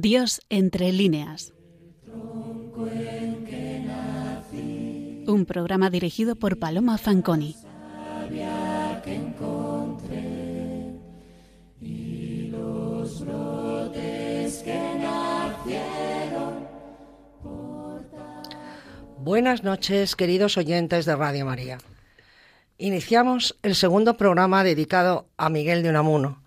Dios 0.00 0.40
entre 0.48 0.92
líneas. 0.92 1.52
Un 5.26 5.44
programa 5.46 5.90
dirigido 5.90 6.36
por 6.36 6.58
Paloma 6.58 6.96
Fanconi. 6.96 7.54
Buenas 19.18 19.62
noches, 19.62 20.16
queridos 20.16 20.56
oyentes 20.56 21.04
de 21.04 21.14
Radio 21.14 21.44
María. 21.44 21.76
Iniciamos 22.78 23.58
el 23.62 23.74
segundo 23.74 24.16
programa 24.16 24.64
dedicado 24.64 25.28
a 25.36 25.50
Miguel 25.50 25.82
de 25.82 25.90
Unamuno. 25.90 26.39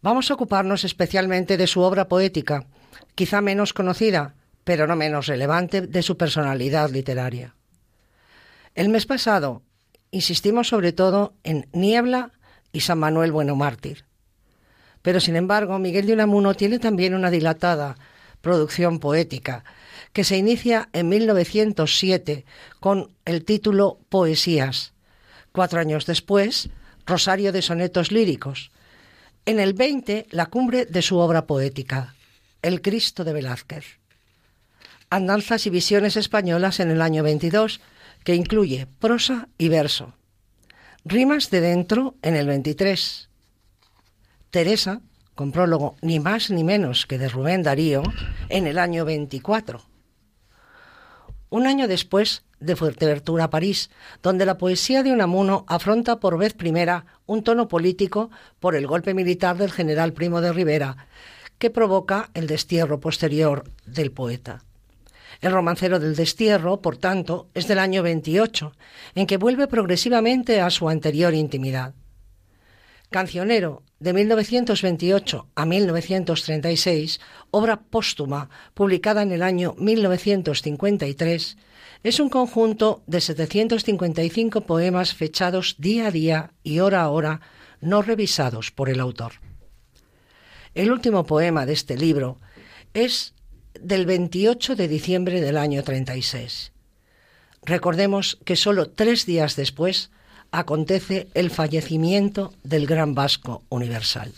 Vamos 0.00 0.30
a 0.30 0.34
ocuparnos 0.34 0.84
especialmente 0.84 1.56
de 1.56 1.66
su 1.66 1.80
obra 1.80 2.06
poética, 2.08 2.66
quizá 3.14 3.40
menos 3.40 3.72
conocida, 3.72 4.36
pero 4.62 4.86
no 4.86 4.94
menos 4.94 5.26
relevante 5.26 5.80
de 5.80 6.02
su 6.02 6.16
personalidad 6.16 6.90
literaria. 6.90 7.56
El 8.74 8.90
mes 8.90 9.06
pasado 9.06 9.62
insistimos 10.10 10.68
sobre 10.68 10.92
todo 10.92 11.34
en 11.42 11.68
Niebla 11.72 12.32
y 12.72 12.80
San 12.80 12.98
Manuel 12.98 13.32
Bueno 13.32 13.56
Mártir. 13.56 14.04
Pero 15.02 15.20
sin 15.20 15.36
embargo, 15.36 15.78
Miguel 15.78 16.06
de 16.06 16.12
Unamuno 16.12 16.54
tiene 16.54 16.78
también 16.78 17.14
una 17.14 17.30
dilatada 17.30 17.96
producción 18.40 19.00
poética 19.00 19.64
que 20.12 20.22
se 20.22 20.36
inicia 20.36 20.88
en 20.92 21.08
1907 21.08 22.44
con 22.78 23.10
el 23.24 23.44
título 23.44 23.98
Poesías. 24.08 24.94
Cuatro 25.52 25.80
años 25.80 26.06
después, 26.06 26.70
Rosario 27.04 27.52
de 27.52 27.62
Sonetos 27.62 28.12
Líricos. 28.12 28.70
En 29.46 29.60
el 29.60 29.74
20, 29.74 30.26
la 30.30 30.46
cumbre 30.46 30.84
de 30.86 31.02
su 31.02 31.18
obra 31.18 31.46
poética, 31.46 32.14
El 32.62 32.82
Cristo 32.82 33.24
de 33.24 33.32
Velázquez. 33.32 33.98
Andanzas 35.10 35.66
y 35.66 35.70
visiones 35.70 36.16
españolas 36.16 36.80
en 36.80 36.90
el 36.90 37.00
año 37.00 37.22
22, 37.22 37.80
que 38.24 38.34
incluye 38.34 38.86
prosa 38.98 39.48
y 39.56 39.68
verso. 39.68 40.14
Rimas 41.04 41.50
de 41.50 41.60
dentro 41.60 42.16
en 42.22 42.36
el 42.36 42.46
23. 42.46 43.30
Teresa, 44.50 45.00
con 45.34 45.52
prólogo 45.52 45.96
ni 46.02 46.20
más 46.20 46.50
ni 46.50 46.64
menos 46.64 47.06
que 47.06 47.16
de 47.16 47.28
Rubén 47.28 47.62
Darío, 47.62 48.02
en 48.48 48.66
el 48.66 48.78
año 48.78 49.04
24. 49.04 49.82
Un 51.50 51.66
año 51.66 51.88
después, 51.88 52.42
de 52.60 52.76
Fuerteventura 52.76 53.44
a 53.44 53.50
París, 53.50 53.90
donde 54.22 54.46
la 54.46 54.58
poesía 54.58 55.02
de 55.02 55.12
Unamuno 55.12 55.64
afronta 55.68 56.20
por 56.20 56.38
vez 56.38 56.54
primera 56.54 57.06
un 57.26 57.42
tono 57.42 57.68
político 57.68 58.30
por 58.60 58.74
el 58.74 58.86
golpe 58.86 59.14
militar 59.14 59.56
del 59.56 59.70
general 59.70 60.12
Primo 60.12 60.40
de 60.40 60.52
Rivera, 60.52 61.08
que 61.58 61.70
provoca 61.70 62.30
el 62.34 62.46
destierro 62.46 63.00
posterior 63.00 63.64
del 63.86 64.12
poeta. 64.12 64.64
El 65.40 65.52
romancero 65.52 66.00
del 66.00 66.16
destierro, 66.16 66.80
por 66.80 66.96
tanto, 66.96 67.48
es 67.54 67.68
del 67.68 67.78
año 67.78 68.02
28, 68.02 68.72
en 69.14 69.26
que 69.26 69.36
vuelve 69.36 69.68
progresivamente 69.68 70.60
a 70.60 70.70
su 70.70 70.88
anterior 70.88 71.34
intimidad. 71.34 71.94
Cancionero, 73.10 73.82
de 74.00 74.12
1928 74.12 75.48
a 75.54 75.64
1936, 75.64 77.20
obra 77.50 77.80
póstuma 77.80 78.50
publicada 78.74 79.22
en 79.22 79.32
el 79.32 79.42
año 79.42 79.74
1953, 79.78 81.56
es 82.02 82.20
un 82.20 82.28
conjunto 82.28 83.02
de 83.06 83.20
755 83.20 84.62
poemas 84.62 85.14
fechados 85.14 85.76
día 85.78 86.08
a 86.08 86.10
día 86.10 86.52
y 86.62 86.78
hora 86.78 87.02
a 87.02 87.08
hora, 87.08 87.40
no 87.80 88.02
revisados 88.02 88.70
por 88.70 88.88
el 88.88 89.00
autor. 89.00 89.32
El 90.74 90.90
último 90.92 91.24
poema 91.24 91.66
de 91.66 91.72
este 91.72 91.96
libro 91.96 92.38
es 92.94 93.34
del 93.80 94.06
28 94.06 94.76
de 94.76 94.88
diciembre 94.88 95.40
del 95.40 95.56
año 95.56 95.82
36. 95.82 96.72
Recordemos 97.62 98.38
que 98.44 98.56
solo 98.56 98.90
tres 98.90 99.26
días 99.26 99.56
después 99.56 100.10
acontece 100.50 101.28
el 101.34 101.50
fallecimiento 101.50 102.54
del 102.62 102.86
gran 102.86 103.14
vasco 103.14 103.64
universal. 103.68 104.32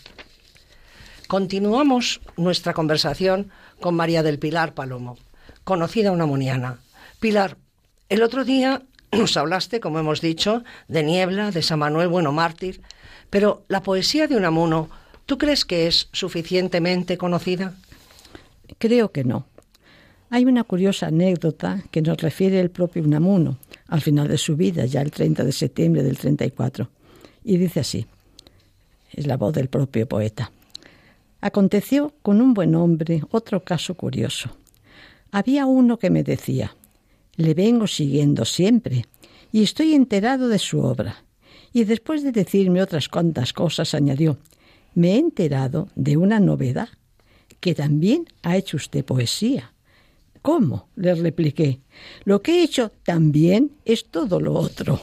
Continuamos 1.27 2.19
nuestra 2.35 2.73
conversación 2.73 3.51
con 3.79 3.95
María 3.95 4.21
del 4.21 4.37
Pilar 4.37 4.73
Palomo, 4.73 5.17
conocida 5.63 6.11
unamoniana. 6.11 6.79
Pilar, 7.21 7.55
el 8.09 8.23
otro 8.23 8.43
día 8.43 8.81
nos 9.11 9.37
hablaste, 9.37 9.79
como 9.79 9.99
hemos 9.99 10.21
dicho, 10.21 10.63
de 10.87 11.03
Niebla, 11.03 11.51
de 11.51 11.61
San 11.61 11.77
Manuel 11.77 12.07
Bueno 12.07 12.31
Mártir, 12.31 12.81
pero 13.29 13.63
la 13.67 13.83
poesía 13.83 14.27
de 14.27 14.35
Unamuno, 14.35 14.89
¿tú 15.27 15.37
crees 15.37 15.63
que 15.63 15.85
es 15.85 16.09
suficientemente 16.11 17.19
conocida? 17.19 17.75
Creo 18.79 19.11
que 19.11 19.23
no. 19.23 19.45
Hay 20.31 20.45
una 20.45 20.63
curiosa 20.63 21.07
anécdota 21.07 21.83
que 21.91 22.01
nos 22.01 22.17
refiere 22.17 22.59
el 22.59 22.71
propio 22.71 23.03
Unamuno 23.03 23.57
al 23.87 24.01
final 24.01 24.27
de 24.27 24.39
su 24.39 24.55
vida, 24.55 24.85
ya 24.85 25.03
el 25.03 25.11
30 25.11 25.43
de 25.43 25.51
septiembre 25.51 26.01
del 26.01 26.17
34. 26.17 26.89
Y 27.43 27.57
dice 27.57 27.81
así, 27.81 28.07
es 29.11 29.27
la 29.27 29.37
voz 29.37 29.53
del 29.53 29.67
propio 29.67 30.07
poeta. 30.07 30.51
Aconteció 31.39 32.15
con 32.23 32.41
un 32.41 32.55
buen 32.55 32.73
hombre 32.73 33.21
otro 33.29 33.63
caso 33.63 33.93
curioso. 33.93 34.49
Había 35.31 35.67
uno 35.67 35.99
que 35.99 36.09
me 36.09 36.23
decía, 36.23 36.75
le 37.35 37.53
vengo 37.53 37.87
siguiendo 37.87 38.45
siempre 38.45 39.05
y 39.51 39.63
estoy 39.63 39.93
enterado 39.93 40.47
de 40.47 40.59
su 40.59 40.79
obra. 40.79 41.23
Y 41.73 41.85
después 41.85 42.23
de 42.23 42.31
decirme 42.31 42.81
otras 42.81 43.07
cuantas 43.07 43.53
cosas, 43.53 43.93
añadió, 43.93 44.37
me 44.93 45.15
he 45.15 45.17
enterado 45.17 45.87
de 45.95 46.17
una 46.17 46.39
novedad, 46.39 46.89
que 47.59 47.75
también 47.75 48.25
ha 48.43 48.57
hecho 48.57 48.77
usted 48.77 49.05
poesía. 49.05 49.73
¿Cómo? 50.41 50.87
le 50.95 51.13
repliqué. 51.13 51.79
Lo 52.25 52.41
que 52.41 52.59
he 52.59 52.63
hecho 52.63 52.91
también 53.03 53.71
es 53.85 54.05
todo 54.05 54.39
lo 54.39 54.53
otro. 54.53 54.99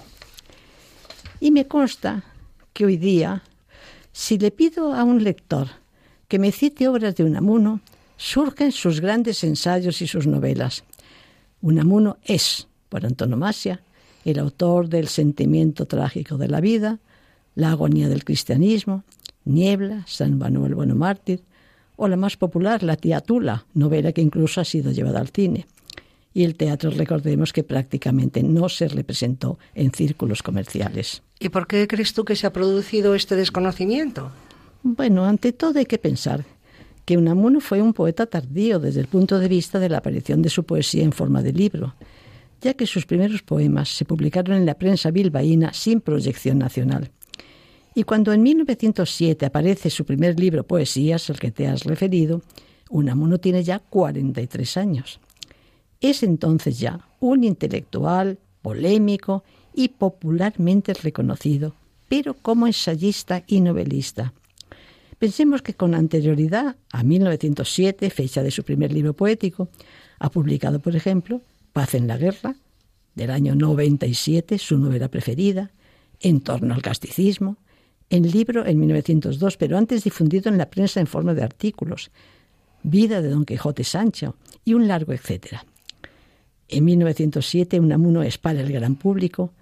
Y 1.40 1.52
me 1.52 1.66
consta 1.66 2.24
que 2.72 2.84
hoy 2.84 2.96
día, 2.96 3.44
si 4.12 4.38
le 4.38 4.50
pido 4.50 4.92
a 4.92 5.04
un 5.04 5.22
lector 5.22 5.68
que 6.26 6.38
me 6.38 6.52
cite 6.52 6.88
obras 6.88 7.14
de 7.14 7.24
Unamuno, 7.24 7.80
surgen 8.16 8.72
sus 8.72 9.00
grandes 9.00 9.44
ensayos 9.44 10.02
y 10.02 10.08
sus 10.08 10.26
novelas. 10.26 10.84
Unamuno 11.60 12.18
es, 12.24 12.68
por 12.88 13.04
antonomasia, 13.04 13.82
el 14.24 14.38
autor 14.38 14.88
del 14.88 15.08
sentimiento 15.08 15.86
trágico 15.86 16.36
de 16.36 16.48
la 16.48 16.60
vida, 16.60 16.98
la 17.54 17.72
agonía 17.72 18.08
del 18.08 18.24
cristianismo, 18.24 19.04
Niebla, 19.44 20.04
San 20.06 20.38
Manuel 20.38 20.74
Bueno 20.74 20.94
Mártir, 20.94 21.42
o 21.96 22.06
la 22.06 22.16
más 22.16 22.36
popular, 22.36 22.82
La 22.82 22.96
tía 22.96 23.20
Tula, 23.20 23.66
novela 23.74 24.12
que 24.12 24.22
incluso 24.22 24.60
ha 24.60 24.64
sido 24.64 24.92
llevada 24.92 25.20
al 25.20 25.28
cine. 25.28 25.66
Y 26.32 26.44
el 26.44 26.54
teatro, 26.54 26.90
recordemos 26.90 27.52
que 27.52 27.64
prácticamente 27.64 28.42
no 28.42 28.68
se 28.68 28.86
representó 28.86 29.58
en 29.74 29.90
círculos 29.90 30.42
comerciales. 30.42 31.22
¿Y 31.40 31.48
por 31.48 31.66
qué 31.66 31.88
crees 31.88 32.12
tú 32.12 32.24
que 32.24 32.36
se 32.36 32.46
ha 32.46 32.52
producido 32.52 33.14
este 33.14 33.34
desconocimiento? 33.34 34.30
Bueno, 34.84 35.24
ante 35.24 35.52
todo 35.52 35.80
hay 35.80 35.86
que 35.86 35.98
pensar 35.98 36.44
que 37.08 37.16
Unamuno 37.16 37.60
fue 37.60 37.80
un 37.80 37.94
poeta 37.94 38.26
tardío 38.26 38.78
desde 38.78 39.00
el 39.00 39.06
punto 39.06 39.38
de 39.38 39.48
vista 39.48 39.78
de 39.78 39.88
la 39.88 39.96
aparición 39.96 40.42
de 40.42 40.50
su 40.50 40.64
poesía 40.64 41.04
en 41.04 41.12
forma 41.12 41.42
de 41.42 41.54
libro, 41.54 41.94
ya 42.60 42.74
que 42.74 42.86
sus 42.86 43.06
primeros 43.06 43.40
poemas 43.40 43.88
se 43.88 44.04
publicaron 44.04 44.58
en 44.58 44.66
la 44.66 44.74
prensa 44.74 45.10
bilbaína 45.10 45.72
sin 45.72 46.02
proyección 46.02 46.58
nacional. 46.58 47.10
Y 47.94 48.02
cuando 48.02 48.30
en 48.34 48.42
1907 48.42 49.46
aparece 49.46 49.88
su 49.88 50.04
primer 50.04 50.38
libro, 50.38 50.66
Poesías, 50.66 51.30
el 51.30 51.38
que 51.38 51.50
te 51.50 51.66
has 51.66 51.84
referido, 51.84 52.42
Unamuno 52.90 53.38
tiene 53.38 53.64
ya 53.64 53.78
43 53.78 54.76
años. 54.76 55.18
Es 56.02 56.22
entonces 56.22 56.78
ya 56.78 57.08
un 57.20 57.42
intelectual, 57.42 58.36
polémico 58.60 59.44
y 59.72 59.88
popularmente 59.88 60.92
reconocido, 60.92 61.74
pero 62.10 62.34
como 62.34 62.66
ensayista 62.66 63.44
y 63.46 63.62
novelista. 63.62 64.34
Pensemos 65.18 65.62
que 65.62 65.74
con 65.74 65.94
anterioridad 65.94 66.76
a 66.92 67.02
1907, 67.02 68.10
fecha 68.10 68.42
de 68.42 68.50
su 68.50 68.62
primer 68.62 68.92
libro 68.92 69.14
poético, 69.14 69.68
ha 70.18 70.30
publicado, 70.30 70.78
por 70.78 70.94
ejemplo, 70.94 71.40
Paz 71.72 71.94
en 71.94 72.06
la 72.06 72.16
Guerra, 72.16 72.56
del 73.14 73.30
año 73.30 73.54
97, 73.54 74.58
su 74.58 74.78
novela 74.78 75.08
preferida, 75.08 75.72
En 76.20 76.40
torno 76.40 76.74
al 76.74 76.82
casticismo, 76.82 77.58
en 78.10 78.28
libro 78.28 78.66
en 78.66 78.80
1902, 78.80 79.56
pero 79.56 79.78
antes 79.78 80.02
difundido 80.02 80.50
en 80.50 80.58
la 80.58 80.68
prensa 80.68 80.98
en 80.98 81.06
forma 81.06 81.34
de 81.34 81.44
artículos, 81.44 82.10
Vida 82.82 83.22
de 83.22 83.28
Don 83.28 83.44
Quijote 83.44 83.84
Sancho 83.84 84.34
y 84.64 84.74
un 84.74 84.88
largo 84.88 85.12
etcétera. 85.12 85.64
En 86.68 86.84
1907, 86.84 87.78
Unamuno 87.78 88.22
es 88.22 88.38
para 88.38 88.60
el 88.60 88.72
gran 88.72 88.96
público 88.96 89.52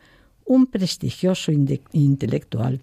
un 0.46 0.66
prestigioso 0.66 1.52
intelectual, 1.92 2.82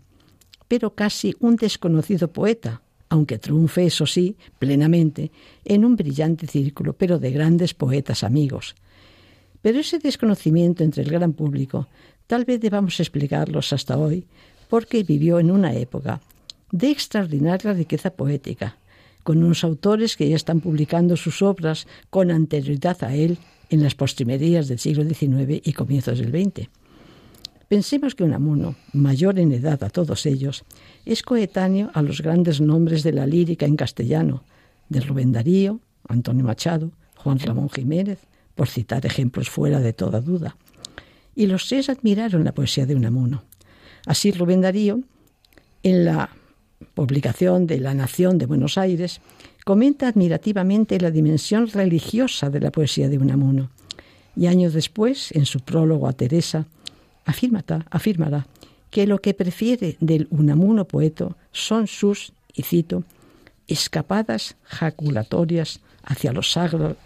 pero 0.74 0.96
casi 0.96 1.36
un 1.40 1.56
desconocido 1.56 2.30
poeta, 2.30 2.82
aunque 3.08 3.38
triunfe, 3.38 3.86
eso 3.86 4.08
sí, 4.08 4.38
plenamente, 4.58 5.30
en 5.64 5.86
un 5.86 5.96
brillante 5.96 6.48
círculo, 6.48 6.94
pero 6.94 7.20
de 7.20 7.30
grandes 7.30 7.76
poetas 7.76 8.24
amigos. 8.24 8.74
Pero 9.62 9.82
ese 9.82 10.00
desconocimiento 10.00 10.84
entre 10.84 11.04
el 11.04 11.12
gran 11.12 11.34
público 11.34 11.88
tal 12.26 12.44
vez 12.46 12.60
debamos 12.60 13.00
explicarlos 13.00 13.72
hasta 13.72 14.00
hoy 14.00 14.26
porque 14.68 15.04
vivió 15.04 15.38
en 15.38 15.52
una 15.52 15.76
época 15.76 16.22
de 16.72 16.90
extraordinaria 16.90 17.74
riqueza 17.74 18.10
poética, 18.10 18.78
con 19.22 19.44
unos 19.44 19.64
autores 19.64 20.18
que 20.18 20.28
ya 20.28 20.36
están 20.36 20.60
publicando 20.60 21.18
sus 21.18 21.44
obras 21.44 21.86
con 22.10 22.32
anterioridad 22.32 23.04
a 23.04 23.14
él 23.14 23.38
en 23.70 23.84
las 23.84 23.94
postrimerías 23.94 24.68
del 24.70 24.80
siglo 24.80 25.04
XIX 25.04 25.62
y 25.64 25.74
comienzos 25.74 26.18
del 26.18 26.32
XX. 26.32 26.68
Pensemos 27.74 28.14
que 28.14 28.24
Unamuno, 28.24 28.76
mayor 28.94 29.40
en 29.40 29.52
edad 29.52 29.84
a 29.84 29.90
todos 29.90 30.28
ellos, 30.28 30.64
es 31.06 31.24
coetáneo 31.24 31.90
a 31.96 32.04
los 32.04 32.22
grandes 32.22 32.62
nombres 32.62 33.02
de 33.02 33.14
la 33.14 33.26
lírica 33.26 33.66
en 33.66 33.78
castellano, 33.78 34.44
de 34.90 35.00
Rubén 35.00 35.32
Darío, 35.32 35.80
Antonio 36.08 36.46
Machado, 36.46 36.92
Juan 37.16 37.40
Ramón 37.40 37.72
Jiménez, 37.72 38.20
por 38.54 38.68
citar 38.68 39.08
ejemplos 39.08 39.50
fuera 39.50 39.80
de 39.80 39.92
toda 39.92 40.22
duda. 40.22 40.56
Y 41.36 41.48
los 41.48 41.68
tres 41.68 41.90
admiraron 41.90 42.44
la 42.44 42.54
poesía 42.54 42.86
de 42.86 42.94
Unamuno. 42.94 43.44
Así 44.06 44.32
Rubén 44.32 44.62
Darío, 44.62 45.00
en 45.82 46.06
la 46.06 46.30
publicación 46.94 47.66
de 47.66 47.80
La 47.80 47.96
Nación 47.96 48.38
de 48.38 48.46
Buenos 48.46 48.78
Aires, 48.78 49.20
comenta 49.66 50.08
admirativamente 50.08 51.00
la 51.00 51.10
dimensión 51.10 51.68
religiosa 51.70 52.52
de 52.52 52.60
la 52.60 52.72
poesía 52.72 53.10
de 53.10 53.18
Unamuno. 53.18 53.72
Y 54.36 54.46
años 54.46 54.74
después, 54.74 55.32
en 55.32 55.48
su 55.48 55.62
prólogo 55.62 56.08
a 56.08 56.14
Teresa, 56.14 56.68
afirmará 57.26 58.48
que 58.90 59.08
lo 59.08 59.20
que 59.20 59.34
prefiere 59.34 59.98
del 60.00 60.28
Unamuno 60.30 60.86
poeto 60.86 61.36
son 61.52 61.88
sus, 61.88 62.34
y 62.54 62.64
cito, 62.64 63.04
escapadas 63.68 64.56
jaculatorias 64.64 65.80
hacia 66.04 66.32
lo, 66.32 66.42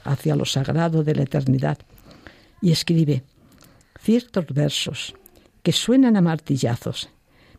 hacia 0.04 0.36
lo 0.36 0.46
sagrado 0.46 1.04
de 1.04 1.16
la 1.16 1.24
eternidad. 1.24 1.78
Y 2.62 2.72
escribe, 2.72 3.24
ciertos 4.02 4.46
versos 4.48 5.16
que 5.64 5.72
suenan 5.72 6.18
a 6.18 6.22
martillazos 6.22 7.10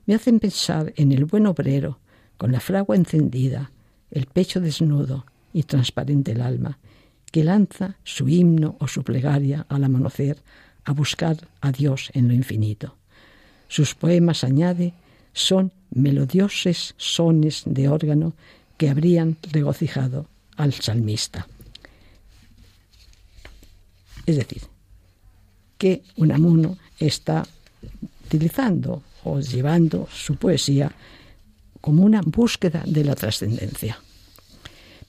me 0.06 0.14
hacen 0.14 0.40
pensar 0.40 0.92
en 0.96 1.12
el 1.12 1.24
buen 1.24 1.46
obrero, 1.46 1.98
con 2.36 2.52
la 2.52 2.60
fragua 2.60 2.96
encendida, 2.96 3.70
el 4.10 4.26
pecho 4.26 4.60
desnudo 4.60 5.26
y 5.52 5.64
transparente 5.64 6.32
el 6.32 6.40
alma, 6.40 6.78
que 7.30 7.44
lanza 7.44 7.96
su 8.04 8.28
himno 8.28 8.76
o 8.78 8.88
su 8.88 9.02
plegaria 9.04 9.66
al 9.68 9.84
amanecer 9.84 10.38
a 10.88 10.92
buscar 10.92 11.36
a 11.60 11.70
Dios 11.70 12.10
en 12.14 12.28
lo 12.28 12.34
infinito. 12.34 12.96
Sus 13.68 13.94
poemas, 13.94 14.42
añade, 14.42 14.94
son 15.34 15.70
melodiosos 15.90 16.94
sones 16.96 17.62
de 17.66 17.88
órgano 17.88 18.32
que 18.78 18.88
habrían 18.88 19.36
regocijado 19.52 20.26
al 20.56 20.72
salmista. 20.72 21.46
Es 24.24 24.36
decir, 24.36 24.62
que 25.76 26.02
Unamuno 26.16 26.78
está 26.98 27.46
utilizando 28.24 29.02
o 29.24 29.40
llevando 29.40 30.08
su 30.10 30.36
poesía 30.36 30.90
como 31.82 32.02
una 32.02 32.22
búsqueda 32.22 32.82
de 32.86 33.04
la 33.04 33.14
trascendencia. 33.14 34.00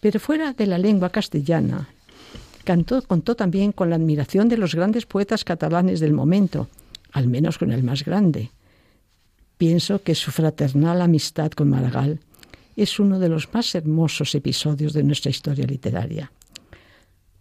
Pero 0.01 0.19
fuera 0.19 0.51
de 0.51 0.67
la 0.67 0.77
lengua 0.77 1.09
castellana, 1.09 1.87
cantó, 2.69 3.01
contó 3.01 3.33
también 3.33 3.71
con 3.71 3.89
la 3.89 3.95
admiración 3.95 4.47
de 4.47 4.55
los 4.55 4.75
grandes 4.75 5.07
poetas 5.07 5.43
catalanes 5.43 5.99
del 5.99 6.13
momento, 6.13 6.67
al 7.11 7.27
menos 7.27 7.57
con 7.57 7.71
el 7.71 7.81
más 7.81 8.05
grande. 8.05 8.51
Pienso 9.57 10.03
que 10.03 10.13
su 10.13 10.29
fraternal 10.29 11.01
amistad 11.01 11.49
con 11.49 11.71
Maragall 11.71 12.19
es 12.75 12.99
uno 12.99 13.17
de 13.17 13.27
los 13.27 13.51
más 13.51 13.73
hermosos 13.73 14.35
episodios 14.35 14.93
de 14.93 15.01
nuestra 15.01 15.31
historia 15.31 15.65
literaria. 15.65 16.31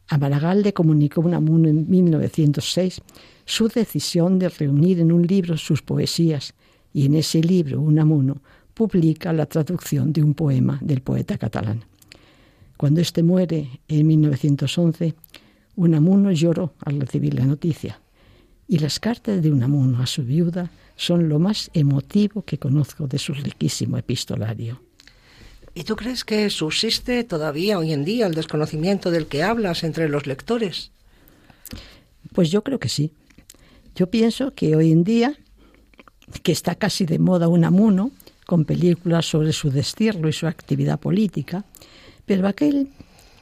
A 0.08 0.16
Maragall 0.16 0.62
le 0.62 0.72
comunicó 0.72 1.20
Unamuno 1.20 1.68
en 1.68 1.90
1906 1.90 3.02
su 3.44 3.68
decisión 3.68 4.38
de 4.38 4.48
reunir 4.48 4.98
en 4.98 5.12
un 5.12 5.26
libro 5.26 5.58
sus 5.58 5.82
poesías, 5.82 6.54
y 6.94 7.04
en 7.04 7.16
ese 7.16 7.42
libro 7.42 7.82
Unamuno 7.82 8.40
publica 8.72 9.34
la 9.34 9.44
traducción 9.44 10.10
de 10.10 10.22
un 10.22 10.32
poema 10.32 10.78
del 10.80 11.02
poeta 11.02 11.36
catalán. 11.36 11.84
Cuando 12.78 13.00
éste 13.00 13.24
muere 13.24 13.80
en 13.88 14.06
1911, 14.06 15.16
Unamuno 15.74 16.30
lloró 16.30 16.74
al 16.78 17.00
recibir 17.00 17.34
la 17.34 17.44
noticia, 17.44 18.00
y 18.68 18.78
las 18.78 19.00
cartas 19.00 19.42
de 19.42 19.50
Unamuno 19.50 20.00
a 20.00 20.06
su 20.06 20.22
viuda 20.22 20.70
son 20.94 21.28
lo 21.28 21.40
más 21.40 21.72
emotivo 21.74 22.42
que 22.42 22.58
conozco 22.58 23.08
de 23.08 23.18
su 23.18 23.34
riquísimo 23.34 23.98
epistolario. 23.98 24.80
¿Y 25.74 25.82
tú 25.82 25.96
crees 25.96 26.24
que 26.24 26.48
subsiste 26.50 27.24
todavía 27.24 27.80
hoy 27.80 27.92
en 27.92 28.04
día 28.04 28.28
el 28.28 28.34
desconocimiento 28.34 29.10
del 29.10 29.26
que 29.26 29.42
hablas 29.42 29.82
entre 29.82 30.08
los 30.08 30.28
lectores? 30.28 30.92
Pues 32.32 32.52
yo 32.52 32.62
creo 32.62 32.78
que 32.78 32.88
sí. 32.88 33.10
Yo 33.96 34.08
pienso 34.08 34.54
que 34.54 34.76
hoy 34.76 34.92
en 34.92 35.02
día, 35.02 35.34
que 36.44 36.52
está 36.52 36.76
casi 36.76 37.06
de 37.06 37.18
moda 37.18 37.48
Unamuno, 37.48 38.12
con 38.46 38.64
películas 38.64 39.26
sobre 39.26 39.52
su 39.52 39.68
destierro 39.70 40.28
y 40.28 40.32
su 40.32 40.46
actividad 40.46 41.00
política, 41.00 41.64
pero 42.28 42.46
aquel 42.46 42.88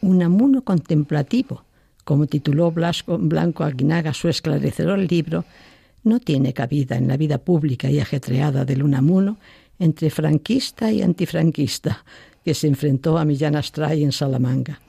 Unamuno 0.00 0.62
contemplativo, 0.62 1.64
como 2.04 2.26
tituló 2.26 2.70
Blanco 2.70 3.64
Aguinaga 3.64 4.14
su 4.14 4.28
esclarecedor 4.28 5.00
libro, 5.00 5.44
no 6.04 6.20
tiene 6.20 6.52
cabida 6.52 6.96
en 6.96 7.08
la 7.08 7.16
vida 7.16 7.38
pública 7.38 7.90
y 7.90 7.98
ajetreada 7.98 8.64
del 8.64 8.84
Unamuno 8.84 9.38
entre 9.80 10.08
franquista 10.08 10.92
y 10.92 11.02
antifranquista, 11.02 12.04
que 12.44 12.54
se 12.54 12.68
enfrentó 12.68 13.18
a 13.18 13.24
Millán 13.24 13.56
Astray 13.56 14.04
en 14.04 14.12
Salamanca. 14.12 14.80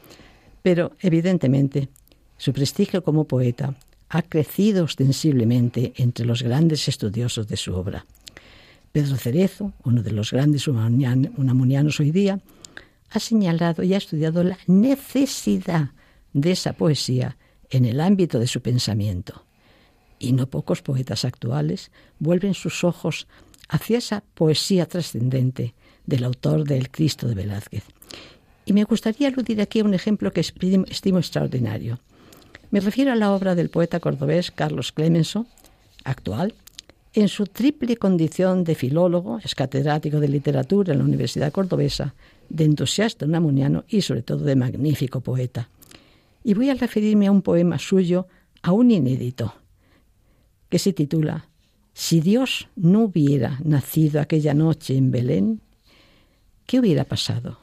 Pero, 0.62 0.92
evidentemente, 1.02 1.90
su 2.38 2.54
prestigio 2.54 3.04
como 3.04 3.24
poeta 3.24 3.74
ha 4.10 4.22
crecido 4.22 4.84
ostensiblemente 4.84 5.94
entre 5.98 6.24
los 6.24 6.44
grandes 6.44 6.88
estudiosos 6.88 7.48
de 7.48 7.58
su 7.58 7.74
obra. 7.74 8.06
Pedro 8.92 9.18
Cerezo, 9.18 9.74
uno 9.84 10.04
de 10.04 10.12
los 10.12 10.32
grandes 10.32 10.68
unamunianos 10.68 12.00
hoy 12.00 12.12
día, 12.12 12.40
ha 13.10 13.20
señalado 13.20 13.84
y 13.84 13.94
ha 13.94 13.98
estudiado 13.98 14.44
la 14.44 14.58
necesidad 14.68 15.92
de 16.34 16.52
esa 16.52 16.74
poesía 16.74 17.38
en 17.70 17.86
el 17.86 18.00
ámbito 18.00 18.40
de 18.40 18.48
su 18.48 18.62
pensamiento. 18.62 19.46
Y 20.20 20.34
no 20.34 20.48
pocos 20.48 20.82
poetas 20.82 21.26
actuales 21.26 21.92
vuelven 22.20 22.54
sus 22.54 22.84
ojos 22.84 23.28
hacia 23.70 23.98
esa 23.98 24.24
poesía 24.34 24.86
trascendente 24.86 25.74
del 26.06 26.24
autor 26.24 26.64
del 26.64 26.90
Cristo 26.90 27.28
de 27.28 27.36
Velázquez. 27.36 27.84
Y 28.66 28.74
me 28.74 28.84
gustaría 28.84 29.28
aludir 29.28 29.62
aquí 29.62 29.80
a 29.80 29.86
un 29.86 29.94
ejemplo 29.94 30.32
que 30.32 30.42
estimo 30.42 31.18
extraordinario. 31.20 32.00
Me 32.72 32.80
refiero 32.80 33.12
a 33.12 33.16
la 33.16 33.32
obra 33.32 33.56
del 33.56 33.70
poeta 33.70 34.00
cordobés 34.00 34.52
Carlos 34.52 34.92
Clemenso, 34.92 35.46
actual, 36.04 36.54
en 37.14 37.30
su 37.30 37.46
triple 37.46 37.98
condición 37.98 38.64
de 38.64 38.76
filólogo, 38.76 39.40
es 39.44 39.56
catedrático 39.56 40.20
de 40.20 40.28
literatura 40.28 40.94
en 40.94 41.00
la 41.00 41.06
Universidad 41.06 41.52
Cordobesa, 41.52 42.14
de 42.50 42.66
entusiasta 42.66 43.26
unamuniano 43.26 43.86
y 43.88 44.02
sobre 44.02 44.22
todo 44.22 44.46
de 44.46 44.56
magnífico 44.56 45.22
poeta. 45.22 45.70
Y 46.44 46.54
voy 46.54 46.70
a 46.70 46.76
referirme 46.76 47.28
a 47.28 47.32
un 47.32 47.42
poema 47.42 47.78
suyo, 47.80 48.28
aún 48.62 48.92
inédito, 48.92 49.54
que 50.70 50.80
se 50.80 50.94
titula 50.94 51.50
Si 51.94 52.22
Dios 52.22 52.68
no 52.76 53.02
hubiera 53.04 53.60
nacido 53.64 54.22
aquella 54.22 54.54
noche 54.54 54.96
en 54.96 55.12
Belén, 55.12 55.62
¿qué 56.66 56.80
hubiera 56.80 57.04
pasado? 57.04 57.60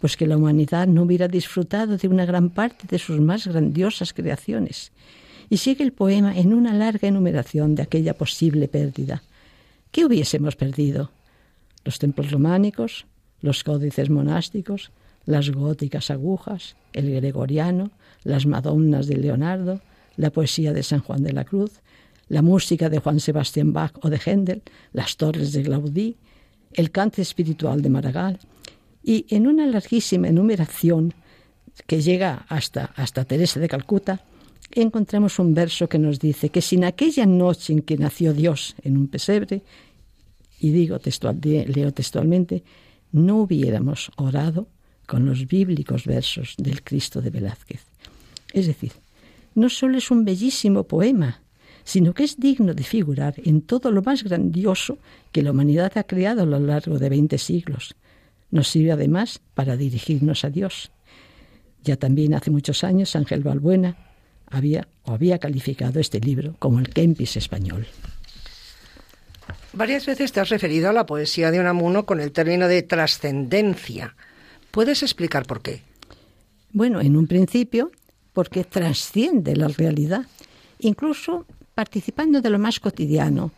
Pues 0.00 0.16
que 0.16 0.26
la 0.26 0.36
humanidad 0.36 0.86
no 0.86 1.02
hubiera 1.02 1.28
disfrutado 1.28 1.96
de 1.96 2.08
una 2.08 2.24
gran 2.24 2.50
parte 2.50 2.86
de 2.88 2.98
sus 2.98 3.20
más 3.20 3.46
grandiosas 3.46 4.12
creaciones 4.12 4.92
y 5.50 5.56
sigue 5.56 5.84
el 5.84 5.92
poema 5.92 6.36
en 6.36 6.52
una 6.52 6.74
larga 6.74 7.08
enumeración 7.08 7.74
de 7.74 7.82
aquella 7.82 8.14
posible 8.14 8.68
pérdida. 8.68 9.22
¿Qué 9.90 10.04
hubiésemos 10.04 10.56
perdido? 10.56 11.10
Los 11.84 11.98
templos 11.98 12.30
románicos, 12.30 13.06
los 13.40 13.64
códices 13.64 14.10
monásticos, 14.10 14.90
las 15.26 15.50
góticas 15.50 16.10
agujas, 16.10 16.76
el 16.92 17.14
gregoriano, 17.14 17.90
las 18.24 18.46
Madonnas 18.46 19.06
de 19.06 19.16
Leonardo, 19.16 19.80
la 20.16 20.30
poesía 20.30 20.72
de 20.72 20.82
San 20.82 21.00
Juan 21.00 21.22
de 21.22 21.32
la 21.32 21.44
Cruz, 21.44 21.72
la 22.28 22.42
música 22.42 22.88
de 22.88 22.98
Juan 22.98 23.20
Sebastián 23.20 23.72
Bach 23.72 23.92
o 24.02 24.10
de 24.10 24.18
Händel, 24.24 24.62
las 24.92 25.16
torres 25.16 25.52
de 25.52 25.62
Gaudí, 25.62 26.16
el 26.72 26.90
cante 26.90 27.22
espiritual 27.22 27.80
de 27.82 27.88
Maragall, 27.88 28.38
y 29.02 29.26
en 29.30 29.46
una 29.46 29.66
larguísima 29.66 30.28
enumeración 30.28 31.14
que 31.86 32.02
llega 32.02 32.44
hasta, 32.48 32.86
hasta 32.96 33.24
Teresa 33.24 33.60
de 33.60 33.68
Calcuta, 33.68 34.20
encontramos 34.72 35.38
un 35.38 35.54
verso 35.54 35.88
que 35.88 35.98
nos 35.98 36.18
dice 36.18 36.50
que 36.50 36.60
sin 36.60 36.84
aquella 36.84 37.24
noche 37.24 37.72
en 37.72 37.82
que 37.82 37.96
nació 37.96 38.34
Dios 38.34 38.74
en 38.82 38.96
un 38.96 39.08
pesebre, 39.08 39.62
y 40.60 40.70
digo 40.70 40.98
textual, 40.98 41.38
leo 41.42 41.92
textualmente, 41.92 42.62
no 43.12 43.36
hubiéramos 43.38 44.10
orado 44.16 44.68
con 45.06 45.24
los 45.24 45.46
bíblicos 45.46 46.04
versos 46.04 46.54
del 46.58 46.82
Cristo 46.82 47.22
de 47.22 47.30
Velázquez. 47.30 47.84
Es 48.52 48.66
decir, 48.66 48.92
no 49.54 49.68
solo 49.68 49.98
es 49.98 50.10
un 50.10 50.24
bellísimo 50.24 50.84
poema, 50.84 51.42
sino 51.84 52.12
que 52.12 52.24
es 52.24 52.38
digno 52.38 52.74
de 52.74 52.84
figurar 52.84 53.34
en 53.44 53.62
todo 53.62 53.90
lo 53.90 54.02
más 54.02 54.22
grandioso 54.22 54.98
que 55.32 55.42
la 55.42 55.52
humanidad 55.52 55.96
ha 55.96 56.04
creado 56.04 56.42
a 56.42 56.46
lo 56.46 56.60
largo 56.60 56.98
de 56.98 57.08
veinte 57.08 57.38
siglos. 57.38 57.96
Nos 58.50 58.68
sirve 58.68 58.92
además 58.92 59.40
para 59.54 59.76
dirigirnos 59.76 60.44
a 60.44 60.50
Dios. 60.50 60.90
Ya 61.84 61.96
también 61.96 62.34
hace 62.34 62.50
muchos 62.50 62.84
años 62.84 63.16
Ángel 63.16 63.42
Balbuena 63.42 63.96
había 64.46 64.88
o 65.04 65.12
había 65.12 65.38
calificado 65.38 66.00
este 66.00 66.20
libro 66.20 66.56
como 66.58 66.78
el 66.78 66.90
Kempis 66.90 67.36
español. 67.38 67.86
Varias 69.78 70.06
veces 70.06 70.32
te 70.32 70.40
has 70.40 70.48
referido 70.48 70.90
a 70.90 70.92
la 70.92 71.06
poesía 71.06 71.52
de 71.52 71.60
Unamuno 71.60 72.04
con 72.04 72.18
el 72.18 72.32
término 72.32 72.66
de 72.66 72.82
trascendencia. 72.82 74.16
¿Puedes 74.72 75.04
explicar 75.04 75.46
por 75.46 75.62
qué? 75.62 75.82
Bueno, 76.72 77.00
en 77.00 77.16
un 77.16 77.28
principio, 77.28 77.92
porque 78.32 78.64
trasciende 78.64 79.54
la 79.54 79.68
realidad, 79.68 80.26
incluso 80.80 81.46
participando 81.76 82.40
de 82.40 82.50
lo 82.50 82.58
más 82.58 82.80
cotidiano, 82.80 83.52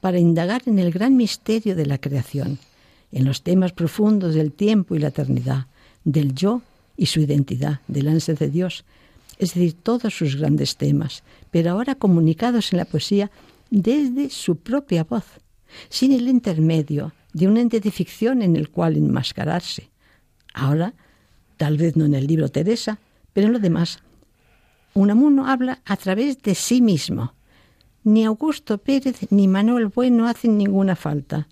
para 0.00 0.20
indagar 0.20 0.62
en 0.66 0.78
el 0.78 0.92
gran 0.92 1.16
misterio 1.16 1.74
de 1.74 1.86
la 1.86 1.98
creación, 1.98 2.60
en 3.10 3.24
los 3.24 3.42
temas 3.42 3.72
profundos 3.72 4.36
del 4.36 4.52
tiempo 4.52 4.94
y 4.94 5.00
la 5.00 5.08
eternidad, 5.08 5.66
del 6.04 6.36
yo 6.36 6.62
y 6.96 7.06
su 7.06 7.18
identidad, 7.18 7.80
del 7.88 8.06
ansia 8.06 8.34
de 8.34 8.48
Dios, 8.48 8.84
es 9.40 9.54
decir, 9.54 9.74
todos 9.74 10.14
sus 10.14 10.36
grandes 10.36 10.76
temas, 10.76 11.24
pero 11.50 11.72
ahora 11.72 11.96
comunicados 11.96 12.72
en 12.72 12.78
la 12.78 12.84
poesía 12.84 13.32
desde 13.72 14.30
su 14.30 14.54
propia 14.54 15.02
voz, 15.02 15.24
sin 15.88 16.12
el 16.12 16.28
intermedio 16.28 17.12
de 17.32 17.48
un 17.48 17.56
ente 17.56 17.80
de 17.80 17.90
ficción 17.90 18.42
en 18.42 18.56
el 18.56 18.70
cual 18.70 18.96
enmascararse. 18.96 19.90
Ahora, 20.54 20.94
tal 21.56 21.76
vez 21.76 21.96
no 21.96 22.04
en 22.04 22.14
el 22.14 22.26
libro 22.26 22.48
Teresa, 22.48 22.98
pero 23.32 23.48
en 23.48 23.52
lo 23.52 23.58
demás, 23.58 23.98
Unamuno 24.94 25.46
habla 25.46 25.80
a 25.84 25.96
través 25.96 26.40
de 26.42 26.54
sí 26.54 26.80
mismo. 26.80 27.34
Ni 28.04 28.24
Augusto 28.24 28.78
Pérez 28.78 29.26
ni 29.30 29.48
Manuel 29.48 29.88
Bueno 29.88 30.28
hacen 30.28 30.56
ninguna 30.56 30.94
falta. 30.94 31.48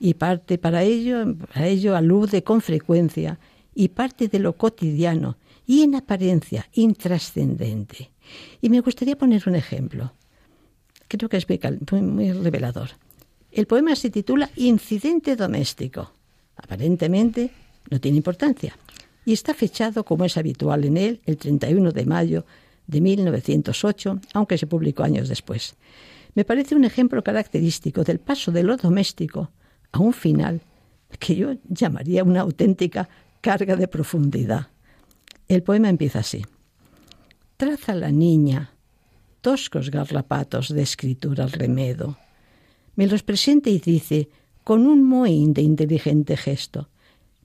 Y 0.00 0.14
parte 0.14 0.56
para 0.58 0.82
ello, 0.82 1.36
para 1.36 1.66
ello 1.66 1.94
alude 1.94 2.42
con 2.42 2.60
frecuencia 2.60 3.38
y 3.74 3.88
parte 3.88 4.28
de 4.28 4.38
lo 4.38 4.56
cotidiano 4.56 5.36
y 5.66 5.82
en 5.82 5.94
apariencia 5.94 6.68
intrascendente. 6.72 8.10
Y 8.60 8.70
me 8.70 8.80
gustaría 8.80 9.16
poner 9.16 9.42
un 9.46 9.54
ejemplo. 9.54 10.12
Creo 11.08 11.28
que 11.28 11.36
es 11.36 11.46
muy, 11.48 12.02
muy 12.02 12.32
revelador. 12.32 12.90
El 13.52 13.66
poema 13.66 13.94
se 13.94 14.08
titula 14.08 14.50
Incidente 14.56 15.36
doméstico. 15.36 16.12
Aparentemente 16.56 17.50
no 17.90 18.00
tiene 18.00 18.16
importancia 18.16 18.74
y 19.26 19.34
está 19.34 19.52
fechado, 19.52 20.04
como 20.04 20.24
es 20.24 20.38
habitual 20.38 20.84
en 20.84 20.96
él, 20.96 21.20
el 21.26 21.36
31 21.36 21.92
de 21.92 22.06
mayo 22.06 22.46
de 22.86 23.00
1908, 23.02 24.20
aunque 24.32 24.56
se 24.56 24.66
publicó 24.66 25.02
años 25.02 25.28
después. 25.28 25.76
Me 26.34 26.44
parece 26.46 26.74
un 26.74 26.84
ejemplo 26.84 27.22
característico 27.22 28.04
del 28.04 28.20
paso 28.20 28.52
de 28.52 28.62
lo 28.62 28.76
doméstico 28.78 29.50
a 29.92 29.98
un 29.98 30.14
final 30.14 30.62
que 31.18 31.36
yo 31.36 31.54
llamaría 31.68 32.24
una 32.24 32.40
auténtica 32.40 33.08
carga 33.42 33.76
de 33.76 33.86
profundidad. 33.86 34.68
El 35.46 35.62
poema 35.62 35.90
empieza 35.90 36.20
así. 36.20 36.42
Traza 37.58 37.94
la 37.94 38.10
niña 38.10 38.72
toscos 39.42 39.90
garrapatos 39.90 40.72
de 40.72 40.82
escritura 40.82 41.44
al 41.44 41.52
remedo. 41.52 42.16
Me 42.96 43.06
los 43.06 43.22
presenta 43.22 43.70
y 43.70 43.78
dice, 43.78 44.28
con 44.64 44.86
un 44.86 45.04
mohín 45.04 45.52
de 45.54 45.62
inteligente 45.62 46.36
gesto, 46.36 46.88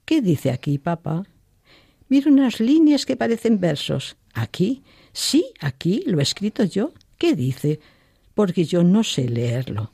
¿Qué 0.04 0.22
dice 0.22 0.50
aquí, 0.50 0.78
papá? 0.78 1.24
Mira 2.08 2.30
unas 2.30 2.60
líneas 2.60 3.04
que 3.04 3.14
parecen 3.14 3.60
versos. 3.60 4.16
¿Aquí? 4.32 4.82
Sí, 5.12 5.52
aquí, 5.60 6.02
lo 6.06 6.20
he 6.20 6.22
escrito 6.22 6.64
yo. 6.64 6.94
¿Qué 7.18 7.34
dice? 7.34 7.78
Porque 8.32 8.64
yo 8.64 8.82
no 8.84 9.04
sé 9.04 9.28
leerlo. 9.28 9.92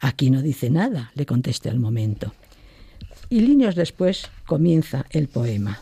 Aquí 0.00 0.30
no 0.30 0.40
dice 0.40 0.70
nada, 0.70 1.12
le 1.14 1.26
contesté 1.26 1.68
al 1.68 1.80
momento 1.80 2.32
y 3.32 3.40
líneas 3.40 3.74
después 3.74 4.30
comienza 4.44 5.06
el 5.08 5.26
poema. 5.26 5.80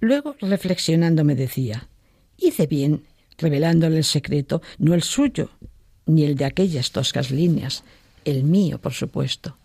Luego, 0.00 0.34
reflexionando, 0.40 1.22
me 1.22 1.36
decía, 1.36 1.88
hice 2.36 2.66
bien 2.66 3.04
revelándole 3.38 3.98
el 3.98 4.04
secreto, 4.04 4.60
no 4.78 4.94
el 4.94 5.04
suyo, 5.04 5.50
ni 6.06 6.24
el 6.24 6.36
de 6.36 6.44
aquellas 6.44 6.90
toscas 6.92 7.30
líneas, 7.30 7.84
el 8.24 8.44
mío, 8.44 8.78
por 8.78 8.92
supuesto. 8.92 9.56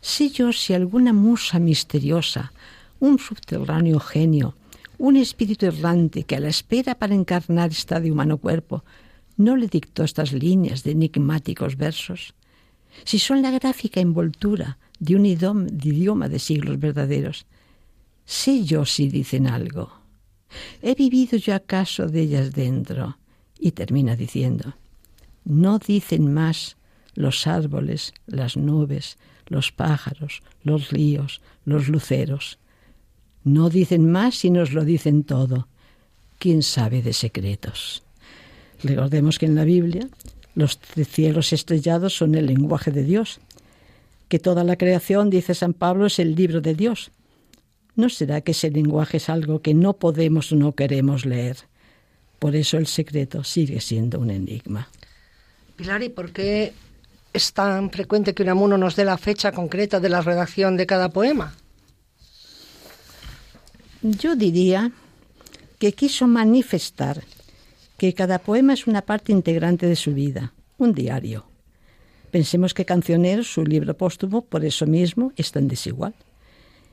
Sé 0.00 0.30
yo 0.30 0.52
si 0.52 0.74
alguna 0.74 1.12
musa 1.12 1.58
misteriosa, 1.58 2.52
un 3.00 3.18
subterráneo 3.18 4.00
genio, 4.00 4.54
un 4.98 5.16
espíritu 5.16 5.66
errante 5.66 6.24
que 6.24 6.36
a 6.36 6.40
la 6.40 6.48
espera 6.48 6.94
para 6.94 7.14
encarnar 7.14 7.70
está 7.70 8.00
de 8.00 8.10
humano 8.10 8.38
cuerpo, 8.38 8.84
no 9.36 9.56
le 9.56 9.66
dictó 9.66 10.04
estas 10.04 10.32
líneas 10.32 10.82
de 10.84 10.92
enigmáticos 10.92 11.76
versos. 11.76 12.34
Si 13.04 13.18
son 13.18 13.42
la 13.42 13.50
gráfica 13.50 14.00
envoltura 14.00 14.78
de 15.02 15.16
un 15.16 15.26
idioma 15.26 16.28
de 16.28 16.38
siglos 16.38 16.78
verdaderos. 16.78 17.46
Sé 18.24 18.64
yo 18.64 18.84
si 18.84 19.08
dicen 19.08 19.48
algo. 19.48 19.92
¿He 20.80 20.94
vivido 20.94 21.36
yo 21.38 21.56
acaso 21.56 22.06
de 22.06 22.20
ellas 22.20 22.52
dentro? 22.52 23.18
Y 23.58 23.72
termina 23.72 24.14
diciendo, 24.14 24.74
no 25.44 25.78
dicen 25.78 26.32
más 26.32 26.76
los 27.14 27.46
árboles, 27.46 28.14
las 28.26 28.56
nubes, 28.56 29.18
los 29.46 29.72
pájaros, 29.72 30.42
los 30.62 30.90
ríos, 30.90 31.40
los 31.64 31.88
luceros. 31.88 32.58
No 33.44 33.70
dicen 33.70 34.10
más 34.10 34.36
si 34.36 34.50
nos 34.50 34.72
lo 34.72 34.84
dicen 34.84 35.24
todo. 35.24 35.68
¿Quién 36.38 36.62
sabe 36.62 37.02
de 37.02 37.12
secretos? 37.12 38.02
Recordemos 38.82 39.38
que 39.38 39.46
en 39.46 39.54
la 39.54 39.64
Biblia 39.64 40.08
los 40.54 40.78
cielos 41.10 41.52
estrellados 41.52 42.16
son 42.16 42.34
el 42.34 42.46
lenguaje 42.46 42.90
de 42.90 43.04
Dios 43.04 43.40
que 44.32 44.38
toda 44.38 44.64
la 44.64 44.78
creación, 44.78 45.28
dice 45.28 45.54
San 45.54 45.74
Pablo, 45.74 46.06
es 46.06 46.18
el 46.18 46.34
libro 46.34 46.62
de 46.62 46.74
Dios. 46.74 47.10
¿No 47.96 48.08
será 48.08 48.40
que 48.40 48.52
ese 48.52 48.70
lenguaje 48.70 49.18
es 49.18 49.28
algo 49.28 49.60
que 49.60 49.74
no 49.74 49.92
podemos 49.92 50.50
o 50.52 50.56
no 50.56 50.72
queremos 50.72 51.26
leer? 51.26 51.58
Por 52.38 52.56
eso 52.56 52.78
el 52.78 52.86
secreto 52.86 53.44
sigue 53.44 53.78
siendo 53.82 54.18
un 54.18 54.30
enigma. 54.30 54.88
Pilar, 55.82 56.04
¿y 56.04 56.10
por 56.10 56.30
qué 56.30 56.72
es 57.32 57.52
tan 57.52 57.90
frecuente 57.90 58.34
que 58.34 58.44
Unamuno 58.44 58.78
nos 58.78 58.94
dé 58.94 59.04
la 59.04 59.18
fecha 59.18 59.50
concreta 59.50 59.98
de 59.98 60.10
la 60.10 60.20
redacción 60.20 60.76
de 60.76 60.86
cada 60.86 61.08
poema? 61.08 61.56
Yo 64.00 64.36
diría 64.36 64.92
que 65.80 65.92
quiso 65.92 66.28
manifestar 66.28 67.24
que 67.98 68.14
cada 68.14 68.38
poema 68.38 68.74
es 68.74 68.86
una 68.86 69.02
parte 69.02 69.32
integrante 69.32 69.86
de 69.86 69.96
su 69.96 70.14
vida, 70.14 70.52
un 70.78 70.94
diario, 70.94 71.46
Pensemos 72.30 72.74
que 72.74 72.84
Cancionero, 72.84 73.42
su 73.42 73.64
libro 73.64 73.94
póstumo, 73.94 74.42
por 74.42 74.64
eso 74.64 74.86
mismo 74.86 75.32
es 75.36 75.50
tan 75.50 75.66
desigual. 75.66 76.14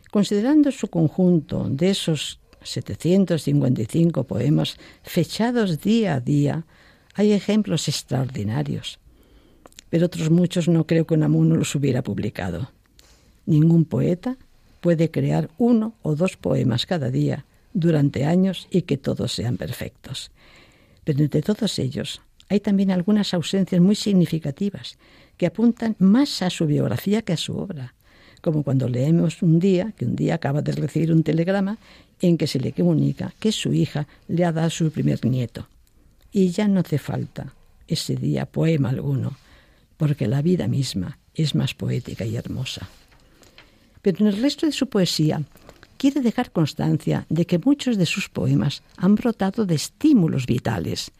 Considerando 0.09 0.71
su 0.71 0.87
conjunto 0.87 1.67
de 1.69 1.91
esos 1.91 2.39
755 2.63 4.23
poemas 4.23 4.77
fechados 5.03 5.79
día 5.79 6.15
a 6.15 6.19
día, 6.19 6.65
hay 7.15 7.31
ejemplos 7.31 7.87
extraordinarios. 7.87 8.99
Pero 9.89 10.05
otros 10.05 10.29
muchos 10.29 10.67
no 10.67 10.85
creo 10.85 11.05
que 11.05 11.15
Unamuno 11.15 11.55
los 11.55 11.73
hubiera 11.75 12.03
publicado. 12.03 12.71
Ningún 13.45 13.85
poeta 13.85 14.37
puede 14.81 15.11
crear 15.11 15.49
uno 15.57 15.95
o 16.01 16.15
dos 16.15 16.37
poemas 16.37 16.85
cada 16.85 17.09
día 17.09 17.45
durante 17.73 18.25
años 18.25 18.67
y 18.71 18.83
que 18.83 18.97
todos 18.97 19.33
sean 19.33 19.57
perfectos. 19.57 20.31
Pero 21.03 21.23
entre 21.23 21.41
todos 21.41 21.79
ellos 21.79 22.21
hay 22.49 22.59
también 22.59 22.91
algunas 22.91 23.33
ausencias 23.33 23.81
muy 23.81 23.95
significativas 23.95 24.97
que 25.37 25.45
apuntan 25.45 25.95
más 25.99 26.41
a 26.41 26.49
su 26.49 26.65
biografía 26.65 27.21
que 27.21 27.33
a 27.33 27.37
su 27.37 27.57
obra, 27.57 27.93
como 28.41 28.63
cuando 28.63 28.89
leemos 28.89 29.41
un 29.41 29.59
día, 29.59 29.93
que 29.97 30.05
un 30.05 30.15
día 30.15 30.35
acaba 30.35 30.61
de 30.61 30.71
recibir 30.71 31.11
un 31.11 31.23
telegrama 31.23 31.77
en 32.21 32.37
que 32.37 32.47
se 32.47 32.59
le 32.59 32.73
comunica 32.73 33.33
que 33.39 33.51
su 33.51 33.73
hija 33.73 34.07
le 34.27 34.45
ha 34.45 34.51
dado 34.51 34.69
su 34.69 34.91
primer 34.91 35.23
nieto. 35.25 35.67
Y 36.31 36.49
ya 36.49 36.67
no 36.67 36.81
hace 36.81 36.97
falta 36.97 37.53
ese 37.87 38.15
día 38.15 38.45
poema 38.45 38.89
alguno, 38.89 39.37
porque 39.97 40.27
la 40.27 40.41
vida 40.41 40.67
misma 40.67 41.19
es 41.33 41.55
más 41.55 41.73
poética 41.73 42.25
y 42.25 42.35
hermosa. 42.35 42.87
Pero 44.01 44.19
en 44.19 44.27
el 44.27 44.41
resto 44.41 44.65
de 44.65 44.71
su 44.71 44.87
poesía 44.87 45.41
quiere 45.97 46.21
dejar 46.21 46.51
constancia 46.51 47.25
de 47.29 47.45
que 47.45 47.59
muchos 47.59 47.97
de 47.97 48.05
sus 48.05 48.29
poemas 48.29 48.83
han 48.97 49.15
brotado 49.15 49.65
de 49.65 49.75
estímulos 49.75 50.45
vitales, 50.45 51.11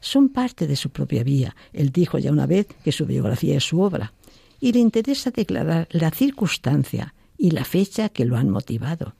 son 0.00 0.28
parte 0.28 0.66
de 0.66 0.76
su 0.76 0.90
propia 0.90 1.24
vía. 1.24 1.56
Él 1.72 1.90
dijo 1.90 2.18
ya 2.18 2.30
una 2.30 2.46
vez 2.46 2.66
que 2.84 2.92
su 2.92 3.06
biografía 3.06 3.56
es 3.56 3.64
su 3.64 3.80
obra 3.80 4.12
y 4.60 4.72
le 4.72 4.80
interesa 4.80 5.30
declarar 5.30 5.88
la 5.90 6.10
circunstancia 6.10 7.14
y 7.36 7.50
la 7.52 7.64
fecha 7.64 8.08
que 8.08 8.24
lo 8.24 8.36
han 8.36 8.50
motivado. 8.50 9.14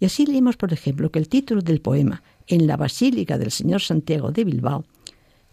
Y 0.00 0.06
así 0.06 0.26
leemos, 0.26 0.56
por 0.56 0.72
ejemplo, 0.72 1.10
que 1.10 1.18
el 1.18 1.28
título 1.28 1.62
del 1.62 1.80
poema, 1.80 2.22
En 2.46 2.66
la 2.66 2.76
Basílica 2.76 3.38
del 3.38 3.50
Señor 3.50 3.80
Santiago 3.80 4.32
de 4.32 4.44
Bilbao, 4.44 4.84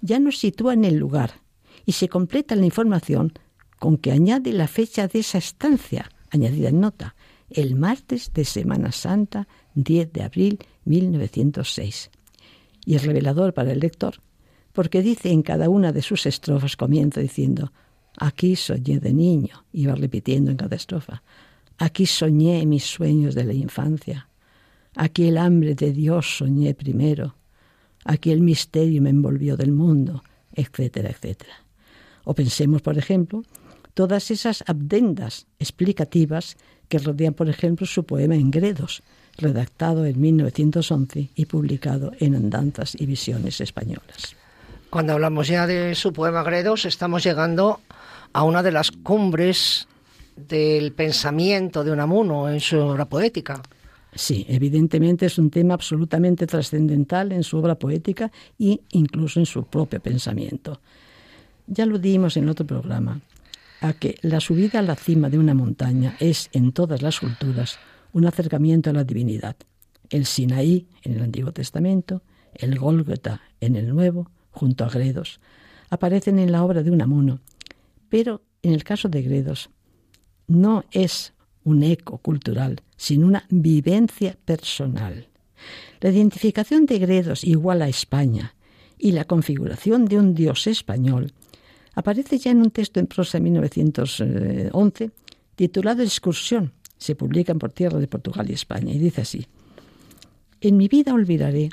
ya 0.01 0.19
nos 0.19 0.37
sitúa 0.37 0.73
en 0.73 0.85
el 0.85 0.97
lugar 0.97 1.41
y 1.85 1.93
se 1.93 2.09
completa 2.09 2.55
la 2.55 2.65
información 2.65 3.33
con 3.79 3.97
que 3.97 4.11
añade 4.11 4.51
la 4.53 4.67
fecha 4.67 5.07
de 5.07 5.19
esa 5.19 5.37
estancia, 5.37 6.11
añadida 6.31 6.69
en 6.69 6.79
nota, 6.79 7.15
el 7.49 7.75
martes 7.75 8.31
de 8.33 8.45
Semana 8.45 8.91
Santa, 8.91 9.47
10 9.75 10.13
de 10.13 10.23
abril 10.23 10.59
1906. 10.85 12.11
Y 12.85 12.95
es 12.95 13.05
revelador 13.05 13.53
para 13.53 13.71
el 13.71 13.79
lector 13.79 14.21
porque 14.79 15.01
dice 15.01 15.31
en 15.31 15.41
cada 15.41 15.67
una 15.67 15.91
de 15.91 16.01
sus 16.01 16.25
estrofas, 16.25 16.77
comienza 16.77 17.19
diciendo, 17.19 17.73
aquí 18.17 18.55
soñé 18.55 18.99
de 18.99 19.13
niño, 19.13 19.65
iba 19.73 19.93
repitiendo 19.93 20.51
en 20.51 20.55
cada 20.55 20.77
estrofa, 20.77 21.21
aquí 21.77 22.05
soñé 22.05 22.65
mis 22.65 22.85
sueños 22.85 23.35
de 23.35 23.43
la 23.43 23.53
infancia, 23.53 24.28
aquí 24.99 25.29
el 25.29 25.37
hambre 25.37 25.75
de 25.75 25.93
Dios 25.93 26.37
soñé 26.37 26.73
primero, 26.73 27.35
aquí 28.03 28.31
el 28.31 28.41
misterio 28.41 29.01
me 29.01 29.09
envolvió 29.09 29.55
del 29.55 29.71
mundo, 29.71 30.23
etcétera, 30.53 31.09
etcétera. 31.09 31.53
O 32.25 32.35
pensemos, 32.35 32.81
por 32.81 32.97
ejemplo, 32.97 33.43
todas 33.93 34.29
esas 34.29 34.61
abdendas 34.67 35.47
explicativas 35.57 36.57
que 36.89 36.99
rodean, 36.99 37.33
por 37.33 37.47
ejemplo, 37.47 37.87
su 37.87 38.03
poema 38.03 38.35
Engredos, 38.35 39.01
redactado 39.37 40.05
en 40.05 40.19
1911 40.19 41.29
y 41.33 41.45
publicado 41.45 42.11
en 42.19 42.35
Andanzas 42.35 42.93
y 42.99 43.05
Visiones 43.05 43.61
Españolas. 43.61 44.35
Cuando 44.89 45.13
hablamos 45.13 45.47
ya 45.47 45.65
de 45.65 45.95
su 45.95 46.11
poema 46.11 46.43
Gredos, 46.43 46.83
estamos 46.83 47.23
llegando 47.23 47.79
a 48.33 48.43
una 48.43 48.61
de 48.61 48.73
las 48.73 48.91
cumbres 48.91 49.87
del 50.35 50.91
pensamiento 50.91 51.85
de 51.85 51.91
Unamuno 51.91 52.49
en 52.49 52.59
su 52.59 52.77
obra 52.79 53.05
poética. 53.05 53.61
Sí, 54.13 54.45
evidentemente 54.49 55.27
es 55.27 55.37
un 55.37 55.49
tema 55.49 55.75
absolutamente 55.75 56.47
trascendental 56.47 57.31
en 57.31 57.43
su 57.43 57.57
obra 57.57 57.75
poética 57.75 58.31
e 58.57 58.81
incluso 58.91 59.39
en 59.39 59.45
su 59.45 59.65
propio 59.65 59.99
pensamiento. 59.99 60.81
Ya 61.67 61.85
lo 61.85 61.99
dimos 61.99 62.35
en 62.35 62.49
otro 62.49 62.65
programa, 62.65 63.21
a 63.81 63.93
que 63.93 64.17
la 64.21 64.39
subida 64.39 64.79
a 64.79 64.83
la 64.83 64.95
cima 64.95 65.29
de 65.29 65.37
una 65.37 65.53
montaña 65.53 66.15
es 66.19 66.49
en 66.53 66.71
todas 66.71 67.01
las 67.01 67.19
culturas 67.19 67.77
un 68.11 68.25
acercamiento 68.25 68.89
a 68.89 68.93
la 68.93 69.03
divinidad. 69.03 69.55
El 70.09 70.25
Sinaí 70.25 70.87
en 71.03 71.13
el 71.13 71.23
Antiguo 71.23 71.51
Testamento, 71.51 72.23
el 72.55 72.79
Gólgota 72.79 73.41
en 73.61 73.75
el 73.75 73.89
Nuevo, 73.89 74.31
junto 74.51 74.83
a 74.83 74.89
Gredos, 74.89 75.39
aparecen 75.91 76.39
en 76.39 76.51
la 76.51 76.63
obra 76.63 76.81
de 76.81 76.89
Unamuno, 76.89 77.39
pero 78.09 78.41
en 78.63 78.73
el 78.73 78.83
caso 78.83 79.07
de 79.07 79.21
Gredos 79.21 79.69
no 80.47 80.83
es 80.91 81.33
un 81.63 81.83
eco 81.83 82.17
cultural, 82.19 82.81
sino 82.95 83.27
una 83.27 83.45
vivencia 83.49 84.37
personal. 84.45 85.27
La 85.99 86.09
identificación 86.09 86.85
de 86.85 86.99
Gredos 86.99 87.43
igual 87.43 87.81
a 87.81 87.89
España 87.89 88.55
y 88.97 89.11
la 89.11 89.25
configuración 89.25 90.05
de 90.05 90.17
un 90.17 90.33
dios 90.33 90.67
español 90.67 91.33
aparece 91.95 92.37
ya 92.37 92.51
en 92.51 92.61
un 92.61 92.71
texto 92.71 92.99
en 92.99 93.07
prosa 93.07 93.37
de 93.37 93.43
1911 93.43 95.11
titulado 95.55 96.03
Excursión. 96.03 96.71
Se 96.97 97.15
publica 97.15 97.51
en 97.51 97.59
Por 97.59 97.71
Tierra 97.71 97.99
de 97.99 98.07
Portugal 98.07 98.49
y 98.49 98.53
España 98.53 98.93
y 98.93 98.99
dice 98.99 99.21
así: 99.21 99.47
En 100.61 100.77
mi 100.77 100.87
vida 100.87 101.13
olvidaré 101.13 101.69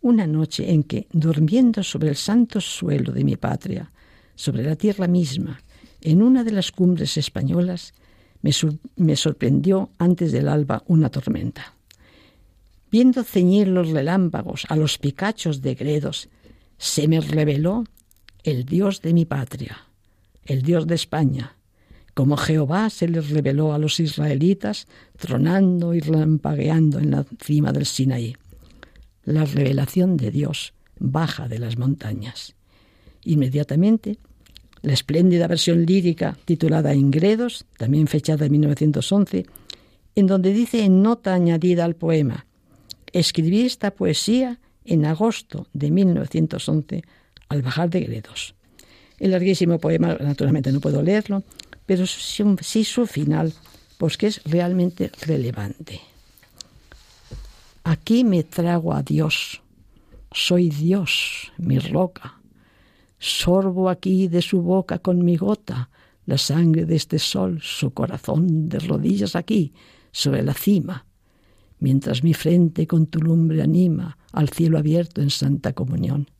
una 0.00 0.26
noche 0.26 0.70
en 0.72 0.84
que, 0.84 1.06
durmiendo 1.12 1.82
sobre 1.82 2.08
el 2.08 2.16
santo 2.16 2.60
suelo 2.60 3.12
de 3.12 3.24
mi 3.24 3.36
patria, 3.36 3.90
sobre 4.34 4.62
la 4.62 4.76
tierra 4.76 5.08
misma, 5.08 5.60
en 6.00 6.22
una 6.22 6.44
de 6.44 6.52
las 6.52 6.70
cumbres 6.70 7.16
españolas, 7.16 7.92
me, 8.42 9.16
sorprendió 9.16 9.90
antes 9.98 10.32
del 10.32 10.48
alba 10.48 10.82
una 10.86 11.10
tormenta. 11.10 11.74
Viendo 12.90 13.22
ceñir 13.22 13.68
los 13.68 13.90
relámpagos 13.90 14.64
a 14.68 14.76
los 14.76 14.98
picachos 14.98 15.60
de 15.60 15.74
gredos, 15.74 16.28
se 16.78 17.08
me 17.08 17.20
reveló 17.20 17.84
el 18.44 18.64
Dios 18.64 19.02
de 19.02 19.12
mi 19.12 19.24
patria, 19.24 19.84
el 20.46 20.62
Dios 20.62 20.86
de 20.86 20.94
España, 20.94 21.56
como 22.14 22.36
Jehová 22.36 22.90
se 22.90 23.08
les 23.08 23.30
reveló 23.30 23.72
a 23.72 23.78
los 23.78 24.00
israelitas, 24.00 24.86
tronando 25.16 25.94
y 25.94 26.00
lampagueando 26.00 26.98
en 26.98 27.10
la 27.12 27.24
cima 27.40 27.72
del 27.72 27.86
Sinaí. 27.86 28.36
La 29.24 29.44
revelación 29.44 30.16
de 30.16 30.30
Dios 30.30 30.72
baja 30.98 31.48
de 31.48 31.58
las 31.58 31.76
montañas. 31.76 32.54
Inmediatamente 33.24 34.18
la 34.82 34.92
espléndida 34.92 35.46
versión 35.46 35.84
lírica 35.84 36.36
titulada 36.44 36.94
Ingredos, 36.94 37.66
también 37.76 38.06
fechada 38.06 38.46
en 38.46 38.52
1911, 38.52 39.46
en 40.14 40.26
donde 40.26 40.52
dice 40.52 40.84
en 40.84 41.02
nota 41.02 41.34
añadida 41.34 41.84
al 41.84 41.96
poema, 41.96 42.46
escribí 43.12 43.62
esta 43.62 43.90
poesía 43.92 44.58
en 44.84 45.04
agosto 45.04 45.66
de 45.72 45.90
1911 45.90 47.02
al 47.48 47.62
bajar 47.62 47.90
de 47.90 48.00
Gredos. 48.00 48.54
El 49.18 49.32
larguísimo 49.32 49.78
poema, 49.78 50.16
naturalmente 50.20 50.72
no 50.72 50.80
puedo 50.80 51.02
leerlo, 51.02 51.42
pero 51.86 52.06
sí 52.06 52.84
su 52.84 53.06
final, 53.06 53.52
pues 53.96 54.16
que 54.16 54.28
es 54.28 54.42
realmente 54.44 55.10
relevante. 55.26 56.00
Aquí 57.84 58.22
me 58.22 58.44
trago 58.44 58.92
a 58.92 59.02
Dios, 59.02 59.62
soy 60.30 60.68
Dios, 60.68 61.52
mi 61.56 61.78
roca, 61.78 62.37
Sorbo 63.18 63.88
aquí 63.88 64.28
de 64.28 64.42
su 64.42 64.62
boca 64.62 65.00
con 65.00 65.24
mi 65.24 65.36
gota 65.36 65.90
la 66.28 66.38
sangre 66.38 66.84
de 66.84 66.94
este 66.94 67.18
sol, 67.18 67.58
su 67.62 67.92
corazón 67.92 68.68
de 68.68 68.78
rodillas 68.80 69.34
aquí, 69.34 69.72
sobre 70.12 70.42
la 70.42 70.52
cima, 70.52 71.06
mientras 71.80 72.22
mi 72.22 72.34
frente 72.34 72.86
con 72.86 73.06
tu 73.06 73.20
lumbre 73.20 73.62
anima 73.62 74.18
al 74.32 74.50
cielo 74.50 74.78
abierto 74.78 75.22
en 75.22 75.30
santa 75.30 75.72
comunión. 75.72 76.30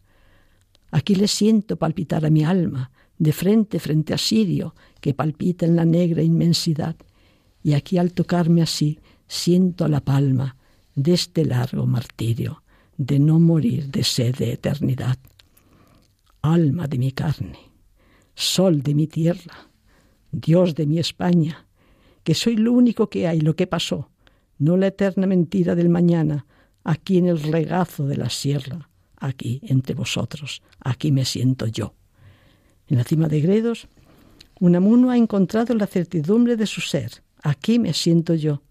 Aquí 0.91 1.15
le 1.15 1.27
siento 1.27 1.77
palpitar 1.77 2.27
a 2.27 2.31
mi 2.31 2.45
alma, 2.45 2.91
de 3.19 3.33
frente 3.33 3.79
frente 3.81 4.13
a 4.13 4.19
Sirio, 4.19 4.75
que 5.01 5.15
palpita 5.15 5.65
en 5.65 5.75
la 5.75 5.87
negra 5.87 6.23
inmensidad, 6.23 6.97
y 7.63 7.73
aquí 7.73 7.97
al 7.97 8.13
tocarme 8.13 8.61
así 8.61 8.99
siento 9.27 9.89
la 9.89 10.01
palma 10.01 10.57
de 10.95 11.15
este 11.15 11.47
largo 11.47 11.87
martirio, 11.87 12.63
de 12.99 13.19
no 13.19 13.41
morir 13.41 13.91
de 13.91 14.05
sed 14.05 14.37
de 14.37 14.53
eternidad 14.53 15.19
alma 16.43 16.87
de 16.87 16.99
mi 16.99 17.13
carne, 17.13 17.59
sol 18.35 18.83
de 18.83 18.95
mi 18.95 19.07
tierra, 19.07 19.69
Dios 20.31 20.75
de 20.75 20.87
mi 20.87 20.99
España, 20.99 21.67
que 22.23 22.35
soy 22.35 22.57
lo 22.57 22.73
único 22.73 23.09
que 23.09 23.27
hay, 23.27 23.41
lo 23.41 23.57
que 23.57 23.67
pasó, 23.67 24.11
no 24.59 24.77
la 24.77 24.89
eterna 24.89 25.27
mentira 25.27 25.75
del 25.75 25.89
mañana, 25.89 26.47
aquí 26.85 27.19
en 27.19 27.27
el 27.27 27.43
regazo 27.43 28.07
de 28.07 28.17
la 28.17 28.31
sierra, 28.31 28.91
aquí 29.17 29.61
entre 29.65 29.95
vosotros, 29.95 30.63
aquí 30.81 31.13
me 31.13 31.25
siento 31.25 31.67
yo. 31.67 31.95
En 32.87 32.99
la 32.99 33.05
cima 33.05 33.29
de 33.29 33.41
Gredos, 33.41 33.89
Unamuno 34.61 35.11
ha 35.11 35.17
encontrado 35.17 35.75
la 35.75 35.87
certidumbre 35.87 36.57
de 36.57 36.67
su 36.67 36.81
ser, 36.81 37.23
aquí 37.43 37.79
me 37.79 37.93
siento 37.93 38.35
yo, 38.35 38.63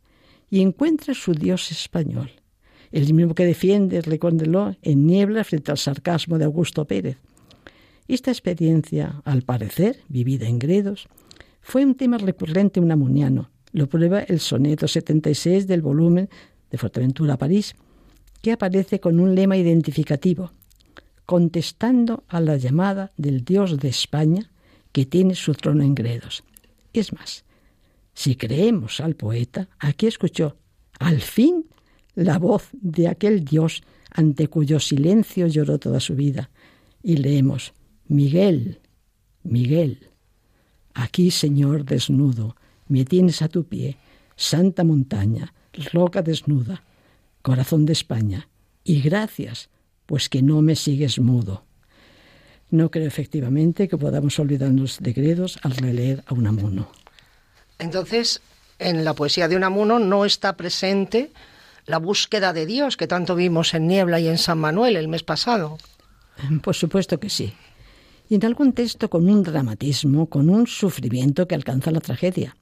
y 0.49 0.61
encuentra 0.61 1.13
su 1.13 1.33
Dios 1.33 1.71
español, 1.71 2.31
el 2.91 3.13
mismo 3.13 3.35
que 3.35 3.45
defiende, 3.45 4.01
recuérdelo, 4.01 4.75
en 4.81 5.05
niebla 5.05 5.43
frente 5.43 5.71
al 5.71 5.77
sarcasmo 5.77 6.37
de 6.37 6.45
Augusto 6.45 6.85
Pérez. 6.85 7.17
Esta 8.07 8.31
experiencia, 8.31 9.21
al 9.25 9.41
parecer, 9.41 9.99
vivida 10.07 10.47
en 10.47 10.59
Gredos, 10.59 11.07
fue 11.61 11.83
un 11.85 11.95
tema 11.95 12.17
recurrente 12.17 12.79
unamuniano. 12.79 13.49
Lo 13.73 13.87
prueba 13.89 14.21
el 14.21 14.39
soneto 14.39 14.87
76 14.87 15.67
del 15.67 15.81
volumen 15.81 16.29
de 16.71 16.77
Fuerteventura 16.77 17.37
París, 17.37 17.75
que 18.41 18.53
aparece 18.53 19.01
con 19.01 19.19
un 19.19 19.35
lema 19.35 19.57
identificativo, 19.57 20.51
contestando 21.25 22.23
a 22.29 22.39
la 22.39 22.55
llamada 22.55 23.11
del 23.17 23.43
Dios 23.43 23.77
de 23.77 23.89
España 23.89 24.51
que 24.93 25.05
tiene 25.05 25.35
su 25.35 25.53
trono 25.53 25.83
en 25.83 25.93
Gredos. 25.93 26.45
Es 26.93 27.11
más, 27.11 27.43
si 28.13 28.35
creemos 28.35 29.01
al 29.01 29.15
poeta, 29.15 29.67
aquí 29.79 30.07
escuchó, 30.07 30.55
al 30.99 31.19
fin, 31.19 31.65
la 32.15 32.39
voz 32.39 32.69
de 32.71 33.09
aquel 33.09 33.43
Dios 33.43 33.83
ante 34.09 34.47
cuyo 34.47 34.79
silencio 34.79 35.47
lloró 35.47 35.77
toda 35.77 35.99
su 35.99 36.15
vida. 36.15 36.49
Y 37.03 37.17
leemos, 37.17 37.73
Miguel, 38.07 38.79
Miguel, 39.43 40.09
aquí, 40.93 41.29
Señor 41.29 41.83
desnudo, 41.83 42.55
me 42.87 43.03
tienes 43.03 43.41
a 43.41 43.49
tu 43.49 43.65
pie, 43.65 43.97
santa 44.37 44.85
montaña, 44.85 45.53
roca 45.91 46.21
desnuda, 46.21 46.83
corazón 47.41 47.85
de 47.85 47.93
España, 47.93 48.47
y 48.83 49.01
gracias, 49.01 49.69
pues 50.05 50.29
que 50.29 50.41
no 50.41 50.61
me 50.61 50.75
sigues 50.75 51.19
mudo. 51.19 51.65
No 52.69 52.91
creo 52.91 53.07
efectivamente 53.07 53.89
que 53.89 53.97
podamos 53.97 54.39
olvidarnos 54.39 54.99
de 54.99 55.11
Gredos 55.11 55.59
al 55.63 55.75
releer 55.75 56.23
a 56.27 56.33
Unamuno. 56.33 56.89
Entonces, 57.77 58.41
en 58.79 59.03
la 59.03 59.13
poesía 59.13 59.49
de 59.49 59.57
Unamuno 59.57 59.99
no 59.99 60.23
está 60.23 60.55
presente 60.55 61.31
la 61.85 61.97
búsqueda 61.97 62.53
de 62.53 62.65
Dios 62.65 62.95
que 62.95 63.07
tanto 63.07 63.35
vimos 63.35 63.73
en 63.73 63.87
Niebla 63.87 64.19
y 64.21 64.27
en 64.27 64.37
San 64.37 64.59
Manuel 64.59 64.95
el 64.95 65.09
mes 65.09 65.23
pasado. 65.23 65.77
Por 66.61 66.75
supuesto 66.75 67.19
que 67.19 67.29
sí 67.29 67.53
y 68.29 68.35
en 68.35 68.45
algún 68.45 68.73
texto 68.73 69.09
con 69.09 69.29
un 69.29 69.43
dramatismo, 69.43 70.27
con 70.27 70.49
un 70.49 70.67
sufrimiento 70.67 71.47
que 71.47 71.55
alcanza 71.55 71.91
la 71.91 72.01
tragedia. 72.01 72.57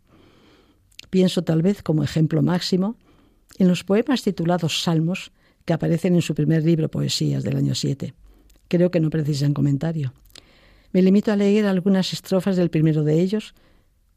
Pienso 1.10 1.44
tal 1.44 1.62
vez 1.62 1.82
como 1.82 2.04
ejemplo 2.04 2.42
máximo 2.42 2.98
en 3.58 3.68
los 3.68 3.84
poemas 3.84 4.22
titulados 4.22 4.84
Salmos 4.84 5.32
que 5.66 5.74
aparecen 5.74 6.16
en 6.16 6.22
su 6.22 6.36
primer 6.36 6.64
libro 6.64 6.90
Poesías 6.90 7.44
del 7.44 7.58
año 7.58 7.74
7. 7.74 8.14
Creo 8.68 8.92
que 8.92 9.00
no 9.00 9.10
precisan 9.10 9.54
comentario. 9.54 10.14
Me 10.92 11.02
limito 11.02 11.32
a 11.32 11.36
leer 11.36 11.66
algunas 11.66 12.14
estrofas 12.14 12.56
del 12.56 12.70
primero 12.70 13.04
de 13.04 13.22
ellos, 13.22 13.54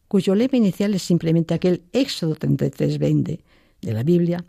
cuyo 0.06 0.34
lema 0.34 0.56
inicial 0.56 0.94
es 0.94 1.02
simplemente 1.02 1.54
aquel 1.54 1.82
Éxodo 1.92 2.34
33:20 2.36 3.40
de 3.80 3.92
la 3.92 4.02
Biblia, 4.02 4.44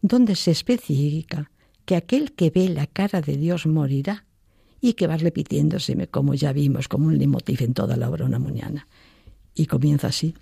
donde 0.00 0.36
se 0.36 0.50
especifica 0.50 1.50
que 1.84 1.96
aquel 1.96 2.32
que 2.32 2.50
ve 2.50 2.68
la 2.68 2.86
cara 2.86 3.20
de 3.20 3.36
Dios 3.36 3.66
morirá 3.66 4.24
y 4.84 4.94
que 4.94 5.06
va 5.06 5.16
repitiéndose, 5.16 6.08
como 6.08 6.34
ya 6.34 6.52
vimos, 6.52 6.88
como 6.88 7.06
un 7.06 7.16
leitmotiv 7.16 7.62
en 7.62 7.72
toda 7.72 7.96
la 7.96 8.10
obra 8.10 8.26
unamuniana. 8.26 8.88
Y 9.54 9.66
comienza 9.66 10.08
así, 10.08 10.34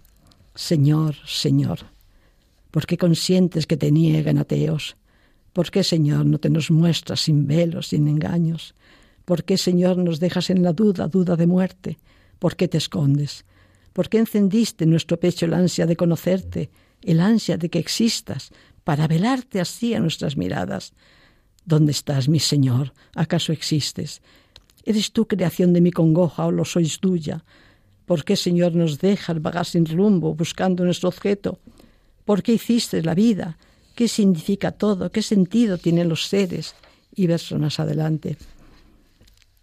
Señor, 0.55 1.14
Señor, 1.26 1.81
¿por 2.70 2.87
qué 2.87 2.96
consientes 2.96 3.66
que 3.66 3.76
te 3.76 3.92
niegan 3.92 4.38
ateos? 4.38 4.96
¿Por 5.53 5.70
qué, 5.70 5.85
Señor, 5.85 6.24
no 6.24 6.38
te 6.38 6.48
nos 6.48 6.70
muestras 6.70 7.20
sin 7.20 7.46
velos, 7.46 7.88
sin 7.88 8.09
engaños? 8.09 8.74
¿Por 9.26 9.44
qué, 9.44 9.59
Señor, 9.59 9.98
nos 9.98 10.20
dejas 10.20 10.48
en 10.48 10.62
la 10.62 10.72
duda, 10.72 11.07
duda 11.07 11.37
de 11.37 11.46
muerte? 11.46 11.98
¿Por 12.38 12.57
qué 12.57 12.66
te 12.66 12.79
escondes? 12.79 13.44
¿Por 13.92 14.09
qué 14.09 14.18
encendiste 14.18 14.85
en 14.85 14.90
nuestro 14.90 15.20
pecho 15.20 15.44
el 15.44 15.53
ansia 15.53 15.85
de 15.85 15.96
conocerte, 15.96 16.70
el 17.03 17.20
ansia 17.20 17.59
de 17.59 17.68
que 17.68 17.79
existas, 17.79 18.53
para 18.85 19.07
velarte 19.07 19.61
así 19.61 19.92
a 19.92 20.00
nuestras 20.00 20.38
miradas? 20.38 20.94
¿Dónde 21.70 21.92
estás, 21.92 22.28
mi 22.28 22.40
Señor? 22.40 22.92
¿Acaso 23.14 23.52
existes? 23.52 24.22
¿Eres 24.85 25.12
tú 25.12 25.28
creación 25.28 25.72
de 25.72 25.80
mi 25.80 25.92
congoja 25.92 26.46
o 26.46 26.50
lo 26.50 26.64
sois 26.64 26.98
tuya? 26.98 27.44
¿Por 28.06 28.24
qué, 28.24 28.35
Señor, 28.35 28.74
nos 28.74 28.98
dejas 28.98 29.40
vagar 29.40 29.64
sin 29.64 29.87
rumbo 29.87 30.35
buscando 30.35 30.85
nuestro 30.85 31.11
objeto? 31.11 31.61
¿Por 32.24 32.42
qué 32.42 32.54
hiciste 32.54 33.04
la 33.04 33.14
vida? 33.14 33.56
¿Qué 33.94 34.09
significa 34.09 34.72
todo? 34.72 35.12
¿Qué 35.12 35.22
sentido 35.22 35.78
tienen 35.78 36.09
los 36.09 36.26
seres? 36.26 36.74
Y 37.14 37.28
verso 37.28 37.56
más 37.56 37.78
adelante. 37.78 38.37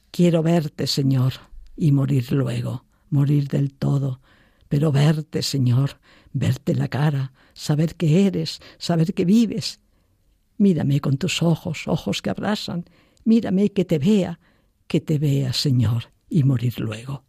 Quiero 0.10 0.42
verte, 0.42 0.88
Señor, 0.88 1.34
y 1.76 1.92
morir 1.92 2.32
luego, 2.32 2.86
morir 3.10 3.50
del 3.50 3.74
todo, 3.74 4.22
pero 4.70 4.94
verte, 4.94 5.42
Señor, 5.42 6.00
verte 6.32 6.74
la 6.74 6.88
cara, 6.88 7.34
saber 7.54 7.96
que 7.96 8.28
eres, 8.28 8.62
saber 8.78 9.14
que 9.14 9.26
vives. 9.26 9.82
Mírame 10.58 11.00
con 11.00 11.18
tus 11.18 11.44
ojos, 11.44 11.88
ojos 11.88 12.22
que 12.22 12.30
abrasan, 12.30 12.86
mírame 13.26 13.70
que 13.70 13.86
te 13.86 14.00
vea, 14.00 14.40
que 14.88 15.02
te 15.02 15.20
vea, 15.20 15.54
Señor, 15.54 16.06
y 16.30 16.44
morir 16.44 16.80
luego. 16.80 17.24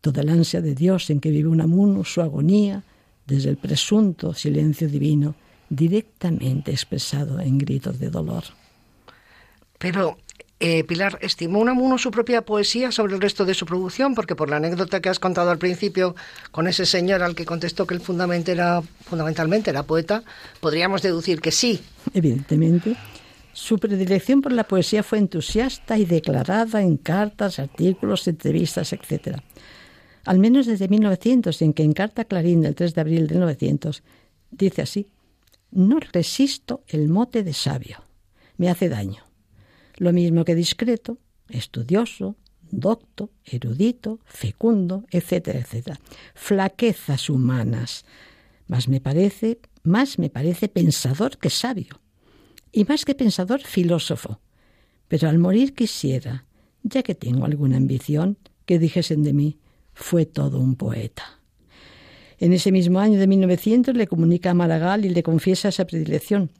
Toda 0.00 0.22
el 0.22 0.28
ansia 0.28 0.60
de 0.60 0.74
Dios 0.74 1.10
en 1.10 1.20
que 1.20 1.30
vive 1.30 1.48
un 1.48 1.60
amuno, 1.60 2.04
su 2.04 2.20
agonía, 2.20 2.84
desde 3.26 3.50
el 3.50 3.56
presunto 3.56 4.34
silencio 4.34 4.88
divino, 4.88 5.34
directamente 5.68 6.70
expresado 6.70 7.40
en 7.40 7.58
gritos 7.58 7.98
de 7.98 8.10
dolor. 8.10 8.44
Pero 9.78 10.16
eh, 10.58 10.84
Pilar, 10.84 11.18
¿estimó 11.20 11.58
Unamuno 11.58 11.98
su 11.98 12.10
propia 12.10 12.42
poesía 12.42 12.90
sobre 12.90 13.14
el 13.14 13.20
resto 13.20 13.44
de 13.44 13.52
su 13.52 13.66
producción? 13.66 14.14
Porque 14.14 14.34
por 14.34 14.48
la 14.48 14.56
anécdota 14.56 15.00
que 15.00 15.10
has 15.10 15.18
contado 15.18 15.50
al 15.50 15.58
principio 15.58 16.16
con 16.50 16.66
ese 16.66 16.86
señor 16.86 17.22
al 17.22 17.34
que 17.34 17.44
contestó 17.44 17.86
que 17.86 17.92
él 17.92 18.00
fundamentalmente 18.00 18.52
era, 18.52 18.82
fundamentalmente 19.04 19.72
poeta, 19.82 20.24
podríamos 20.60 21.02
deducir 21.02 21.42
que 21.42 21.52
sí. 21.52 21.80
Evidentemente. 22.14 22.96
Su 23.52 23.78
predilección 23.78 24.40
por 24.40 24.52
la 24.52 24.64
poesía 24.64 25.02
fue 25.02 25.18
entusiasta 25.18 25.98
y 25.98 26.06
declarada 26.06 26.80
en 26.80 26.96
cartas, 26.96 27.58
artículos, 27.58 28.26
entrevistas, 28.26 28.92
etc. 28.92 29.38
Al 30.24 30.38
menos 30.38 30.66
desde 30.66 30.88
1900, 30.88 31.60
en 31.62 31.72
que 31.74 31.82
en 31.82 31.92
carta 31.92 32.24
Clarín 32.24 32.62
del 32.62 32.74
3 32.74 32.94
de 32.94 33.00
abril 33.00 33.26
de 33.26 33.34
1900 33.34 34.02
dice 34.50 34.82
así, 34.82 35.06
no 35.70 35.98
resisto 36.00 36.82
el 36.88 37.08
mote 37.08 37.42
de 37.42 37.52
sabio, 37.52 38.02
me 38.56 38.70
hace 38.70 38.88
daño 38.88 39.25
lo 39.98 40.12
mismo 40.12 40.44
que 40.44 40.54
discreto, 40.54 41.18
estudioso, 41.48 42.36
docto, 42.70 43.30
erudito, 43.44 44.20
fecundo, 44.24 45.04
etcétera, 45.10 45.60
etcétera. 45.60 46.00
Flaquezas 46.34 47.30
humanas. 47.30 48.04
Más 48.66 48.88
me 48.88 49.00
parece, 49.00 49.60
más 49.82 50.18
me 50.18 50.30
parece 50.30 50.68
pensador 50.68 51.38
que 51.38 51.50
sabio. 51.50 52.00
Y 52.72 52.84
más 52.84 53.04
que 53.04 53.14
pensador, 53.14 53.62
filósofo. 53.62 54.40
Pero 55.08 55.28
al 55.28 55.38
morir 55.38 55.74
quisiera, 55.74 56.46
ya 56.82 57.02
que 57.02 57.14
tengo 57.14 57.44
alguna 57.44 57.76
ambición, 57.76 58.38
que 58.64 58.78
dijesen 58.78 59.22
de 59.22 59.32
mí, 59.32 59.58
fue 59.94 60.26
todo 60.26 60.60
un 60.60 60.74
poeta. 60.74 61.40
En 62.38 62.52
ese 62.52 62.70
mismo 62.70 62.98
año 62.98 63.18
de 63.18 63.26
1900 63.26 63.96
le 63.96 64.06
comunica 64.06 64.50
a 64.50 64.54
Maragall 64.54 65.04
y 65.06 65.08
le 65.10 65.22
confiesa 65.22 65.68
esa 65.68 65.86
predilección. 65.86 66.50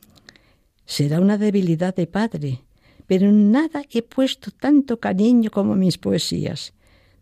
Será 0.87 1.21
una 1.21 1.37
debilidad 1.37 1.95
de 1.95 2.07
padre, 2.07 2.63
pero 3.07 3.31
nada 3.33 3.83
he 3.91 4.03
puesto 4.03 4.51
tanto 4.51 4.99
cariño 4.99 5.51
como 5.51 5.77
mis 5.77 5.99
poesías. 5.99 6.73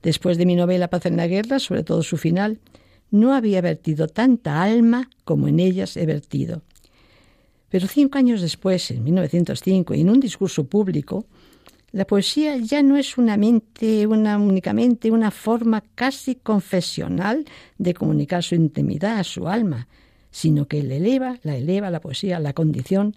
Después 0.03 0.39
de 0.39 0.47
mi 0.47 0.57
novela 0.57 0.89
Paz 0.89 1.07
en 1.07 1.17
la 1.17 1.27
Guerra, 1.27 1.59
sobre 1.59 1.83
todo 1.83 2.03
su 2.03 2.17
final, 2.17 2.59
no 3.11 3.35
había 3.35 3.61
vertido 3.61 4.09
tanta 4.09 4.63
alma 4.63 5.09
como 5.25 5.49
en 5.49 5.61
ellas 5.61 5.97
he 5.97 6.07
vertido. 6.07 6.63
Pero 7.69 7.89
cinco 7.89 8.19
años 8.19 8.41
después, 8.41 8.91
en 8.91 9.03
1905, 9.03 9.95
y 9.95 10.01
en 10.01 10.11
un 10.11 10.21
discurso 10.21 10.65
público, 10.65 11.27
la 11.93 12.07
poesía 12.07 12.57
ya 12.57 12.83
no 12.83 12.97
es 12.97 13.19
una 13.19 13.37
una, 13.37 14.39
únicamente 14.39 15.11
una 15.11 15.31
forma 15.31 15.83
casi 15.95 16.35
confesional 16.35 17.45
de 17.79 17.95
comunicar 17.95 18.43
su 18.43 18.57
intimidad 18.57 19.19
a 19.19 19.25
su 19.25 19.49
alma, 19.49 19.87
sino 20.31 20.67
que 20.67 20.83
le 20.83 20.97
eleva, 20.97 21.39
la 21.43 21.57
eleva 21.57 21.91
la 21.91 22.01
poesía 22.01 22.39
a 22.39 22.41
la 22.41 22.53
condición 22.53 23.15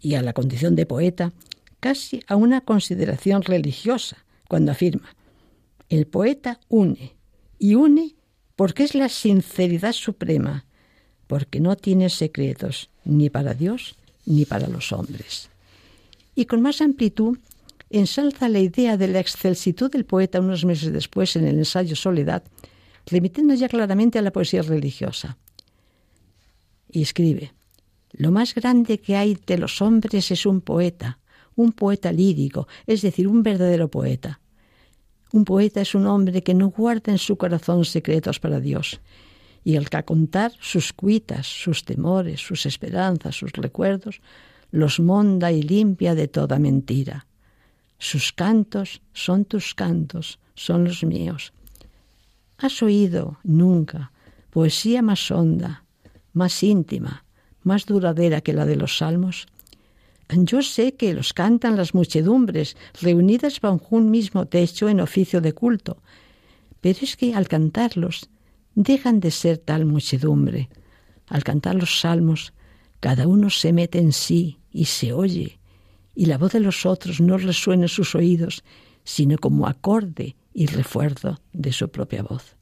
y 0.00 0.14
a 0.14 0.22
la 0.22 0.32
condición 0.32 0.76
de 0.76 0.86
poeta 0.86 1.32
casi 1.80 2.22
a 2.26 2.36
una 2.36 2.60
consideración 2.60 3.42
religiosa 3.42 4.18
cuando 4.48 4.72
afirma, 4.72 5.16
el 5.88 6.06
poeta 6.06 6.60
une, 6.68 7.14
y 7.58 7.74
une 7.74 8.14
porque 8.56 8.84
es 8.84 8.94
la 8.94 9.08
sinceridad 9.08 9.92
suprema, 9.92 10.66
porque 11.26 11.60
no 11.60 11.76
tiene 11.76 12.10
secretos 12.10 12.90
ni 13.04 13.30
para 13.30 13.54
Dios 13.54 13.96
ni 14.26 14.44
para 14.44 14.68
los 14.68 14.92
hombres. 14.92 15.48
Y 16.34 16.44
con 16.44 16.60
más 16.60 16.80
amplitud 16.80 17.38
ensalza 17.90 18.48
la 18.48 18.60
idea 18.60 18.96
de 18.96 19.08
la 19.08 19.20
excelsitud 19.20 19.90
del 19.90 20.04
poeta 20.04 20.40
unos 20.40 20.64
meses 20.64 20.92
después 20.92 21.34
en 21.36 21.46
el 21.46 21.58
ensayo 21.58 21.96
Soledad, 21.96 22.42
remitiendo 23.06 23.54
ya 23.54 23.68
claramente 23.68 24.18
a 24.18 24.22
la 24.22 24.32
poesía 24.32 24.62
religiosa. 24.62 25.36
Y 26.90 27.02
escribe, 27.02 27.52
lo 28.12 28.30
más 28.30 28.54
grande 28.54 28.98
que 28.98 29.16
hay 29.16 29.38
de 29.46 29.58
los 29.58 29.80
hombres 29.82 30.30
es 30.30 30.46
un 30.46 30.60
poeta, 30.60 31.18
un 31.56 31.72
poeta 31.72 32.12
lírico, 32.12 32.68
es 32.86 33.02
decir, 33.02 33.28
un 33.28 33.42
verdadero 33.42 33.88
poeta. 33.88 34.40
Un 35.32 35.44
poeta 35.44 35.80
es 35.80 35.94
un 35.94 36.06
hombre 36.06 36.42
que 36.42 36.54
no 36.54 36.70
guarda 36.70 37.12
en 37.12 37.18
su 37.18 37.36
corazón 37.36 37.84
secretos 37.84 38.40
para 38.40 38.60
Dios, 38.60 39.00
y 39.62 39.76
el 39.76 39.90
que 39.90 39.98
a 39.98 40.04
contar 40.04 40.52
sus 40.60 40.92
cuitas, 40.92 41.46
sus 41.46 41.84
temores, 41.84 42.40
sus 42.40 42.66
esperanzas, 42.66 43.36
sus 43.36 43.52
recuerdos, 43.52 44.20
los 44.70 45.00
monda 45.00 45.52
y 45.52 45.62
limpia 45.62 46.14
de 46.14 46.28
toda 46.28 46.58
mentira. 46.58 47.26
Sus 47.98 48.32
cantos 48.32 49.02
son 49.12 49.44
tus 49.44 49.74
cantos, 49.74 50.38
son 50.54 50.84
los 50.84 51.04
míos. 51.04 51.52
¿Has 52.58 52.82
oído 52.82 53.38
nunca 53.42 54.12
poesía 54.50 55.00
más 55.00 55.30
honda, 55.30 55.84
más 56.32 56.62
íntima, 56.62 57.24
más 57.62 57.86
duradera 57.86 58.40
que 58.40 58.52
la 58.52 58.66
de 58.66 58.76
los 58.76 58.98
salmos? 58.98 59.46
Yo 60.32 60.62
sé 60.62 60.94
que 60.94 61.12
los 61.14 61.32
cantan 61.32 61.76
las 61.76 61.94
muchedumbres, 61.94 62.76
reunidas 63.00 63.60
bajo 63.60 63.96
un 63.96 64.10
mismo 64.10 64.46
techo 64.46 64.88
en 64.88 65.00
oficio 65.00 65.40
de 65.40 65.52
culto, 65.52 66.02
pero 66.80 66.98
es 67.02 67.16
que 67.16 67.34
al 67.34 67.48
cantarlos 67.48 68.28
dejan 68.74 69.20
de 69.20 69.30
ser 69.30 69.58
tal 69.58 69.86
muchedumbre. 69.86 70.68
Al 71.26 71.44
cantar 71.44 71.74
los 71.74 72.00
salmos, 72.00 72.52
cada 73.00 73.26
uno 73.26 73.50
se 73.50 73.72
mete 73.72 73.98
en 73.98 74.12
sí 74.12 74.58
y 74.70 74.84
se 74.86 75.12
oye, 75.12 75.58
y 76.14 76.26
la 76.26 76.38
voz 76.38 76.52
de 76.52 76.60
los 76.60 76.86
otros 76.86 77.20
no 77.20 77.38
resuena 77.38 77.84
en 77.84 77.88
sus 77.88 78.14
oídos, 78.14 78.62
sino 79.04 79.38
como 79.38 79.66
acorde 79.66 80.36
y 80.52 80.66
refuerzo 80.66 81.40
de 81.52 81.72
su 81.72 81.88
propia 81.88 82.22
voz. 82.22 82.59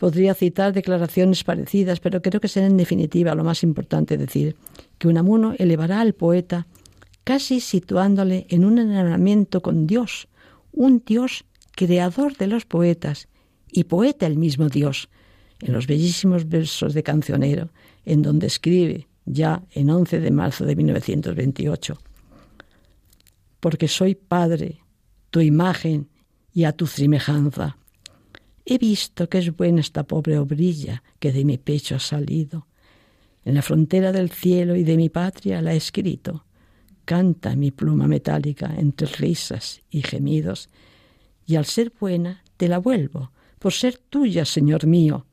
Podría 0.00 0.32
citar 0.32 0.72
declaraciones 0.72 1.44
parecidas, 1.44 2.00
pero 2.00 2.22
creo 2.22 2.40
que 2.40 2.48
será 2.48 2.66
en 2.66 2.78
definitiva 2.78 3.34
lo 3.34 3.44
más 3.44 3.62
importante 3.62 4.16
decir 4.16 4.56
que 4.96 5.08
Unamuno 5.08 5.54
elevará 5.58 6.00
al 6.00 6.14
poeta 6.14 6.66
casi 7.22 7.60
situándole 7.60 8.46
en 8.48 8.64
un 8.64 8.78
enamoramiento 8.78 9.60
con 9.60 9.86
Dios, 9.86 10.26
un 10.72 11.02
Dios 11.04 11.44
creador 11.76 12.34
de 12.38 12.46
los 12.46 12.64
poetas 12.64 13.28
y 13.70 13.84
poeta 13.84 14.26
el 14.26 14.38
mismo 14.38 14.70
Dios, 14.70 15.10
en 15.60 15.74
los 15.74 15.86
bellísimos 15.86 16.48
versos 16.48 16.94
de 16.94 17.02
Cancionero, 17.02 17.68
en 18.06 18.22
donde 18.22 18.46
escribe 18.46 19.06
ya 19.26 19.62
en 19.74 19.90
11 19.90 20.18
de 20.20 20.30
marzo 20.30 20.64
de 20.64 20.76
1928, 20.76 21.98
porque 23.60 23.86
soy 23.86 24.14
Padre, 24.14 24.80
tu 25.28 25.40
imagen 25.40 26.08
y 26.54 26.64
a 26.64 26.72
tu 26.72 26.86
semejanza 26.86 27.76
He 28.64 28.78
visto 28.78 29.28
que 29.28 29.38
es 29.38 29.56
buena 29.56 29.80
esta 29.80 30.04
pobre 30.04 30.38
obrilla 30.38 31.02
que 31.18 31.32
de 31.32 31.44
mi 31.44 31.58
pecho 31.58 31.96
ha 31.96 32.00
salido. 32.00 32.66
En 33.44 33.54
la 33.54 33.62
frontera 33.62 34.12
del 34.12 34.30
cielo 34.30 34.76
y 34.76 34.84
de 34.84 34.96
mi 34.96 35.08
patria 35.08 35.62
la 35.62 35.72
he 35.72 35.76
escrito. 35.76 36.44
Canta 37.04 37.56
mi 37.56 37.70
pluma 37.70 38.06
metálica 38.06 38.74
entre 38.76 39.06
risas 39.08 39.80
y 39.90 40.02
gemidos, 40.02 40.68
y 41.46 41.56
al 41.56 41.64
ser 41.64 41.92
buena 41.98 42.44
te 42.56 42.68
la 42.68 42.78
vuelvo, 42.78 43.32
por 43.58 43.72
ser 43.72 43.98
tuya, 43.98 44.44
Señor 44.44 44.86
mío, 44.86 45.26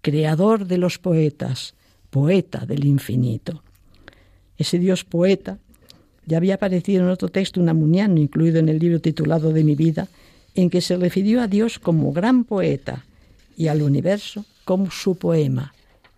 creador 0.00 0.66
de 0.66 0.78
los 0.78 0.98
poetas, 0.98 1.74
poeta 2.10 2.66
del 2.66 2.84
infinito. 2.84 3.62
Ese 4.56 4.78
Dios 4.78 5.04
poeta 5.04 5.58
ya 6.26 6.38
había 6.38 6.54
aparecido 6.54 7.04
en 7.04 7.10
otro 7.10 7.28
texto 7.28 7.60
unamuniano 7.60 8.18
incluido 8.18 8.58
en 8.58 8.68
el 8.68 8.78
libro 8.78 9.00
titulado 9.00 9.52
de 9.52 9.64
mi 9.64 9.74
vida, 9.74 10.08
en 10.54 10.70
que 10.70 10.80
se 10.80 10.96
refirió 10.96 11.42
a 11.42 11.48
Dios 11.48 11.78
como 11.78 12.12
gran 12.12 12.44
poeta 12.44 13.04
y 13.56 13.68
al 13.68 13.82
universo 13.82 14.44
como 14.64 14.90
su 14.90 15.16
poema, 15.16 15.74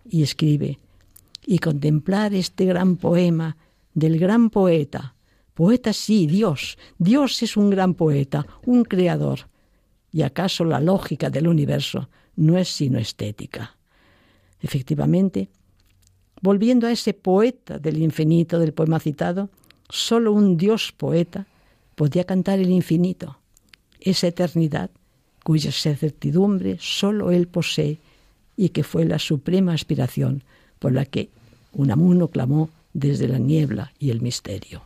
y 0.09 0.23
escribe, 0.23 0.79
y 1.45 1.59
contemplar 1.59 2.35
este 2.35 2.65
gran 2.65 2.97
poema 2.97 3.57
del 3.95 4.19
gran 4.19 4.51
poeta. 4.51 5.15
Poeta 5.55 5.93
sí, 5.93 6.27
Dios. 6.27 6.79
Dios 6.99 7.43
es 7.43 7.57
un 7.57 7.71
gran 7.71 7.95
poeta, 7.95 8.47
un 8.65 8.85
creador. 8.85 9.49
¿Y 10.13 10.23
acaso 10.23 10.65
la 10.65 10.81
lógica 10.81 11.31
del 11.31 11.49
universo 11.49 12.09
no 12.37 12.59
es 12.59 12.69
sino 12.69 12.99
estética. 12.99 13.77
Efectivamente, 14.61 15.49
volviendo 16.41 16.87
a 16.87 16.93
ese 16.93 17.15
poeta 17.15 17.79
del 17.79 18.03
infinito 18.03 18.59
del 18.59 18.73
poema 18.73 19.01
citado, 19.01 19.51
solo 19.89 20.33
un 20.33 20.57
Dios 20.57 20.93
poeta 20.93 21.47
podía 21.95 22.25
cantar 22.25 22.59
el 22.59 22.71
infinito, 22.71 23.39
esa 24.01 24.29
eternidad 24.29 24.91
cuya 25.45 25.71
certidumbre 25.71 26.77
solo 26.81 27.31
él 27.31 27.47
posee 27.47 27.99
y 28.57 28.71
que 28.71 28.83
fue 28.83 29.05
la 29.05 29.19
suprema 29.19 29.75
aspiración 29.75 30.43
por 30.79 30.93
la 30.93 31.05
que 31.05 31.31
Unamuno 31.73 32.29
clamó 32.29 32.71
desde 32.93 33.29
la 33.29 33.39
niebla 33.39 33.93
y 33.99 34.11
el 34.11 34.23
misterio. 34.23 34.86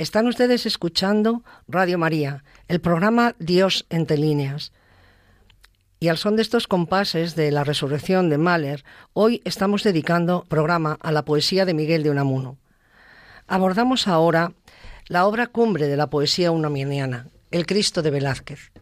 Están 0.00 0.26
ustedes 0.28 0.64
escuchando 0.64 1.44
Radio 1.68 1.98
María, 1.98 2.42
el 2.68 2.80
programa 2.80 3.36
Dios 3.38 3.84
entre 3.90 4.16
líneas. 4.16 4.72
Y 5.98 6.08
al 6.08 6.16
son 6.16 6.36
de 6.36 6.42
estos 6.42 6.66
compases 6.66 7.36
de 7.36 7.50
la 7.50 7.64
resurrección 7.64 8.30
de 8.30 8.38
Mahler, 8.38 8.82
hoy 9.12 9.42
estamos 9.44 9.82
dedicando 9.82 10.46
programa 10.48 10.96
a 11.02 11.12
la 11.12 11.26
poesía 11.26 11.66
de 11.66 11.74
Miguel 11.74 12.02
de 12.02 12.08
Unamuno. 12.08 12.56
Abordamos 13.46 14.08
ahora 14.08 14.54
la 15.06 15.26
obra 15.26 15.48
cumbre 15.48 15.86
de 15.86 15.98
la 15.98 16.08
poesía 16.08 16.50
unaminiana, 16.50 17.28
El 17.50 17.66
Cristo 17.66 18.00
de 18.00 18.10
Velázquez. 18.10 18.72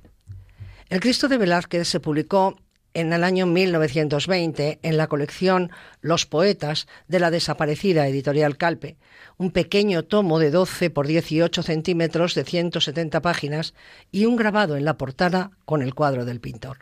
El 0.88 1.00
Cristo 1.00 1.26
de 1.26 1.38
Velázquez 1.38 1.88
se 1.88 1.98
publicó 1.98 2.56
en 2.98 3.12
el 3.12 3.22
año 3.22 3.46
1920 3.46 4.80
en 4.82 4.96
la 4.96 5.06
colección 5.06 5.70
Los 6.00 6.26
Poetas 6.26 6.88
de 7.06 7.20
la 7.20 7.30
desaparecida 7.30 8.08
editorial 8.08 8.56
Calpe, 8.56 8.96
un 9.36 9.52
pequeño 9.52 10.02
tomo 10.02 10.40
de 10.40 10.50
12 10.50 10.90
por 10.90 11.06
18 11.06 11.62
centímetros 11.62 12.34
de 12.34 12.42
170 12.42 13.22
páginas 13.22 13.74
y 14.10 14.24
un 14.24 14.34
grabado 14.34 14.76
en 14.76 14.84
la 14.84 14.98
portada 14.98 15.52
con 15.64 15.82
el 15.82 15.94
cuadro 15.94 16.24
del 16.24 16.40
pintor. 16.40 16.78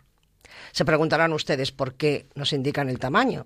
Se 0.71 0.85
preguntarán 0.85 1.33
ustedes 1.33 1.71
por 1.71 1.93
qué 1.93 2.25
nos 2.33 2.51
indican 2.51 2.89
el 2.89 2.97
tamaño. 2.97 3.45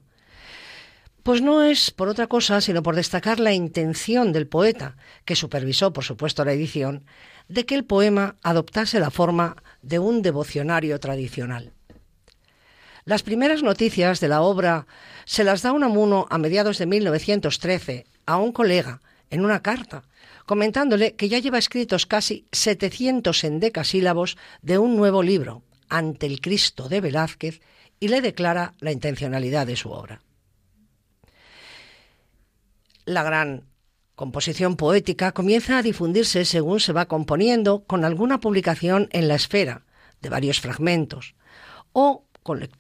Pues 1.23 1.41
no 1.41 1.63
es 1.63 1.91
por 1.91 2.07
otra 2.07 2.27
cosa, 2.27 2.61
sino 2.61 2.81
por 2.81 2.95
destacar 2.95 3.41
la 3.41 3.51
intención 3.51 4.31
del 4.31 4.47
poeta, 4.47 4.95
que 5.25 5.35
supervisó, 5.35 5.91
por 5.91 6.05
supuesto, 6.05 6.45
la 6.45 6.53
edición, 6.53 7.03
de 7.49 7.65
que 7.65 7.75
el 7.75 7.83
poema 7.83 8.37
adoptase 8.43 9.01
la 9.01 9.11
forma 9.11 9.57
de 9.81 9.99
un 9.99 10.21
devocionario 10.21 11.01
tradicional. 11.01 11.73
Las 13.03 13.23
primeras 13.23 13.63
noticias 13.63 14.19
de 14.19 14.27
la 14.27 14.41
obra 14.41 14.85
se 15.25 15.43
las 15.43 15.61
da 15.61 15.71
Unamuno 15.71 16.27
a 16.29 16.37
mediados 16.37 16.77
de 16.77 16.85
1913 16.85 18.05
a 18.25 18.37
un 18.37 18.51
colega 18.51 19.01
en 19.29 19.43
una 19.43 19.61
carta, 19.61 20.03
comentándole 20.45 21.15
que 21.15 21.29
ya 21.29 21.39
lleva 21.39 21.57
escritos 21.57 22.05
casi 22.05 22.45
700 22.51 23.43
endecasílabos 23.43 24.37
de 24.61 24.77
un 24.77 24.95
nuevo 24.95 25.23
libro, 25.23 25.63
Ante 25.89 26.27
el 26.27 26.41
Cristo 26.41 26.89
de 26.89 27.01
Velázquez, 27.01 27.61
y 27.99 28.09
le 28.09 28.21
declara 28.21 28.73
la 28.79 28.91
intencionalidad 28.91 29.67
de 29.67 29.75
su 29.75 29.91
obra. 29.91 30.21
La 33.05 33.23
gran 33.23 33.65
composición 34.15 34.75
poética 34.75 35.31
comienza 35.31 35.77
a 35.77 35.81
difundirse 35.81 36.45
según 36.45 36.79
se 36.79 36.93
va 36.93 37.07
componiendo 37.07 37.83
con 37.85 38.05
alguna 38.05 38.39
publicación 38.39 39.07
en 39.11 39.27
la 39.27 39.35
esfera 39.35 39.85
de 40.21 40.29
varios 40.29 40.61
fragmentos 40.61 41.35
o 41.93 42.25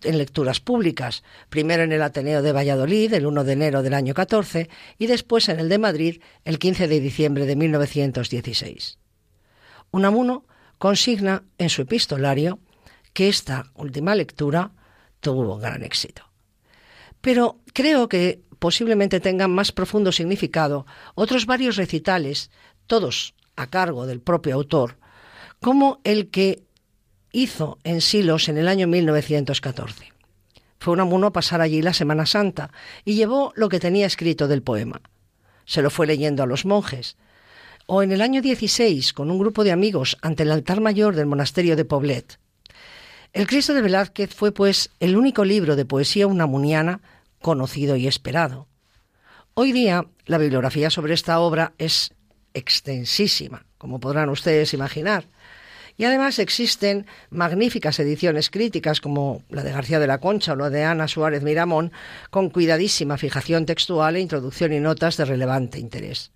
en 0.03 0.17
lecturas 0.17 0.59
públicas, 0.59 1.23
primero 1.49 1.83
en 1.83 1.91
el 1.91 2.01
Ateneo 2.01 2.41
de 2.41 2.51
Valladolid 2.51 3.13
el 3.13 3.27
1 3.27 3.43
de 3.43 3.53
enero 3.53 3.83
del 3.83 3.93
año 3.93 4.15
14 4.15 4.69
y 4.97 5.05
después 5.05 5.49
en 5.49 5.59
el 5.59 5.69
de 5.69 5.77
Madrid 5.77 6.21
el 6.45 6.57
15 6.57 6.87
de 6.87 6.99
diciembre 6.99 7.45
de 7.45 7.55
1916. 7.55 8.97
Unamuno 9.91 10.45
consigna 10.79 11.43
en 11.59 11.69
su 11.69 11.83
epistolario 11.83 12.59
que 13.13 13.29
esta 13.29 13.71
última 13.75 14.15
lectura 14.15 14.71
tuvo 15.19 15.57
gran 15.57 15.83
éxito. 15.83 16.23
Pero 17.21 17.59
creo 17.73 18.09
que 18.09 18.41
posiblemente 18.57 19.19
tengan 19.19 19.51
más 19.51 19.71
profundo 19.71 20.11
significado 20.11 20.87
otros 21.13 21.45
varios 21.45 21.75
recitales, 21.75 22.49
todos 22.87 23.35
a 23.55 23.67
cargo 23.67 24.07
del 24.07 24.21
propio 24.21 24.55
autor, 24.55 24.97
como 25.59 26.01
el 26.03 26.31
que 26.31 26.63
hizo 27.31 27.79
en 27.83 28.01
Silos 28.01 28.49
en 28.49 28.57
el 28.57 28.67
año 28.67 28.87
1914. 28.87 30.11
Fue 30.79 30.93
Unamuno 30.93 31.27
a 31.27 31.33
pasar 31.33 31.61
allí 31.61 31.81
la 31.81 31.93
Semana 31.93 32.25
Santa 32.25 32.71
y 33.05 33.15
llevó 33.15 33.53
lo 33.55 33.69
que 33.69 33.79
tenía 33.79 34.07
escrito 34.07 34.47
del 34.47 34.63
poema. 34.63 35.01
Se 35.65 35.81
lo 35.81 35.89
fue 35.89 36.07
leyendo 36.07 36.43
a 36.43 36.47
los 36.47 36.65
monjes. 36.65 37.17
O 37.85 38.03
en 38.03 38.11
el 38.11 38.21
año 38.21 38.41
16, 38.41 39.13
con 39.13 39.29
un 39.31 39.39
grupo 39.39 39.63
de 39.63 39.71
amigos 39.71 40.17
ante 40.21 40.43
el 40.43 40.51
altar 40.51 40.81
mayor 40.81 41.15
del 41.15 41.27
monasterio 41.27 41.75
de 41.75 41.85
Poblet. 41.85 42.39
El 43.33 43.47
Cristo 43.47 43.73
de 43.73 43.81
Velázquez 43.81 44.33
fue, 44.33 44.51
pues, 44.51 44.89
el 44.99 45.15
único 45.15 45.45
libro 45.45 45.75
de 45.75 45.85
poesía 45.85 46.27
unamuniana 46.27 47.01
conocido 47.41 47.95
y 47.95 48.07
esperado. 48.07 48.67
Hoy 49.53 49.71
día, 49.71 50.05
la 50.25 50.37
bibliografía 50.37 50.89
sobre 50.89 51.13
esta 51.13 51.39
obra 51.39 51.73
es 51.77 52.13
extensísima, 52.53 53.65
como 53.77 53.99
podrán 53.99 54.29
ustedes 54.29 54.73
imaginar. 54.73 55.27
Y 56.01 56.05
además 56.05 56.39
existen 56.39 57.05
magníficas 57.29 57.99
ediciones 57.99 58.49
críticas 58.49 59.01
como 59.01 59.43
la 59.49 59.61
de 59.61 59.71
García 59.71 59.99
de 59.99 60.07
la 60.07 60.17
Concha 60.17 60.53
o 60.53 60.55
la 60.55 60.71
de 60.71 60.83
Ana 60.83 61.07
Suárez 61.07 61.43
Miramón, 61.43 61.91
con 62.31 62.49
cuidadísima 62.49 63.19
fijación 63.19 63.67
textual 63.67 64.15
e 64.15 64.19
introducción 64.19 64.73
y 64.73 64.79
notas 64.79 65.15
de 65.17 65.25
relevante 65.25 65.77
interés. 65.77 66.31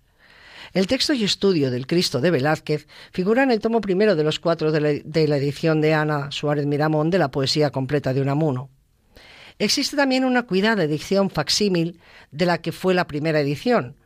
El 0.72 0.86
texto 0.86 1.14
y 1.14 1.24
estudio 1.24 1.72
del 1.72 1.88
Cristo 1.88 2.20
de 2.20 2.30
Velázquez 2.30 2.86
figura 3.10 3.42
en 3.42 3.50
el 3.50 3.58
tomo 3.58 3.80
primero 3.80 4.14
de 4.14 4.22
los 4.22 4.38
cuatro 4.38 4.70
de 4.70 5.02
la, 5.02 5.36
edición 5.36 5.80
de 5.80 5.94
Ana 5.94 6.30
Suárez 6.30 6.64
Miramón 6.64 7.10
de 7.10 7.18
la 7.18 7.32
poesía 7.32 7.70
completa 7.70 8.14
de 8.14 8.20
Unamuno. 8.20 8.70
Existe 9.58 9.96
también 9.96 10.24
una 10.24 10.44
cuidada 10.44 10.84
edición 10.84 11.28
facsímil 11.28 11.98
de 12.30 12.46
la 12.46 12.58
que 12.58 12.70
fue 12.70 12.94
la 12.94 13.08
primera 13.08 13.40
edición, 13.40 13.96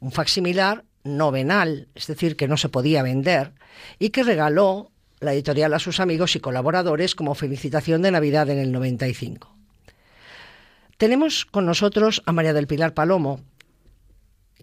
un 0.00 0.10
facsimilar 0.10 0.84
novenal, 1.04 1.86
es 1.94 2.08
decir, 2.08 2.34
que 2.34 2.48
no 2.48 2.56
se 2.56 2.68
podía 2.68 3.04
vender, 3.04 3.52
y 4.00 4.10
que 4.10 4.24
regaló 4.24 4.90
la 5.20 5.32
editorial 5.32 5.72
a 5.74 5.78
sus 5.78 6.00
amigos 6.00 6.36
y 6.36 6.40
colaboradores 6.40 7.14
como 7.14 7.34
felicitación 7.34 8.02
de 8.02 8.10
Navidad 8.10 8.50
en 8.50 8.58
el 8.58 8.72
95. 8.72 9.54
Tenemos 10.98 11.44
con 11.44 11.66
nosotros 11.66 12.22
a 12.26 12.32
María 12.32 12.52
del 12.52 12.66
Pilar 12.66 12.94
Palomo, 12.94 13.40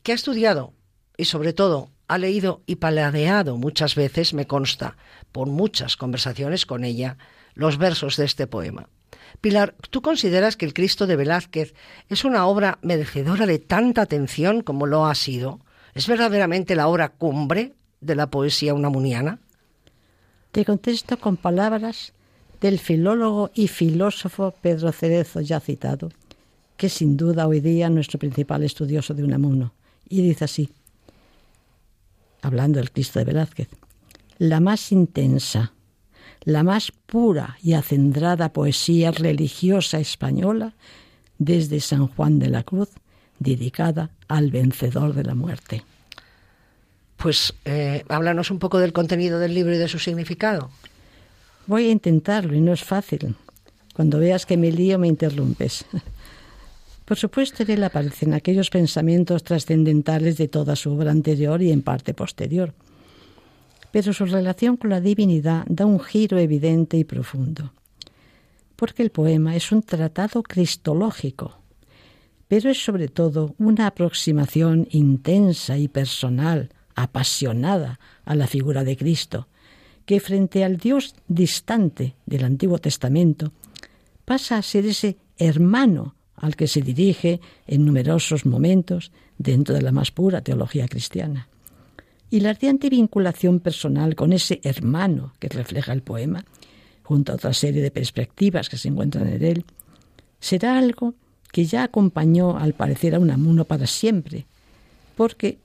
que 0.02 0.12
ha 0.12 0.16
estudiado 0.16 0.74
y 1.18 1.26
sobre 1.26 1.54
todo 1.54 1.90
ha 2.08 2.18
leído 2.18 2.62
y 2.66 2.76
paladeado 2.76 3.58
muchas 3.58 3.96
veces, 3.96 4.34
me 4.34 4.48
consta, 4.48 4.98
por 5.32 5.48
muchas 5.48 5.98
conversaciones 5.98 6.66
con 6.66 6.84
ella, 6.84 7.18
los 7.54 7.78
versos 7.78 8.18
de 8.18 8.26
este 8.26 8.48
poema. 8.48 8.90
Pilar, 9.42 9.76
¿tú 9.90 10.02
consideras 10.02 10.58
que 10.58 10.66
el 10.66 10.74
Cristo 10.74 11.08
de 11.08 11.16
Velázquez 11.16 11.74
es 12.10 12.24
una 12.26 12.46
obra 12.46 12.80
merecedora 12.82 13.46
de 13.46 13.60
tanta 13.60 14.02
atención 14.02 14.62
como 14.62 14.86
lo 14.86 15.06
ha 15.06 15.16
sido? 15.16 15.60
¿Es 15.94 16.08
verdaderamente 16.08 16.76
la 16.76 16.88
obra 16.88 17.10
cumbre 17.10 17.74
de 18.02 18.16
la 18.16 18.30
poesía 18.30 18.74
unamuniana? 18.74 19.40
Te 20.54 20.66
contesto 20.66 21.18
con 21.18 21.36
palabras 21.36 22.14
del 22.62 22.78
filólogo 22.78 23.50
y 23.56 23.68
filósofo 23.68 24.54
Pedro 24.62 24.92
Cerezo, 24.92 25.42
ya 25.42 25.60
citado, 25.60 26.12
que 26.78 26.86
es 26.86 26.94
sin 26.94 27.18
duda 27.18 27.48
hoy 27.48 27.60
día 27.60 27.90
nuestro 27.90 28.20
principal 28.20 28.64
estudioso 28.64 29.16
de 29.16 29.24
Unamuno. 29.24 29.74
Y 30.08 30.22
dice 30.22 30.46
así, 30.46 30.70
hablando 32.44 32.78
del 32.78 32.92
Cristo 32.92 33.18
de 33.18 33.26
Velázquez, 33.26 33.68
la 34.38 34.60
más 34.60 34.92
intensa, 34.92 35.74
la 36.44 36.62
más 36.62 36.92
pura 36.92 37.58
y 37.64 37.74
acendrada 37.74 38.54
poesía 38.54 39.10
religiosa 39.10 40.00
española 40.00 40.76
desde 41.40 41.80
San 41.80 42.06
Juan 42.06 42.38
de 42.38 42.50
la 42.50 42.62
Cruz, 42.62 42.90
dedicada 43.40 44.12
al 44.28 44.52
vencedor 44.52 45.16
de 45.16 45.24
la 45.24 45.34
muerte. 45.34 45.84
Pues 47.18 47.54
eh, 47.66 48.04
háblanos 48.10 48.52
un 48.52 48.60
poco 48.60 48.80
del 48.80 48.94
contenido 48.94 49.40
del 49.40 49.54
libro 49.54 49.74
y 49.74 49.78
de 49.78 49.88
su 49.88 50.00
significado. 50.00 50.70
Voy 51.66 51.88
a 51.88 51.92
intentarlo 51.92 52.56
y 52.56 52.62
no 52.62 52.74
es 52.74 52.84
fácil. 52.84 53.36
Cuando 53.94 54.20
veas 54.20 54.46
que 54.46 54.58
me 54.58 54.72
lío 54.72 55.00
me 55.00 55.08
interrumpes. 55.08 55.86
Por 57.06 57.18
supuesto, 57.18 57.64
en 57.64 57.72
él 57.72 57.84
aparecen 57.84 58.34
aquellos 58.34 58.70
pensamientos 58.70 59.44
trascendentales 59.44 60.38
de 60.38 60.48
toda 60.48 60.76
su 60.76 60.92
obra 60.92 61.12
anterior 61.12 61.62
y 61.62 61.72
en 61.72 61.82
parte 61.82 62.14
posterior. 62.14 62.74
Pero 63.92 64.14
su 64.14 64.26
relación 64.26 64.78
con 64.78 64.90
la 64.90 65.02
divinidad 65.02 65.66
da 65.68 65.86
un 65.86 66.00
giro 66.00 66.38
evidente 66.38 66.98
y 66.98 67.04
profundo. 67.04 67.74
Porque 68.76 69.04
el 69.04 69.12
poema 69.12 69.56
es 69.56 69.72
un 69.72 69.84
tratado 69.84 70.44
cristológico, 70.44 71.60
pero 72.48 72.70
es 72.70 72.84
sobre 72.84 73.08
todo 73.08 73.54
una 73.60 73.88
aproximación 73.88 74.88
intensa 74.92 75.78
y 75.78 75.88
personal, 75.88 76.70
apasionada 76.96 78.00
a 78.26 78.36
la 78.36 78.48
figura 78.48 78.84
de 78.84 78.98
Cristo, 78.98 79.48
que 80.06 80.20
frente 80.20 80.64
al 80.64 80.78
Dios 80.78 81.16
distante 81.28 82.16
del 82.26 82.44
Antiguo 82.44 82.78
Testamento 82.78 83.52
pasa 84.26 84.58
a 84.58 84.62
ser 84.62 84.86
ese 84.86 85.18
hermano 85.38 86.16
al 86.36 86.56
que 86.56 86.68
se 86.68 86.82
dirige 86.82 87.40
en 87.68 87.86
numerosos 87.86 88.46
momentos 88.46 89.12
dentro 89.38 89.76
de 89.76 89.82
la 89.82 89.92
más 89.92 90.12
pura 90.12 90.42
teología 90.42 90.88
cristiana. 90.88 91.48
Y 92.30 92.40
la 92.40 92.50
ardiente 92.50 92.90
vinculación 92.90 93.60
personal 93.60 94.16
con 94.16 94.34
ese 94.34 94.60
hermano 94.64 95.34
que 95.40 95.50
refleja 95.50 95.94
el 95.94 96.02
poema, 96.02 96.46
junto 97.04 97.32
a 97.32 97.36
otra 97.36 97.54
serie 97.54 97.82
de 97.82 97.92
perspectivas 97.92 98.70
que 98.70 98.78
se 98.78 98.88
encuentran 98.88 99.28
en 99.28 99.44
él, 99.44 99.66
será 100.40 100.78
algo 100.78 101.14
que 101.52 101.66
ya 101.66 101.84
acompañó 101.84 102.58
al 102.58 102.74
parecer 102.74 103.14
a 103.14 103.20
Unamuno 103.20 103.66
para 103.66 103.86
siempre, 103.86 104.48
porque 105.16 105.60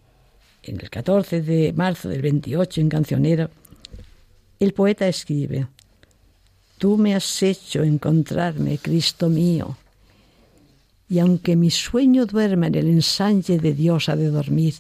en 0.69 0.81
el 0.81 0.91
14 0.91 1.43
de 1.43 1.73
marzo 1.73 2.09
del 2.09 2.23
28 2.23 2.81
en 2.81 2.89
Cancionero, 2.89 3.51
el 4.61 4.73
poeta 4.73 5.09
escribe, 5.09 5.67
Tú 6.79 6.97
me 6.97 7.15
has 7.15 7.43
hecho 7.43 7.83
encontrarme, 7.83 8.79
Cristo 8.79 9.29
mío, 9.29 9.77
y 11.09 11.19
aunque 11.19 11.57
mi 11.57 11.71
sueño 11.71 12.27
duerma 12.27 12.69
en 12.69 12.75
el 12.77 12.89
ensayo 12.89 13.59
de 13.59 13.73
Dios 13.73 14.09
ha 14.09 14.17
de 14.17 14.29
dormir, 14.29 14.75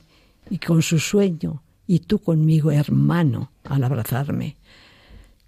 y 0.51 0.59
con 0.59 0.83
su 0.83 0.99
sueño, 0.99 1.63
y 1.87 2.01
tú 2.01 2.19
conmigo, 2.19 2.71
hermano, 2.71 3.51
al 3.65 3.83
abrazarme. 3.83 4.57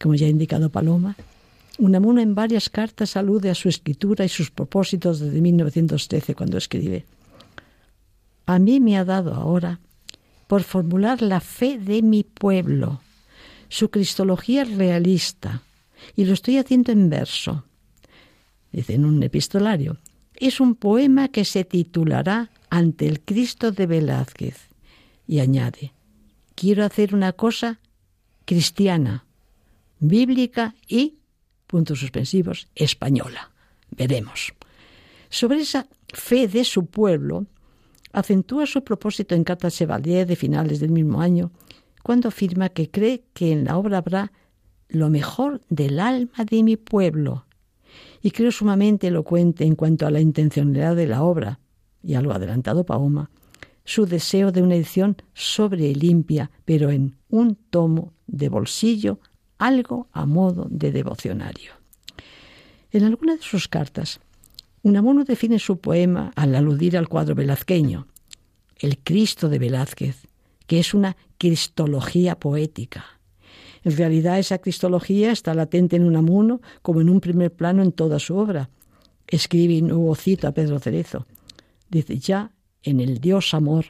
Como 0.01 0.15
ya 0.15 0.27
ha 0.27 0.31
indicado 0.31 0.71
Paloma, 0.71 1.17
Unamuno 1.79 2.21
en 2.21 2.35
varias 2.35 2.69
cartas 2.69 3.17
alude 3.17 3.49
a 3.49 3.55
su 3.55 3.69
escritura 3.71 4.25
y 4.25 4.29
sus 4.29 4.51
propósitos 4.51 5.19
desde 5.19 5.41
1913 5.41 6.35
cuando 6.35 6.59
escribe. 6.59 7.07
A 8.45 8.59
mí 8.59 8.81
me 8.81 8.99
ha 8.99 9.05
dado 9.05 9.35
ahora 9.35 9.81
por 10.51 10.65
formular 10.65 11.23
la 11.23 11.39
fe 11.39 11.79
de 11.79 12.03
mi 12.03 12.25
pueblo, 12.25 13.01
su 13.69 13.89
cristología 13.89 14.65
realista, 14.65 15.63
y 16.17 16.25
lo 16.25 16.33
estoy 16.33 16.59
haciendo 16.59 16.91
en 16.91 17.09
verso. 17.09 17.67
Dice 18.73 18.95
en 18.95 19.05
un 19.05 19.23
epistolario, 19.23 19.99
es 20.35 20.59
un 20.59 20.75
poema 20.75 21.29
que 21.29 21.45
se 21.45 21.65
titulará 21.65 22.51
Ante 22.69 23.07
el 23.07 23.21
Cristo 23.21 23.71
de 23.71 23.87
Velázquez. 23.87 24.57
Y 25.29 25.39
añade, 25.39 25.93
quiero 26.57 26.85
hacer 26.85 27.15
una 27.15 27.33
cosa 27.33 27.79
cristiana, 28.45 29.27
bíblica 30.01 30.75
y, 30.89 31.15
puntos 31.69 32.01
suspensivos, 32.01 32.67
española. 32.75 33.53
Veremos. 33.93 34.53
Sobre 35.29 35.61
esa 35.61 35.87
fe 36.13 36.49
de 36.49 36.65
su 36.65 36.87
pueblo, 36.87 37.47
acentúa 38.13 38.67
su 38.67 38.83
propósito 38.83 39.35
en 39.35 39.45
Carta 39.45 39.71
Chevalier 39.71 40.27
de 40.27 40.37
finales 40.37 40.81
del 40.81 40.91
mismo 40.91 41.21
año, 41.21 41.53
cuando 42.03 42.29
afirma 42.29 42.69
que 42.69 42.91
cree 42.91 43.25
que 43.33 43.53
en 43.53 43.65
la 43.65 43.77
obra 43.77 43.99
habrá 43.99 44.33
lo 44.89 45.11
mejor 45.11 45.61
del 45.69 46.01
alma 46.01 46.45
de 46.49 46.63
mi 46.63 46.77
pueblo, 46.77 47.47
y 48.23 48.31
creo 48.31 48.53
sumamente 48.53 49.09
elocuente 49.09 49.65
en 49.65 49.77
cuanto 49.77 50.07
a 50.07 50.11
la 50.11 50.21
intencionalidad 50.21 50.97
de 50.97 51.07
la 51.07 51.23
obra, 51.23 51.61
y 52.03 52.15
algo 52.15 52.33
adelantado 52.33 52.85
Paoma, 52.85 53.31
su 53.85 54.07
deseo 54.07 54.53
de 54.53 54.63
una 54.63 54.77
edición 54.77 55.17
sobre 55.35 55.95
limpia, 55.95 56.51
pero 56.65 56.91
en 56.91 57.17
un 57.29 57.57
tomo 57.57 58.13
de 58.27 58.49
bolsillo, 58.49 59.19
algo 59.59 60.09
a 60.13 60.27
modo 60.27 60.67
de 60.71 60.93
devocionario. 60.93 61.73
En 62.93 63.05
alguna 63.05 63.37
de 63.37 63.43
sus 63.43 63.69
cartas, 63.69 64.21
Unamuno 64.83 65.25
define 65.25 65.59
su 65.59 65.79
poema 65.79 66.33
al 66.37 66.55
aludir 66.55 66.97
al 66.97 67.09
cuadro 67.09 67.35
velazqueño, 67.35 68.07
El 68.79 68.99
Cristo 68.99 69.49
de 69.49 69.59
Velázquez, 69.59 70.27
que 70.67 70.79
es 70.79 70.95
una 70.95 71.17
cristología 71.39 72.39
poética 72.39 73.21
en 73.83 73.97
realidad 73.97 74.39
esa 74.39 74.59
cristología 74.59 75.33
está 75.33 75.55
latente 75.55 75.97
en 75.97 76.05
Unamuno 76.05 76.61
como 76.83 77.01
en 77.01 77.09
un 77.09 77.21
primer 77.21 77.53
plano 77.53 77.83
en 77.83 77.93
toda 77.93 78.19
su 78.19 78.37
obra. 78.37 78.69
Escribe 79.27 79.75
y 79.75 79.83
nuevo 79.83 80.15
cito 80.15 80.49
a 80.49 80.53
Pedro 80.53 80.79
Cerezo. 80.79 81.27
Dice, 81.89 82.19
ya 82.19 82.53
en 82.83 83.01
el 83.01 83.19
Dios 83.21 83.55
Amor, 83.55 83.87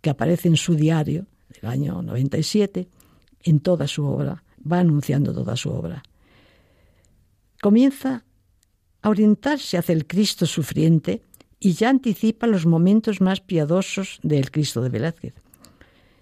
que 0.00 0.10
aparece 0.10 0.48
en 0.48 0.56
su 0.56 0.74
diario 0.74 1.26
del 1.60 1.70
año 1.70 2.02
97, 2.02 2.88
en 3.44 3.60
toda 3.60 3.88
su 3.88 4.04
obra, 4.04 4.44
va 4.70 4.78
anunciando 4.78 5.34
toda 5.34 5.56
su 5.56 5.70
obra. 5.70 6.02
Comienza 7.60 8.24
a 9.02 9.10
orientarse 9.10 9.76
hacia 9.76 9.92
el 9.92 10.06
Cristo 10.06 10.46
sufriente 10.46 11.22
y 11.58 11.74
ya 11.74 11.90
anticipa 11.90 12.46
los 12.46 12.66
momentos 12.66 13.20
más 13.20 13.40
piadosos 13.40 14.18
del 14.22 14.50
Cristo 14.50 14.80
de 14.80 14.88
Velázquez. 14.88 15.34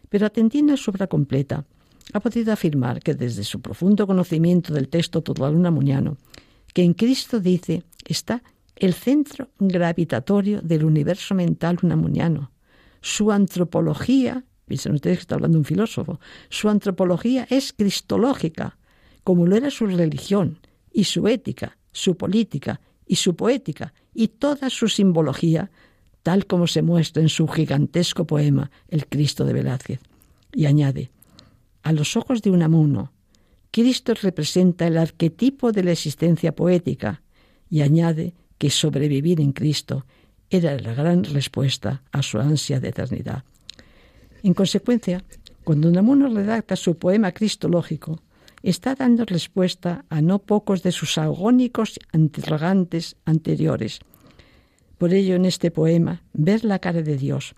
Pero 0.08 0.26
atendiendo 0.26 0.74
a 0.74 0.76
su 0.76 0.90
obra 0.90 1.06
completa, 1.06 1.64
ha 2.12 2.20
podido 2.20 2.52
afirmar 2.52 3.00
que 3.00 3.14
desde 3.14 3.44
su 3.44 3.60
profundo 3.60 4.06
conocimiento 4.06 4.74
del 4.74 4.88
texto 4.88 5.22
total 5.22 5.54
unamuniano, 5.54 6.16
que 6.74 6.82
en 6.82 6.94
Cristo 6.94 7.40
dice 7.40 7.84
está 8.04 8.42
el 8.76 8.94
centro 8.94 9.50
gravitatorio 9.58 10.62
del 10.62 10.84
universo 10.84 11.34
mental 11.34 11.78
unamuniano. 11.82 12.50
Su 13.02 13.30
antropología, 13.30 14.44
piensen 14.66 14.94
ustedes 14.94 15.18
que 15.18 15.22
está 15.22 15.34
hablando 15.36 15.58
un 15.58 15.64
filósofo, 15.64 16.18
su 16.48 16.68
antropología 16.68 17.46
es 17.50 17.72
cristológica, 17.72 18.78
como 19.22 19.46
lo 19.46 19.56
era 19.56 19.70
su 19.70 19.86
religión, 19.86 20.58
y 20.92 21.04
su 21.04 21.28
ética, 21.28 21.76
su 21.92 22.16
política, 22.16 22.80
y 23.06 23.16
su 23.16 23.34
poética, 23.34 23.92
y 24.14 24.28
toda 24.28 24.70
su 24.70 24.88
simbología, 24.88 25.70
tal 26.22 26.46
como 26.46 26.66
se 26.66 26.82
muestra 26.82 27.22
en 27.22 27.28
su 27.28 27.48
gigantesco 27.48 28.24
poema 28.26 28.70
El 28.88 29.06
Cristo 29.06 29.44
de 29.44 29.52
Velázquez. 29.52 30.00
Y 30.52 30.66
añade, 30.66 31.10
a 31.82 31.92
los 31.92 32.16
ojos 32.16 32.42
de 32.42 32.50
Unamuno, 32.50 33.12
Cristo 33.70 34.14
representa 34.14 34.86
el 34.86 34.98
arquetipo 34.98 35.72
de 35.72 35.84
la 35.84 35.92
existencia 35.92 36.54
poética 36.54 37.22
y 37.68 37.82
añade 37.82 38.34
que 38.58 38.70
sobrevivir 38.70 39.40
en 39.40 39.52
Cristo 39.52 40.04
era 40.50 40.76
la 40.78 40.92
gran 40.92 41.24
respuesta 41.24 42.02
a 42.12 42.22
su 42.22 42.38
ansia 42.38 42.80
de 42.80 42.88
eternidad. 42.88 43.44
En 44.42 44.54
consecuencia, 44.54 45.24
cuando 45.64 45.88
Unamuno 45.88 46.28
redacta 46.28 46.76
su 46.76 46.96
poema 46.96 47.32
cristológico, 47.32 48.22
está 48.62 48.94
dando 48.94 49.24
respuesta 49.24 50.04
a 50.08 50.20
no 50.20 50.40
pocos 50.40 50.82
de 50.82 50.92
sus 50.92 51.18
agónicos 51.18 51.98
interrogantes 52.12 53.16
anteriores. 53.24 54.00
Por 54.98 55.14
ello, 55.14 55.34
en 55.34 55.46
este 55.46 55.70
poema, 55.70 56.22
ver 56.32 56.64
la 56.64 56.78
cara 56.78 57.02
de 57.02 57.16
Dios 57.16 57.54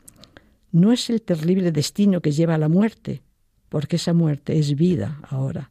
no 0.71 0.93
es 0.93 1.11
el 1.11 1.23
terrible 1.23 1.71
destino 1.71 2.21
que 2.21 2.33
lleva 2.33 2.55
a 2.55 2.59
la 2.59 2.69
muerte, 2.69 3.23
porque 3.69 3.97
esa 3.97 4.13
muerte 4.13 4.59
es 4.59 4.75
vida 4.75 5.21
ahora. 5.29 5.71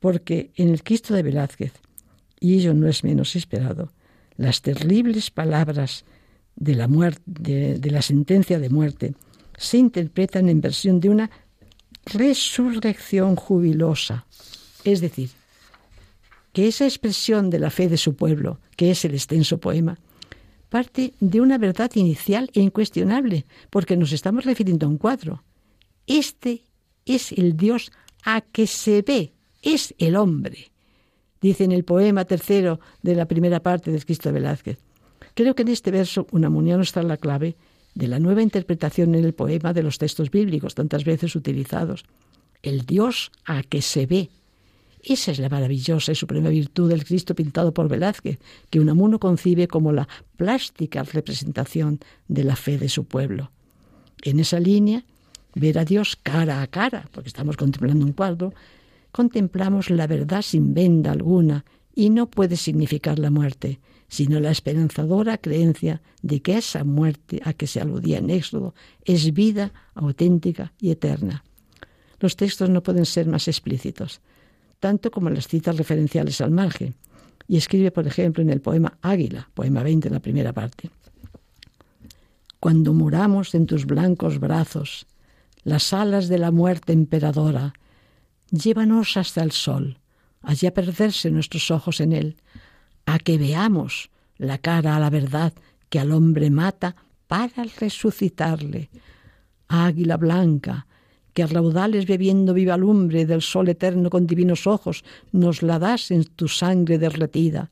Porque 0.00 0.52
en 0.54 0.68
el 0.68 0.82
Cristo 0.82 1.14
de 1.14 1.22
Velázquez, 1.22 1.72
y 2.38 2.54
ello 2.54 2.74
no 2.74 2.88
es 2.88 3.02
menos 3.04 3.34
esperado, 3.36 3.92
las 4.36 4.62
terribles 4.62 5.30
palabras 5.30 6.04
de 6.56 6.74
la 6.74 6.88
muerte, 6.88 7.22
de, 7.26 7.90
la 7.90 8.02
sentencia 8.02 8.58
de 8.58 8.68
muerte, 8.68 9.14
se 9.56 9.78
interpretan 9.78 10.48
en 10.48 10.60
versión 10.60 11.00
de 11.00 11.08
una 11.08 11.30
resurrección 12.12 13.36
jubilosa. 13.36 14.26
Es 14.84 15.00
decir, 15.00 15.30
que 16.52 16.68
esa 16.68 16.84
expresión 16.84 17.50
de 17.50 17.58
la 17.58 17.70
fe 17.70 17.88
de 17.88 17.96
su 17.96 18.16
pueblo, 18.16 18.58
que 18.76 18.90
es 18.90 19.04
el 19.04 19.14
extenso 19.14 19.58
poema, 19.58 19.98
parte 20.68 21.14
de 21.20 21.40
una 21.40 21.58
verdad 21.58 21.90
inicial 21.94 22.50
e 22.54 22.60
incuestionable, 22.60 23.44
porque 23.70 23.96
nos 23.96 24.12
estamos 24.12 24.44
refiriendo 24.44 24.86
a 24.86 24.90
un 24.90 24.98
cuadro. 24.98 25.42
Este 26.06 26.62
es 27.06 27.32
el 27.32 27.56
Dios 27.56 27.90
a 28.24 28.40
que 28.40 28.66
se 28.66 29.02
ve, 29.02 29.32
es 29.62 29.94
el 29.98 30.16
hombre, 30.16 30.70
dice 31.40 31.64
en 31.64 31.72
el 31.72 31.84
poema 31.84 32.24
tercero 32.24 32.80
de 33.02 33.14
la 33.14 33.26
primera 33.26 33.60
parte 33.60 33.90
de 33.90 34.00
Cristo 34.00 34.32
Velázquez. 34.32 34.78
Creo 35.34 35.54
que 35.54 35.62
en 35.62 35.68
este 35.68 35.90
verso 35.90 36.26
Unamuniano 36.32 36.82
está 36.82 37.02
la 37.02 37.16
clave 37.16 37.56
de 37.98 38.06
la 38.06 38.20
nueva 38.20 38.42
interpretación 38.42 39.16
en 39.16 39.24
el 39.24 39.34
poema 39.34 39.72
de 39.72 39.82
los 39.82 39.98
textos 39.98 40.30
bíblicos 40.30 40.76
tantas 40.76 41.02
veces 41.02 41.34
utilizados. 41.34 42.04
El 42.62 42.86
Dios 42.86 43.32
a 43.44 43.64
que 43.64 43.82
se 43.82 44.06
ve. 44.06 44.30
Esa 45.02 45.32
es 45.32 45.40
la 45.40 45.48
maravillosa 45.48 46.12
y 46.12 46.14
suprema 46.14 46.48
virtud 46.48 46.90
del 46.90 47.04
Cristo 47.04 47.34
pintado 47.34 47.74
por 47.74 47.88
Velázquez, 47.88 48.38
que 48.70 48.78
Unamuno 48.78 49.18
concibe 49.18 49.66
como 49.66 49.90
la 49.90 50.06
plástica 50.36 51.02
representación 51.02 51.98
de 52.28 52.44
la 52.44 52.54
fe 52.54 52.78
de 52.78 52.88
su 52.88 53.04
pueblo. 53.04 53.50
En 54.22 54.38
esa 54.38 54.60
línea, 54.60 55.04
ver 55.56 55.76
a 55.80 55.84
Dios 55.84 56.14
cara 56.22 56.62
a 56.62 56.68
cara, 56.68 57.08
porque 57.10 57.28
estamos 57.28 57.56
contemplando 57.56 58.06
un 58.06 58.12
cuadro, 58.12 58.54
contemplamos 59.10 59.90
la 59.90 60.06
verdad 60.06 60.42
sin 60.42 60.72
venda 60.72 61.10
alguna 61.10 61.64
y 61.96 62.10
no 62.10 62.30
puede 62.30 62.56
significar 62.56 63.18
la 63.18 63.30
muerte, 63.30 63.80
sino 64.08 64.40
la 64.40 64.50
esperanzadora 64.50 65.38
creencia 65.38 66.00
de 66.22 66.40
que 66.40 66.56
esa 66.56 66.84
muerte 66.84 67.40
a 67.44 67.52
que 67.52 67.66
se 67.66 67.80
aludía 67.80 68.18
en 68.18 68.30
Éxodo 68.30 68.74
es 69.04 69.32
vida 69.32 69.72
auténtica 69.94 70.72
y 70.80 70.90
eterna. 70.90 71.44
Los 72.18 72.36
textos 72.36 72.70
no 72.70 72.82
pueden 72.82 73.06
ser 73.06 73.26
más 73.26 73.48
explícitos, 73.48 74.20
tanto 74.80 75.10
como 75.10 75.30
las 75.30 75.46
citas 75.46 75.76
referenciales 75.76 76.40
al 76.40 76.50
margen, 76.50 76.94
y 77.46 77.56
escribe, 77.56 77.90
por 77.90 78.06
ejemplo, 78.06 78.42
en 78.42 78.50
el 78.50 78.60
poema 78.60 78.98
Águila, 79.00 79.48
poema 79.54 79.82
20, 79.82 80.08
en 80.08 80.14
la 80.14 80.20
primera 80.20 80.52
parte. 80.52 80.90
Cuando 82.60 82.92
muramos 82.92 83.54
en 83.54 83.66
tus 83.66 83.86
blancos 83.86 84.38
brazos, 84.38 85.06
las 85.62 85.92
alas 85.92 86.28
de 86.28 86.38
la 86.38 86.50
muerte 86.50 86.92
emperadora, 86.92 87.72
llévanos 88.50 89.16
hasta 89.16 89.42
el 89.42 89.52
sol, 89.52 89.98
allí 90.42 90.66
a 90.66 90.74
perderse 90.74 91.30
nuestros 91.30 91.70
ojos 91.70 92.00
en 92.00 92.12
él, 92.12 92.36
a 93.08 93.18
que 93.18 93.38
veamos 93.38 94.10
la 94.36 94.58
cara 94.58 94.94
a 94.94 95.00
la 95.00 95.08
verdad 95.08 95.54
que 95.88 95.98
al 95.98 96.12
hombre 96.12 96.50
mata 96.50 96.94
para 97.26 97.64
resucitarle. 97.80 98.90
Águila 99.66 100.18
blanca, 100.18 100.86
que 101.32 101.42
a 101.42 101.46
raudales 101.46 102.04
bebiendo 102.04 102.52
viva 102.52 102.76
lumbre 102.76 103.24
del 103.24 103.40
sol 103.40 103.70
eterno 103.70 104.10
con 104.10 104.26
divinos 104.26 104.66
ojos 104.66 105.04
nos 105.32 105.62
la 105.62 105.78
das 105.78 106.10
en 106.10 106.24
tu 106.24 106.48
sangre 106.48 106.98
derretida. 106.98 107.70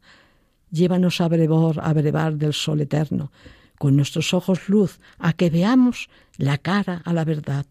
Llévanos 0.70 1.20
a 1.20 1.28
brevar, 1.28 1.80
a 1.82 1.92
brevar 1.92 2.36
del 2.36 2.54
sol 2.54 2.80
eterno, 2.80 3.30
con 3.78 3.94
nuestros 3.94 4.32
ojos 4.32 4.70
luz, 4.70 5.00
a 5.18 5.34
que 5.34 5.50
veamos 5.50 6.08
la 6.38 6.56
cara 6.56 7.02
a 7.04 7.12
la 7.12 7.24
verdad 7.26 7.66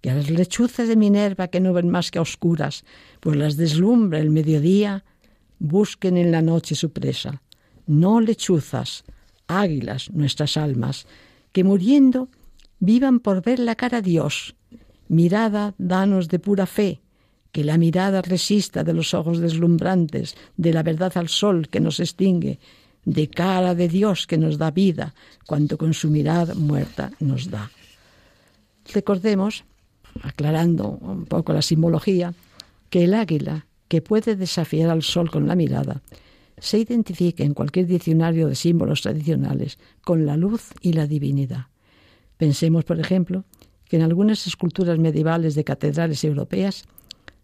que 0.00 0.10
a 0.10 0.14
las 0.14 0.28
lechuzas 0.28 0.86
de 0.86 0.96
Minerva 0.96 1.48
que 1.48 1.60
no 1.60 1.72
ven 1.72 1.88
más 1.88 2.10
que 2.10 2.18
a 2.18 2.22
oscuras, 2.22 2.84
pues 3.20 3.38
las 3.38 3.56
deslumbra 3.56 4.18
el 4.18 4.28
mediodía, 4.28 5.02
busquen 5.58 6.16
en 6.16 6.30
la 6.30 6.42
noche 6.42 6.74
su 6.74 6.90
presa. 6.90 7.42
No 7.86 8.20
lechuzas, 8.20 9.04
águilas 9.46 10.10
nuestras 10.10 10.56
almas, 10.56 11.06
que 11.52 11.64
muriendo 11.64 12.28
vivan 12.78 13.20
por 13.20 13.42
ver 13.42 13.58
la 13.58 13.74
cara 13.74 13.98
a 13.98 14.02
Dios. 14.02 14.54
Mirada, 15.08 15.74
danos 15.78 16.28
de 16.28 16.38
pura 16.38 16.66
fe, 16.66 17.00
que 17.52 17.64
la 17.64 17.78
mirada 17.78 18.22
resista 18.22 18.82
de 18.84 18.94
los 18.94 19.14
ojos 19.14 19.38
deslumbrantes, 19.38 20.36
de 20.56 20.72
la 20.72 20.82
verdad 20.82 21.12
al 21.16 21.28
sol 21.28 21.68
que 21.68 21.80
nos 21.80 22.00
extingue, 22.00 22.58
de 23.04 23.28
cara 23.28 23.74
de 23.74 23.88
Dios 23.88 24.26
que 24.26 24.38
nos 24.38 24.58
da 24.58 24.70
vida, 24.70 25.14
cuando 25.46 25.78
con 25.78 25.94
su 25.94 26.10
mirada 26.10 26.54
muerta 26.54 27.12
nos 27.20 27.50
da. 27.50 27.70
Recordemos 28.92 29.64
aclarando 30.22 30.88
un 30.88 31.26
poco 31.26 31.52
la 31.52 31.62
simbología, 31.62 32.34
que 32.90 33.04
el 33.04 33.14
águila, 33.14 33.66
que 33.94 34.02
puede 34.02 34.34
desafiar 34.34 34.90
al 34.90 35.04
sol 35.04 35.30
con 35.30 35.46
la 35.46 35.54
mirada, 35.54 36.02
se 36.58 36.80
identifica 36.80 37.44
en 37.44 37.54
cualquier 37.54 37.86
diccionario 37.86 38.48
de 38.48 38.56
símbolos 38.56 39.02
tradicionales 39.02 39.78
con 40.02 40.26
la 40.26 40.36
luz 40.36 40.72
y 40.80 40.94
la 40.94 41.06
divinidad. 41.06 41.66
Pensemos, 42.36 42.84
por 42.84 42.98
ejemplo, 42.98 43.44
que 43.88 43.94
en 43.94 44.02
algunas 44.02 44.48
esculturas 44.48 44.98
medievales 44.98 45.54
de 45.54 45.62
catedrales 45.62 46.24
europeas 46.24 46.86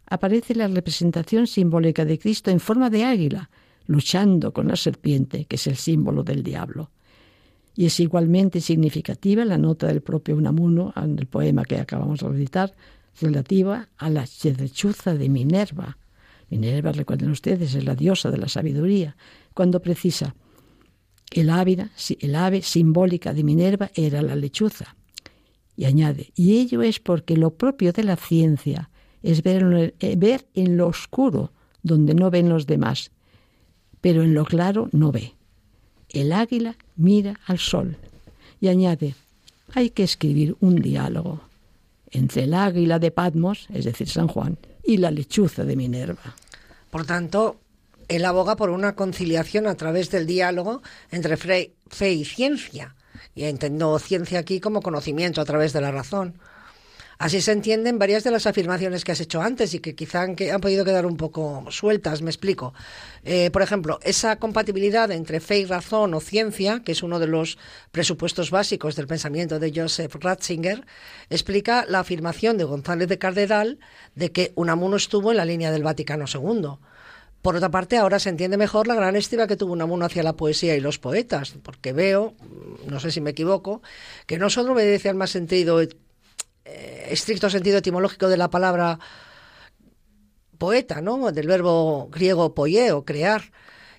aparece 0.07 0.57
la 0.57 0.67
representación 0.67 1.47
simbólica 1.47 2.05
de 2.05 2.19
Cristo 2.19 2.51
en 2.51 2.59
forma 2.59 2.91
de 2.91 3.05
águila, 3.05 3.49
luchando 3.87 4.53
con 4.53 4.67
la 4.67 4.75
serpiente, 4.75 5.45
que 5.45 5.55
es 5.55 5.69
el 5.69 5.77
símbolo 5.77 6.25
del 6.25 6.43
diablo. 6.43 6.91
Y 7.77 7.87
es 7.87 8.01
igualmente 8.01 8.61
significativa 8.61 9.45
la 9.45 9.57
nota 9.57 9.87
del 9.87 10.01
propio 10.01 10.35
Unamuno 10.35 10.93
en 10.97 11.17
el 11.17 11.27
poema 11.27 11.65
que 11.65 11.79
acabamos 11.79 12.19
de 12.19 12.29
recitar, 12.29 12.75
relativa 13.21 13.89
a 13.99 14.11
la 14.11 14.27
chedechuza 14.27 15.15
de 15.15 15.29
Minerva. 15.29 15.97
Minerva, 16.51 16.93
recuerden 16.93 17.31
ustedes, 17.31 17.75
es 17.75 17.85
la 17.85 17.95
diosa 17.95 18.31
de 18.31 18.39
la 18.39 18.49
sabiduría, 18.49 19.17
cuando 19.55 19.81
precisa 19.81 20.35
el 21.31 21.49
el 21.49 22.35
ave 22.35 22.63
simbólica 22.63 23.33
de 23.33 23.45
Minerva 23.45 23.91
era 23.95 24.21
la 24.21 24.35
lechuza. 24.35 24.97
Y 25.77 25.85
añade, 25.85 26.33
y 26.35 26.59
ello 26.59 26.83
es 26.83 26.99
porque 26.99 27.37
lo 27.37 27.51
propio 27.55 27.93
de 27.93 28.03
la 28.03 28.17
ciencia 28.17 28.91
es 29.23 29.43
ver 29.43 29.95
eh, 30.01 30.17
ver 30.17 30.47
en 30.55 30.77
lo 30.77 30.89
oscuro, 30.89 31.53
donde 31.83 32.15
no 32.15 32.31
ven 32.31 32.49
los 32.49 32.67
demás, 32.67 33.13
pero 34.01 34.23
en 34.23 34.35
lo 34.35 34.45
claro 34.45 34.89
no 34.93 35.13
ve. 35.13 35.35
El 36.09 36.33
águila 36.33 36.77
mira 36.97 37.39
al 37.47 37.59
sol 37.59 37.97
y 38.61 38.69
añade, 38.69 39.15
hay 39.73 39.91
que 39.91 40.03
escribir 40.03 40.57
un 40.61 40.77
diálogo 40.77 41.41
entre 42.11 42.45
el 42.45 42.55
águila 42.55 42.99
de 42.99 43.13
Patmos, 43.13 43.69
es 43.73 43.85
decir, 43.85 44.09
San 44.09 44.27
Juan, 44.27 44.59
y 44.85 44.97
la 44.97 45.11
lechuza 45.11 45.65
de 45.65 45.77
Minerva. 45.77 46.35
Por 46.91 47.07
tanto, 47.07 47.61
él 48.09 48.25
aboga 48.25 48.57
por 48.57 48.71
una 48.71 48.95
conciliación 48.97 49.67
a 49.67 49.77
través 49.77 50.11
del 50.11 50.27
diálogo 50.27 50.83
entre 51.11 51.37
fe 51.37 51.73
y 52.13 52.25
ciencia. 52.25 52.97
Y 53.35 53.45
entiendo 53.45 53.99
ciencia 53.99 54.41
aquí 54.41 54.61
como 54.61 54.83
conocimiento 54.83 55.41
a 55.41 55.45
través 55.45 55.73
de 55.73 55.81
la 55.81 55.93
razón. 55.93 56.41
Así 57.21 57.43
se 57.43 57.53
entienden 57.53 57.99
varias 57.99 58.25
de 58.25 58.31
las 58.31 58.47
afirmaciones 58.47 59.05
que 59.05 59.13
has 59.13 59.21
hecho 59.21 59.43
antes 59.43 59.75
y 59.75 59.81
que 59.81 59.95
quizá 59.95 60.23
han, 60.23 60.37
podido 60.37 60.87
quedar 60.87 61.05
un 61.05 61.19
poco 61.19 61.67
sueltas, 61.69 62.23
me 62.23 62.31
explico. 62.31 62.73
Eh, 63.25 63.51
por 63.51 63.61
ejemplo, 63.61 63.99
esa 64.03 64.37
compatibilidad 64.37 65.11
entre 65.11 65.41
fe 65.41 65.59
y 65.59 65.67
razón 65.67 66.15
o 66.15 66.21
ciencia, 66.21 66.81
que 66.83 66.93
es 66.93 67.03
uno 67.03 67.19
de 67.19 67.27
los 67.27 67.59
presupuestos 67.93 68.51
básicos 68.51 68.97
del 68.97 69.07
pensamiento 69.07 69.59
de 69.59 69.71
Joseph 69.71 70.15
Ratzinger, 70.15 70.87
explica 71.29 71.85
la 71.87 72.01
afirmación 72.01 72.57
de 72.57 72.65
González 72.65 73.07
de 73.07 73.19
Cardenal 73.19 73.81
de 74.15 74.33
que 74.33 74.53
Unamuno 74.55 74.97
estuvo 74.97 75.31
en 75.31 75.37
la 75.37 75.45
línea 75.45 75.71
del 75.71 75.83
Vaticano 75.83 76.25
II. 76.25 76.79
Por 77.43 77.55
otra 77.55 77.71
parte, 77.71 77.99
ahora 77.99 78.19
se 78.19 78.31
entiende 78.31 78.57
mejor 78.57 78.87
la 78.87 78.95
gran 78.95 79.15
estima 79.15 79.47
que 79.47 79.59
tuvo 79.59 79.75
Unamuno 79.75 80.07
hacia 80.07 80.23
la 80.23 80.39
poesía 80.39 80.75
y 80.75 80.81
los 80.81 80.99
poetas, 80.99 81.55
porque 81.63 81.93
veo, 81.93 82.33
no 82.87 82.99
sé 82.99 83.11
si 83.11 83.21
me 83.21 83.33
equivoco, 83.33 83.83
que 84.25 84.39
no 84.39 84.49
solo 84.49 84.73
obedece 84.73 85.11
al 85.11 85.17
más 85.17 85.29
sentido 85.29 85.83
eh, 86.65 87.09
estricto 87.11 87.51
sentido 87.51 87.79
etimológico 87.79 88.29
de 88.29 88.37
la 88.37 88.51
palabra 88.51 88.99
poeta, 90.59 91.01
¿no? 91.01 91.33
Del 91.33 91.47
verbo 91.47 92.09
griego 92.11 92.55
poieo, 92.55 93.05
crear. 93.05 93.51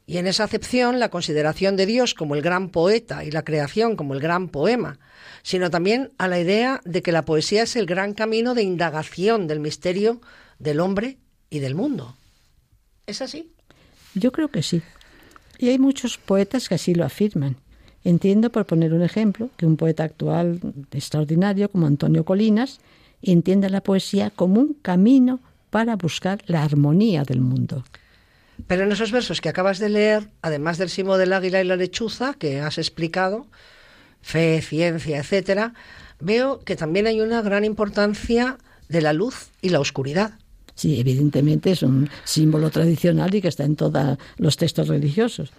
Y 0.05 0.17
en 0.17 0.27
esa 0.27 0.43
acepción, 0.43 0.99
la 0.99 1.09
consideración 1.09 1.75
de 1.75 1.85
Dios 1.85 2.13
como 2.13 2.35
el 2.35 2.41
gran 2.41 2.69
poeta 2.69 3.23
y 3.23 3.31
la 3.31 3.43
creación 3.43 3.95
como 3.95 4.13
el 4.13 4.19
gran 4.19 4.49
poema, 4.49 4.99
sino 5.43 5.69
también 5.69 6.11
a 6.17 6.27
la 6.27 6.39
idea 6.39 6.81
de 6.85 7.01
que 7.01 7.11
la 7.11 7.25
poesía 7.25 7.63
es 7.63 7.75
el 7.75 7.85
gran 7.85 8.13
camino 8.13 8.53
de 8.53 8.63
indagación 8.63 9.47
del 9.47 9.59
misterio 9.59 10.21
del 10.59 10.79
hombre 10.79 11.17
y 11.49 11.59
del 11.59 11.75
mundo. 11.75 12.15
¿Es 13.07 13.21
así? 13.21 13.51
Yo 14.13 14.31
creo 14.31 14.49
que 14.49 14.63
sí. 14.63 14.81
Y 15.57 15.69
hay 15.69 15.79
muchos 15.79 16.17
poetas 16.17 16.69
que 16.69 16.75
así 16.75 16.93
lo 16.93 17.05
afirman. 17.05 17.57
Entiendo, 18.03 18.51
por 18.51 18.65
poner 18.65 18.93
un 18.93 19.03
ejemplo, 19.03 19.49
que 19.57 19.65
un 19.65 19.77
poeta 19.77 20.03
actual 20.03 20.59
extraordinario 20.91 21.69
como 21.69 21.85
Antonio 21.85 22.25
Colinas 22.25 22.79
entienda 23.21 23.69
la 23.69 23.81
poesía 23.81 24.31
como 24.31 24.59
un 24.59 24.73
camino 24.81 25.39
para 25.69 25.95
buscar 25.95 26.41
la 26.47 26.63
armonía 26.63 27.23
del 27.23 27.41
mundo. 27.41 27.83
Pero 28.67 28.83
en 28.83 28.91
esos 28.91 29.11
versos 29.11 29.41
que 29.41 29.49
acabas 29.49 29.79
de 29.79 29.89
leer, 29.89 30.29
además 30.41 30.77
del 30.77 30.89
simo 30.89 31.17
del 31.17 31.33
águila 31.33 31.61
y 31.61 31.65
la 31.65 31.75
lechuza 31.75 32.33
que 32.33 32.59
has 32.59 32.77
explicado, 32.77 33.47
fe, 34.21 34.61
ciencia, 34.61 35.19
etcétera, 35.19 35.73
veo 36.19 36.59
que 36.59 36.75
también 36.75 37.07
hay 37.07 37.21
una 37.21 37.41
gran 37.41 37.65
importancia 37.65 38.57
de 38.89 39.01
la 39.01 39.13
luz 39.13 39.49
y 39.61 39.69
la 39.69 39.79
oscuridad. 39.79 40.33
Sí, 40.75 40.99
evidentemente 40.99 41.71
es 41.71 41.83
un 41.83 42.09
símbolo 42.23 42.69
tradicional 42.69 43.33
y 43.35 43.41
que 43.41 43.47
está 43.47 43.63
en 43.63 43.75
todos 43.75 44.17
los 44.37 44.57
textos 44.57 44.87
religiosos. 44.87 45.51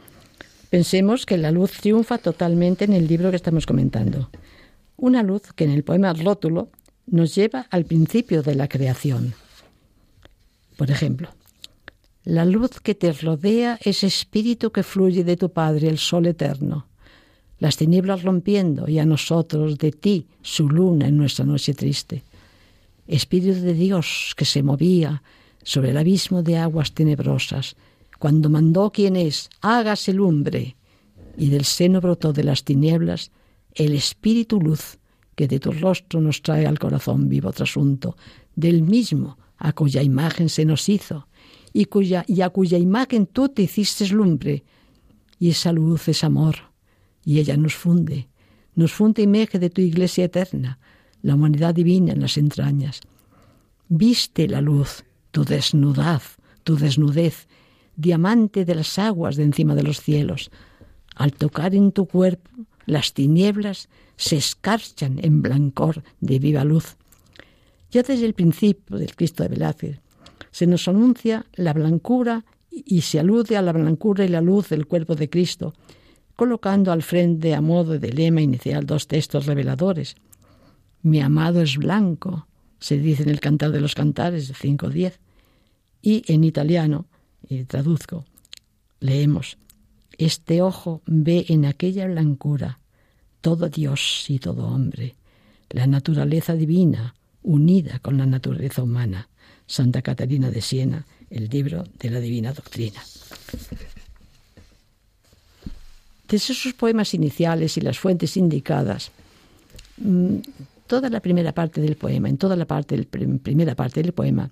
Pensemos 0.72 1.26
que 1.26 1.36
la 1.36 1.50
luz 1.50 1.72
triunfa 1.72 2.16
totalmente 2.16 2.86
en 2.86 2.94
el 2.94 3.06
libro 3.06 3.28
que 3.28 3.36
estamos 3.36 3.66
comentando. 3.66 4.30
Una 4.96 5.22
luz 5.22 5.52
que 5.54 5.64
en 5.64 5.70
el 5.70 5.84
poema 5.84 6.14
Rótulo 6.14 6.70
nos 7.06 7.34
lleva 7.34 7.66
al 7.68 7.84
principio 7.84 8.42
de 8.42 8.54
la 8.54 8.68
creación. 8.68 9.34
Por 10.78 10.90
ejemplo, 10.90 11.28
la 12.24 12.46
luz 12.46 12.80
que 12.80 12.94
te 12.94 13.12
rodea 13.12 13.78
es 13.82 14.02
espíritu 14.02 14.72
que 14.72 14.82
fluye 14.82 15.24
de 15.24 15.36
tu 15.36 15.50
Padre, 15.50 15.88
el 15.88 15.98
Sol 15.98 16.24
eterno. 16.24 16.86
Las 17.58 17.76
tinieblas 17.76 18.22
rompiendo 18.22 18.88
y 18.88 18.98
a 18.98 19.04
nosotros 19.04 19.76
de 19.76 19.92
ti 19.92 20.26
su 20.40 20.70
luna 20.70 21.06
en 21.06 21.18
nuestra 21.18 21.44
noche 21.44 21.74
triste. 21.74 22.22
Espíritu 23.06 23.60
de 23.60 23.74
Dios 23.74 24.32
que 24.38 24.46
se 24.46 24.62
movía 24.62 25.22
sobre 25.64 25.90
el 25.90 25.98
abismo 25.98 26.42
de 26.42 26.56
aguas 26.56 26.92
tenebrosas, 26.92 27.76
cuando 28.22 28.48
mandó 28.48 28.92
quien 28.92 29.16
es, 29.16 29.50
hágase 29.62 30.12
lumbre, 30.12 30.76
y 31.36 31.48
del 31.48 31.64
seno 31.64 32.00
brotó 32.00 32.32
de 32.32 32.44
las 32.44 32.62
tinieblas 32.62 33.32
el 33.74 33.94
espíritu 33.94 34.60
luz 34.60 35.00
que 35.34 35.48
de 35.48 35.58
tu 35.58 35.72
rostro 35.72 36.20
nos 36.20 36.40
trae 36.40 36.64
al 36.64 36.78
corazón 36.78 37.28
vivo 37.28 37.50
trasunto, 37.50 38.16
del 38.54 38.84
mismo 38.84 39.38
a 39.58 39.72
cuya 39.72 40.04
imagen 40.04 40.48
se 40.50 40.64
nos 40.64 40.88
hizo, 40.88 41.26
y, 41.72 41.88
a 42.14 42.50
cuya 42.50 42.78
imagen 42.78 43.26
tú 43.26 43.48
te 43.48 43.62
hiciste 43.62 44.06
lumbre, 44.10 44.62
y 45.40 45.50
esa 45.50 45.72
luz 45.72 46.06
es 46.06 46.22
amor, 46.22 46.54
y 47.24 47.40
ella 47.40 47.56
nos 47.56 47.74
funde, 47.74 48.28
nos 48.76 48.92
funde 48.92 49.22
imagen 49.22 49.60
de 49.60 49.70
tu 49.70 49.80
iglesia 49.80 50.26
eterna, 50.26 50.78
la 51.22 51.34
humanidad 51.34 51.74
divina 51.74 52.12
en 52.12 52.20
las 52.20 52.36
entrañas. 52.38 53.00
Viste 53.88 54.46
la 54.46 54.60
luz, 54.60 55.02
tu 55.32 55.44
desnudaz, 55.44 56.36
tu 56.62 56.76
desnudez, 56.76 57.48
diamante 57.96 58.64
de 58.64 58.74
las 58.74 58.98
aguas 58.98 59.36
de 59.36 59.44
encima 59.44 59.74
de 59.74 59.82
los 59.82 60.00
cielos. 60.00 60.50
Al 61.14 61.32
tocar 61.32 61.74
en 61.74 61.92
tu 61.92 62.06
cuerpo, 62.06 62.50
las 62.86 63.12
tinieblas 63.12 63.88
se 64.16 64.36
escarchan 64.36 65.18
en 65.22 65.42
blancor 65.42 66.02
de 66.20 66.38
viva 66.38 66.64
luz. 66.64 66.96
Ya 67.90 68.02
desde 68.02 68.26
el 68.26 68.34
principio 68.34 68.96
del 68.96 69.14
Cristo 69.14 69.42
de 69.42 69.50
Velázquez 69.50 70.00
se 70.50 70.66
nos 70.66 70.88
anuncia 70.88 71.46
la 71.54 71.72
blancura 71.72 72.44
y 72.70 73.02
se 73.02 73.20
alude 73.20 73.56
a 73.56 73.62
la 73.62 73.72
blancura 73.72 74.24
y 74.24 74.28
la 74.28 74.40
luz 74.40 74.70
del 74.70 74.86
cuerpo 74.86 75.14
de 75.14 75.28
Cristo, 75.28 75.74
colocando 76.36 76.90
al 76.92 77.02
frente 77.02 77.54
a 77.54 77.60
modo 77.60 77.98
de 77.98 78.12
lema 78.12 78.40
inicial 78.40 78.86
dos 78.86 79.06
textos 79.06 79.46
reveladores. 79.46 80.16
Mi 81.02 81.20
amado 81.20 81.60
es 81.60 81.76
blanco, 81.76 82.46
se 82.78 82.98
dice 82.98 83.24
en 83.24 83.28
el 83.28 83.40
Cantar 83.40 83.72
de 83.72 83.80
los 83.80 83.94
Cantares 83.94 84.52
5.10, 84.52 85.18
y 86.00 86.24
en 86.26 86.44
italiano, 86.44 87.06
y 87.48 87.64
traduzco, 87.64 88.24
leemos, 89.00 89.58
este 90.18 90.62
ojo 90.62 91.02
ve 91.06 91.46
en 91.48 91.64
aquella 91.64 92.06
blancura 92.06 92.78
todo 93.40 93.68
Dios 93.68 94.26
y 94.28 94.38
todo 94.38 94.66
hombre, 94.66 95.16
la 95.70 95.86
naturaleza 95.86 96.54
divina 96.54 97.14
unida 97.42 97.98
con 97.98 98.18
la 98.18 98.26
naturaleza 98.26 98.82
humana. 98.82 99.28
Santa 99.66 100.02
Catarina 100.02 100.50
de 100.50 100.60
Siena, 100.60 101.06
el 101.30 101.48
libro 101.48 101.84
de 101.98 102.10
la 102.10 102.20
Divina 102.20 102.52
Doctrina. 102.52 103.00
Desde 106.28 106.52
esos 106.52 106.74
poemas 106.74 107.14
iniciales 107.14 107.76
y 107.76 107.80
las 107.80 107.98
fuentes 107.98 108.36
indicadas, 108.36 109.10
mm, 109.98 110.36
toda 110.86 111.08
la 111.10 111.20
primera 111.20 111.52
parte 111.52 111.80
del 111.80 111.96
poema, 111.96 112.28
en 112.28 112.36
toda 112.36 112.54
la 112.56 112.66
parte 112.66 112.96
del, 112.96 113.06
primera 113.06 113.74
parte 113.74 114.02
del 114.02 114.12
poema, 114.12 114.50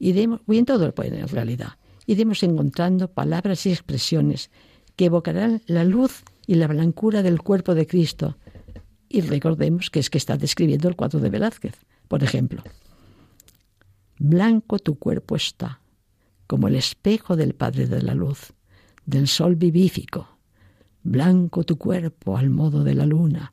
iremos, 0.00 0.40
y 0.48 0.58
en 0.58 0.64
todo 0.64 0.86
el 0.86 0.92
poema 0.92 1.18
en 1.18 1.28
realidad, 1.28 1.74
iremos 2.06 2.42
encontrando 2.42 3.08
palabras 3.08 3.66
y 3.66 3.70
expresiones 3.70 4.50
que 4.96 5.06
evocarán 5.06 5.62
la 5.66 5.84
luz 5.84 6.22
y 6.46 6.54
la 6.54 6.66
blancura 6.66 7.22
del 7.22 7.42
cuerpo 7.42 7.74
de 7.74 7.86
Cristo. 7.86 8.36
Y 9.08 9.20
recordemos 9.20 9.90
que 9.90 10.00
es 10.00 10.10
que 10.10 10.18
está 10.18 10.36
describiendo 10.36 10.88
el 10.88 10.96
cuadro 10.96 11.20
de 11.20 11.30
Velázquez, 11.30 11.74
por 12.08 12.22
ejemplo. 12.22 12.62
Blanco 14.18 14.78
tu 14.78 14.98
cuerpo 14.98 15.36
está, 15.36 15.80
como 16.46 16.68
el 16.68 16.76
espejo 16.76 17.36
del 17.36 17.54
Padre 17.54 17.86
de 17.86 18.02
la 18.02 18.14
Luz, 18.14 18.52
del 19.04 19.28
Sol 19.28 19.56
vivífico. 19.56 20.38
Blanco 21.02 21.64
tu 21.64 21.76
cuerpo 21.76 22.36
al 22.36 22.50
modo 22.50 22.82
de 22.82 22.94
la 22.94 23.06
luna, 23.06 23.52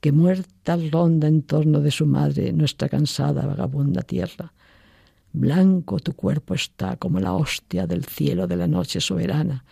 que 0.00 0.12
muerta 0.12 0.78
ronda 0.90 1.28
en 1.28 1.42
torno 1.42 1.80
de 1.80 1.90
su 1.90 2.06
madre 2.06 2.52
nuestra 2.52 2.88
cansada 2.88 3.46
vagabunda 3.46 4.02
tierra. 4.02 4.52
Blanco 5.34 5.98
tu 5.98 6.14
cuerpo 6.14 6.54
está 6.54 6.96
como 6.96 7.20
la 7.20 7.34
hostia 7.34 7.86
del 7.86 8.04
cielo 8.04 8.46
de 8.46 8.56
la 8.56 8.66
noche 8.66 9.00
soberana, 9.00 9.64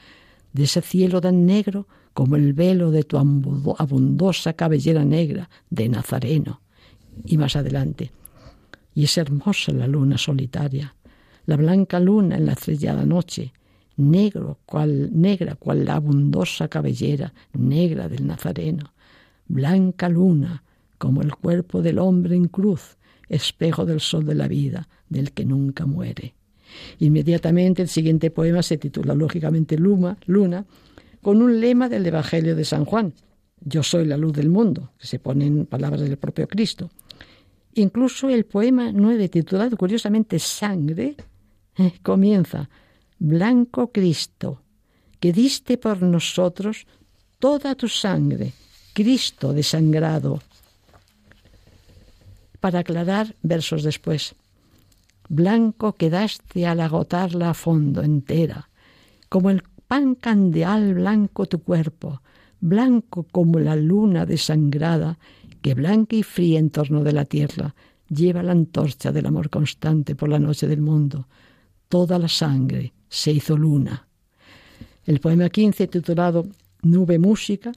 de 0.53 0.65
ese 0.65 0.83
cielo 0.83 1.21
tan 1.21 1.47
negro 1.47 1.87
como 2.13 2.37
el 2.37 2.53
velo 2.53 2.91
de 2.91 3.05
tu 3.05 3.17
abundosa 3.17 4.53
cabellera 4.53 5.05
negra 5.05 5.49
de 5.71 5.89
Nazareno. 5.89 6.61
Y 7.25 7.39
más 7.39 7.57
adelante, 7.57 8.13
y 8.95 9.05
es 9.05 9.17
hermosa 9.17 9.73
la 9.73 9.87
luna 9.87 10.19
solitaria, 10.19 10.95
la 11.47 11.57
blanca 11.57 11.99
luna 11.99 12.37
en 12.37 12.45
la 12.47 12.53
estrellada 12.53 13.07
noche, 13.07 13.55
negro 13.97 14.59
cual, 14.67 15.11
negra 15.13 15.55
cual 15.55 15.87
la 15.87 15.95
abundosa 15.95 16.69
cabellera 16.69 17.33
negra 17.55 18.09
del 18.09 18.27
Nazareno 18.27 18.93
blanca 19.53 20.09
luna, 20.09 20.63
como 20.99 21.21
el 21.21 21.35
cuerpo 21.35 21.83
del 21.83 21.99
hombre 21.99 22.37
en 22.37 22.49
cruz, 22.49 22.97
espejo 23.33 23.85
del 23.85 24.01
sol 24.01 24.25
de 24.25 24.35
la 24.35 24.47
vida, 24.47 24.89
del 25.09 25.33
que 25.33 25.45
nunca 25.45 25.87
muere. 25.87 26.35
Inmediatamente 26.99 27.83
el 27.83 27.89
siguiente 27.89 28.31
poema 28.31 28.63
se 28.63 28.79
titula 28.79 29.15
lógicamente 29.15 29.77
Luma, 29.77 30.17
Luna, 30.27 30.65
con 31.21 31.43
un 31.43 31.61
lema 31.61 31.89
del 31.89 32.07
Evangelio 32.07 32.55
de 32.55 32.65
San 32.65 32.85
Juan, 32.85 33.15
Yo 33.65 33.83
soy 33.85 34.07
la 34.07 34.17
luz 34.17 34.33
del 34.33 34.49
mundo, 34.49 34.91
que 34.99 35.07
se 35.07 35.21
pone 35.21 35.47
en 35.47 35.67
palabras 35.67 36.01
del 36.01 36.17
propio 36.17 36.49
Cristo. 36.49 36.91
Incluso 37.75 38.29
el 38.29 38.45
poema 38.45 38.91
nueve, 38.93 39.29
titulado 39.29 39.77
curiosamente 39.77 40.39
Sangre, 40.39 41.17
eh, 41.79 41.93
comienza, 42.03 42.69
Blanco 43.19 43.93
Cristo, 43.93 44.63
que 45.21 45.33
diste 45.33 45.79
por 45.79 46.03
nosotros 46.03 46.87
toda 47.39 47.77
tu 47.77 47.89
sangre, 47.89 48.53
Cristo 48.93 49.53
desangrado. 49.53 50.43
Para 52.63 52.79
aclarar, 52.79 53.35
versos 53.43 53.83
después. 53.83 54.37
Blanco 55.29 55.95
quedaste 55.95 56.65
al 56.65 56.79
agotarla 56.79 57.51
a 57.51 57.55
fondo 57.55 58.03
entera, 58.03 58.71
como 59.29 59.51
el 59.51 59.65
pan 59.89 60.15
candeal 60.15 60.95
blanco 60.95 61.47
tu 61.47 61.59
cuerpo, 61.61 62.23
blanco 62.61 63.27
como 63.33 63.59
la 63.59 63.75
luna 63.75 64.27
desangrada, 64.27 65.19
que 65.61 65.75
blanca 65.75 66.15
y 66.15 66.23
fría 66.23 66.61
en 66.61 66.71
torno 66.71 67.03
de 67.03 67.13
la 67.13 67.25
tierra 67.25 67.75
lleva 68.09 68.45
la 68.45 68.53
antorcha 68.53 69.11
del 69.11 69.27
amor 69.27 69.51
constante 69.51 70.15
por 70.15 70.29
la 70.29 70.39
noche 70.39 70.69
del 70.69 70.83
mundo. 70.83 71.27
Toda 71.89 72.17
la 72.17 72.29
sangre 72.29 72.93
se 73.09 73.33
hizo 73.33 73.57
luna. 73.57 74.07
El 75.05 75.19
poema 75.19 75.49
15, 75.49 75.89
titulado 75.89 76.47
Nube 76.83 77.19
Música, 77.19 77.73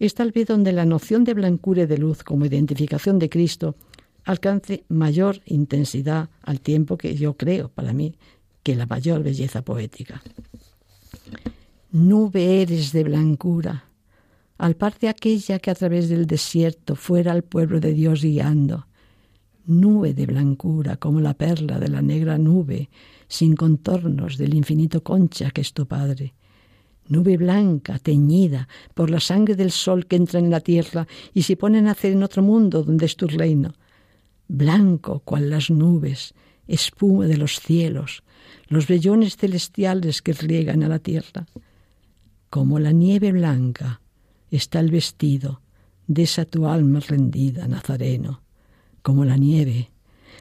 es 0.00 0.12
tal 0.14 0.32
vez 0.32 0.48
donde 0.48 0.72
la 0.72 0.84
noción 0.84 1.22
de 1.22 1.34
blancura 1.34 1.82
y 1.82 1.86
de 1.86 1.98
luz 1.98 2.24
como 2.24 2.46
identificación 2.46 3.20
de 3.20 3.28
Cristo 3.30 3.76
alcance 4.24 4.84
mayor 4.88 5.40
intensidad 5.46 6.28
al 6.42 6.60
tiempo 6.60 6.96
que 6.96 7.14
yo 7.14 7.36
creo, 7.36 7.68
para 7.68 7.92
mí, 7.92 8.16
que 8.62 8.74
la 8.74 8.86
mayor 8.86 9.22
belleza 9.22 9.62
poética. 9.62 10.22
Nube 11.92 12.62
eres 12.62 12.92
de 12.92 13.04
blancura, 13.04 13.84
al 14.58 14.76
par 14.76 14.98
de 14.98 15.08
aquella 15.08 15.58
que 15.58 15.70
a 15.70 15.74
través 15.74 16.08
del 16.08 16.26
desierto 16.26 16.96
fuera 16.96 17.32
al 17.32 17.42
pueblo 17.42 17.80
de 17.80 17.92
Dios 17.92 18.22
guiando. 18.22 18.86
Nube 19.66 20.14
de 20.14 20.26
blancura 20.26 20.96
como 20.96 21.20
la 21.20 21.34
perla 21.34 21.78
de 21.78 21.88
la 21.88 22.02
negra 22.02 22.38
nube, 22.38 22.90
sin 23.28 23.54
contornos 23.54 24.36
del 24.38 24.54
infinito 24.54 25.02
concha 25.02 25.50
que 25.50 25.60
es 25.60 25.72
tu 25.72 25.86
Padre 25.86 26.34
nube 27.08 27.36
blanca, 27.36 27.98
teñida 27.98 28.68
por 28.94 29.10
la 29.10 29.20
sangre 29.20 29.54
del 29.56 29.70
sol 29.70 30.06
que 30.06 30.16
entra 30.16 30.40
en 30.40 30.50
la 30.50 30.60
tierra 30.60 31.06
y 31.32 31.42
se 31.42 31.56
pone 31.56 31.78
a 31.78 31.82
nacer 31.82 32.12
en 32.12 32.22
otro 32.22 32.42
mundo 32.42 32.82
donde 32.82 33.06
es 33.06 33.16
tu 33.16 33.26
reino. 33.26 33.74
Blanco 34.48 35.20
cual 35.20 35.50
las 35.50 35.70
nubes, 35.70 36.34
espuma 36.66 37.26
de 37.26 37.36
los 37.36 37.60
cielos, 37.60 38.22
los 38.68 38.86
vellones 38.86 39.36
celestiales 39.36 40.22
que 40.22 40.32
riegan 40.32 40.82
a 40.82 40.88
la 40.88 40.98
tierra. 40.98 41.46
Como 42.50 42.78
la 42.78 42.92
nieve 42.92 43.32
blanca 43.32 44.00
está 44.50 44.80
el 44.80 44.90
vestido 44.90 45.60
de 46.06 46.22
esa 46.24 46.44
tu 46.44 46.66
alma 46.66 47.00
rendida, 47.00 47.66
Nazareno, 47.66 48.42
como 49.02 49.24
la 49.24 49.36
nieve, 49.36 49.90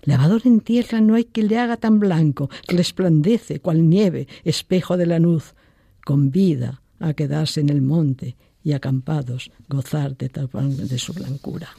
Lavador 0.06 0.41
en 0.45 0.60
tierra 0.60 0.99
no 0.99 1.16
hay 1.16 1.24
que 1.24 1.43
le 1.43 1.58
haga 1.58 1.78
tan 1.78 1.99
blanco, 1.99 2.49
resplandece 2.68 3.62
cual 3.62 3.89
nieve, 3.89 4.28
espejo 4.43 4.97
de 4.97 5.06
la 5.06 5.20
luz, 5.20 5.54
vida 6.06 6.82
a 6.99 7.14
quedarse 7.14 7.62
en 7.62 7.70
el 7.70 7.82
monte 7.82 8.36
y 8.64 8.74
acampados 8.74 9.51
gozar 9.70 10.18
de, 10.18 10.30
de 10.30 10.97
su 10.97 11.14
blancura. 11.14 11.70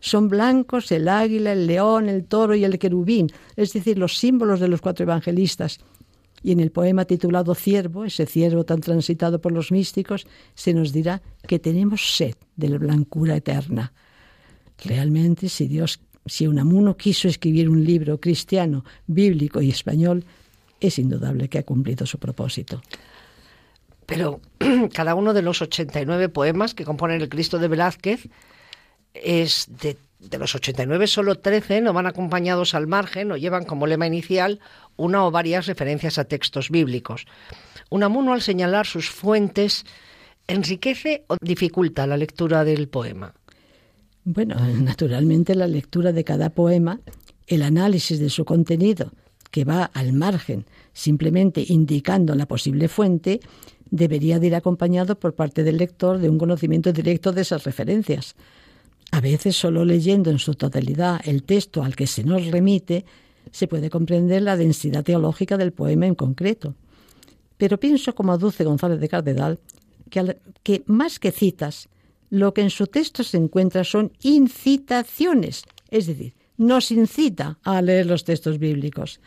Son 0.00 0.28
blancos 0.28 0.90
el 0.92 1.08
águila, 1.08 1.52
el 1.52 1.66
león, 1.66 2.08
el 2.08 2.24
toro 2.24 2.54
y 2.54 2.64
el 2.64 2.78
querubín, 2.78 3.30
es 3.56 3.72
decir, 3.72 3.98
los 3.98 4.16
símbolos 4.16 4.60
de 4.60 4.68
los 4.68 4.80
cuatro 4.80 5.04
evangelistas. 5.04 5.80
Y 6.42 6.52
en 6.52 6.60
el 6.60 6.70
poema 6.70 7.04
titulado 7.04 7.54
Ciervo, 7.54 8.04
ese 8.04 8.26
ciervo 8.26 8.64
tan 8.64 8.80
transitado 8.80 9.40
por 9.40 9.52
los 9.52 9.72
místicos, 9.72 10.26
se 10.54 10.72
nos 10.72 10.92
dirá 10.92 11.20
que 11.46 11.58
tenemos 11.58 12.16
sed 12.16 12.34
de 12.56 12.68
la 12.68 12.78
blancura 12.78 13.36
eterna. 13.36 13.92
Realmente, 14.84 15.48
si 15.48 15.66
Dios, 15.66 16.00
si 16.26 16.46
Unamuno 16.46 16.96
quiso 16.96 17.26
escribir 17.26 17.68
un 17.68 17.84
libro 17.84 18.20
cristiano, 18.20 18.84
bíblico 19.08 19.60
y 19.60 19.70
español, 19.70 20.24
es 20.80 21.00
indudable 21.00 21.48
que 21.48 21.58
ha 21.58 21.64
cumplido 21.64 22.06
su 22.06 22.18
propósito. 22.18 22.80
Pero 24.06 24.40
cada 24.94 25.16
uno 25.16 25.34
de 25.34 25.42
los 25.42 25.60
89 25.60 26.28
poemas 26.28 26.74
que 26.74 26.84
componen 26.84 27.20
el 27.20 27.28
Cristo 27.28 27.58
de 27.58 27.68
Velázquez 27.68 28.28
es 29.14 29.66
de, 29.80 29.96
de 30.18 30.38
los 30.38 30.54
89, 30.54 31.06
solo 31.06 31.36
13 31.36 31.80
no 31.80 31.92
van 31.92 32.06
acompañados 32.06 32.74
al 32.74 32.86
margen 32.86 33.32
o 33.32 33.36
llevan 33.36 33.64
como 33.64 33.86
lema 33.86 34.06
inicial 34.06 34.60
una 34.96 35.24
o 35.24 35.30
varias 35.30 35.66
referencias 35.66 36.18
a 36.18 36.24
textos 36.24 36.70
bíblicos. 36.70 37.26
Unamuno, 37.90 38.32
al 38.32 38.42
señalar 38.42 38.86
sus 38.86 39.10
fuentes, 39.10 39.84
enriquece 40.46 41.24
o 41.28 41.36
dificulta 41.40 42.06
la 42.06 42.16
lectura 42.16 42.64
del 42.64 42.88
poema. 42.88 43.34
Bueno, 44.24 44.56
naturalmente 44.82 45.54
la 45.54 45.66
lectura 45.66 46.12
de 46.12 46.24
cada 46.24 46.50
poema, 46.50 47.00
el 47.46 47.62
análisis 47.62 48.18
de 48.18 48.28
su 48.28 48.44
contenido, 48.44 49.12
que 49.50 49.64
va 49.64 49.84
al 49.84 50.12
margen, 50.12 50.66
simplemente 50.92 51.64
indicando 51.66 52.34
la 52.34 52.46
posible 52.46 52.88
fuente, 52.88 53.40
debería 53.90 54.38
de 54.38 54.48
ir 54.48 54.54
acompañado 54.54 55.18
por 55.18 55.34
parte 55.34 55.62
del 55.62 55.78
lector 55.78 56.18
de 56.18 56.28
un 56.28 56.38
conocimiento 56.38 56.92
directo 56.92 57.32
de 57.32 57.42
esas 57.42 57.64
referencias. 57.64 58.34
A 59.10 59.20
veces 59.20 59.56
solo 59.56 59.84
leyendo 59.84 60.30
en 60.30 60.38
su 60.38 60.54
totalidad 60.54 61.20
el 61.24 61.42
texto 61.42 61.82
al 61.82 61.96
que 61.96 62.06
se 62.06 62.24
nos 62.24 62.46
remite 62.46 63.04
se 63.50 63.66
puede 63.66 63.90
comprender 63.90 64.42
la 64.42 64.56
densidad 64.56 65.04
teológica 65.04 65.56
del 65.56 65.72
poema 65.72 66.06
en 66.06 66.14
concreto. 66.14 66.74
Pero 67.56 67.80
pienso, 67.80 68.14
como 68.14 68.32
aduce 68.32 68.64
González 68.64 69.00
de 69.00 69.08
Cardedal, 69.08 69.58
que, 70.10 70.38
que 70.62 70.82
más 70.86 71.18
que 71.18 71.32
citas, 71.32 71.88
lo 72.30 72.52
que 72.52 72.60
en 72.60 72.70
su 72.70 72.86
texto 72.86 73.24
se 73.24 73.38
encuentra 73.38 73.84
son 73.84 74.12
incitaciones, 74.22 75.64
es 75.90 76.06
decir, 76.06 76.34
nos 76.58 76.90
incita 76.90 77.58
a 77.62 77.80
leer 77.80 78.06
los 78.06 78.24
textos 78.24 78.58
bíblicos. 78.58 79.20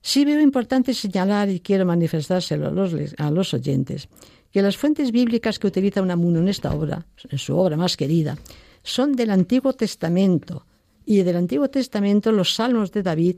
Sí 0.00 0.24
veo 0.24 0.40
importante 0.40 0.94
señalar 0.94 1.48
y 1.48 1.60
quiero 1.60 1.86
manifestárselo 1.86 2.68
a 2.68 2.70
los, 2.70 2.94
a 3.18 3.30
los 3.30 3.54
oyentes 3.54 4.08
que 4.52 4.62
las 4.62 4.76
fuentes 4.76 5.12
bíblicas 5.12 5.58
que 5.58 5.66
utiliza 5.66 6.02
Unamuno 6.02 6.38
en 6.40 6.48
esta 6.48 6.74
obra, 6.74 7.06
en 7.30 7.38
su 7.38 7.56
obra 7.56 7.76
más 7.76 7.96
querida, 7.96 8.36
son 8.82 9.12
del 9.12 9.30
Antiguo 9.30 9.72
Testamento, 9.72 10.66
y 11.04 11.22
del 11.22 11.36
Antiguo 11.36 11.68
Testamento 11.68 12.32
los 12.32 12.54
Salmos 12.54 12.92
de 12.92 13.02
David, 13.02 13.36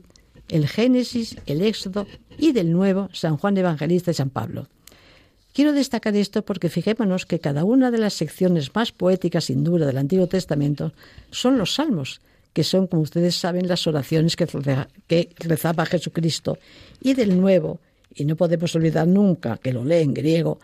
el 0.49 0.67
Génesis, 0.67 1.37
el 1.45 1.61
Éxodo 1.61 2.05
y 2.37 2.51
del 2.51 2.71
Nuevo 2.71 3.09
San 3.13 3.37
Juan 3.37 3.57
Evangelista 3.57 4.11
y 4.11 4.13
San 4.13 4.29
Pablo. 4.29 4.67
Quiero 5.53 5.71
destacar 5.71 6.15
esto 6.15 6.43
porque 6.43 6.69
fijémonos 6.69 7.25
que 7.25 7.39
cada 7.39 7.63
una 7.63 7.89
de 7.89 7.97
las 7.97 8.13
secciones 8.13 8.75
más 8.75 8.91
poéticas 8.91 9.45
sin 9.45 9.63
duda 9.63 9.85
del 9.85 9.97
Antiguo 9.97 10.27
Testamento 10.27 10.91
son 11.31 11.57
los 11.57 11.75
salmos, 11.75 12.21
que 12.53 12.63
son, 12.63 12.87
como 12.87 13.01
ustedes 13.01 13.35
saben, 13.35 13.67
las 13.67 13.87
oraciones 13.87 14.35
que, 14.35 14.47
rezaba 15.37 15.85
Jesucristo, 15.85 16.57
y 17.01 17.13
del 17.13 17.39
Nuevo, 17.39 17.79
y 18.13 18.25
no 18.25 18.35
podemos 18.35 18.75
olvidar 18.75 19.07
nunca 19.07 19.57
que 19.57 19.73
lo 19.73 19.83
lee 19.83 20.03
en 20.03 20.13
griego, 20.13 20.59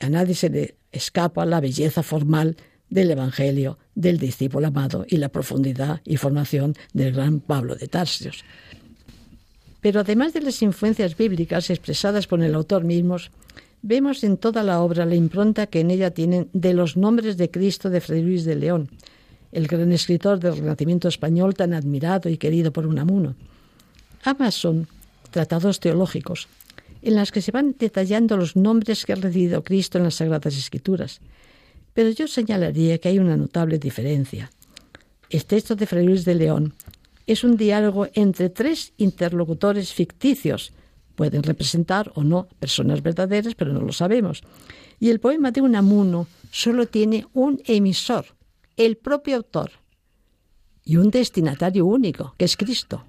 a 0.00 0.08
nadie 0.08 0.34
se 0.34 0.48
le 0.48 0.76
escapa 0.92 1.44
la 1.44 1.60
belleza 1.60 2.02
formal 2.02 2.56
del 2.90 3.10
Evangelio 3.10 3.78
del 3.94 4.18
discípulo 4.18 4.66
amado 4.66 5.06
y 5.08 5.16
la 5.16 5.28
profundidad 5.28 6.00
y 6.04 6.16
formación 6.16 6.74
del 6.92 7.12
gran 7.12 7.40
Pablo 7.40 7.76
de 7.76 7.88
Tarsios. 7.88 8.44
Pero 9.80 10.00
además 10.00 10.34
de 10.34 10.42
las 10.42 10.60
influencias 10.60 11.16
bíblicas 11.16 11.70
expresadas 11.70 12.26
por 12.26 12.42
el 12.42 12.54
autor 12.54 12.84
mismo, 12.84 13.16
vemos 13.82 14.22
en 14.24 14.36
toda 14.36 14.62
la 14.62 14.80
obra 14.80 15.06
la 15.06 15.14
impronta 15.14 15.66
que 15.66 15.80
en 15.80 15.90
ella 15.90 16.10
tienen 16.10 16.48
de 16.52 16.74
los 16.74 16.96
nombres 16.96 17.36
de 17.36 17.50
Cristo 17.50 17.88
de 17.88 18.00
Fray 18.00 18.22
Luis 18.22 18.44
de 18.44 18.56
León, 18.56 18.90
el 19.52 19.66
gran 19.66 19.90
escritor 19.92 20.38
del 20.38 20.56
Renacimiento 20.56 21.08
español 21.08 21.54
tan 21.54 21.72
admirado 21.72 22.28
y 22.28 22.36
querido 22.36 22.72
por 22.72 22.86
Unamuno. 22.86 23.34
Ambas 24.22 24.54
son 24.54 24.86
tratados 25.30 25.80
teológicos, 25.80 26.48
en 27.02 27.14
las 27.14 27.32
que 27.32 27.40
se 27.40 27.52
van 27.52 27.74
detallando 27.78 28.36
los 28.36 28.56
nombres 28.56 29.06
que 29.06 29.14
ha 29.14 29.16
recibido 29.16 29.64
Cristo 29.64 29.96
en 29.96 30.04
las 30.04 30.16
Sagradas 30.16 30.56
Escrituras, 30.56 31.20
pero 31.94 32.10
yo 32.10 32.26
señalaría 32.26 32.98
que 32.98 33.08
hay 33.08 33.18
una 33.18 33.36
notable 33.36 33.78
diferencia. 33.78 34.50
El 35.28 35.44
texto 35.44 35.76
de 35.76 35.86
Fray 35.86 36.04
Luis 36.04 36.24
de 36.24 36.34
León 36.34 36.74
es 37.26 37.44
un 37.44 37.56
diálogo 37.56 38.08
entre 38.14 38.50
tres 38.50 38.92
interlocutores 38.96 39.92
ficticios. 39.92 40.72
Pueden 41.14 41.42
representar 41.42 42.10
o 42.14 42.24
no 42.24 42.48
personas 42.58 43.02
verdaderas, 43.02 43.54
pero 43.54 43.72
no 43.72 43.80
lo 43.80 43.92
sabemos. 43.92 44.42
Y 44.98 45.10
el 45.10 45.20
poema 45.20 45.50
de 45.50 45.60
Unamuno 45.60 46.26
solo 46.50 46.88
tiene 46.88 47.26
un 47.32 47.60
emisor, 47.66 48.26
el 48.76 48.96
propio 48.96 49.36
autor, 49.36 49.70
y 50.84 50.96
un 50.96 51.10
destinatario 51.10 51.86
único, 51.86 52.34
que 52.36 52.44
es 52.44 52.56
Cristo. 52.56 53.04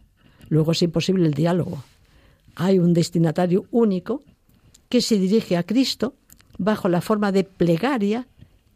Luego 0.50 0.74
es 0.74 0.82
imposible 0.82 1.26
el 1.26 1.34
diálogo. 1.34 1.84
Hay 2.56 2.78
un 2.78 2.94
destinatario 2.94 3.66
único 3.72 4.22
que 4.90 5.02
se 5.02 5.18
dirige 5.18 5.58
a 5.58 5.64
Cristo 5.64 6.16
bajo 6.58 6.90
la 6.90 7.02
forma 7.02 7.32
de 7.32 7.44
plegaria 7.44 8.28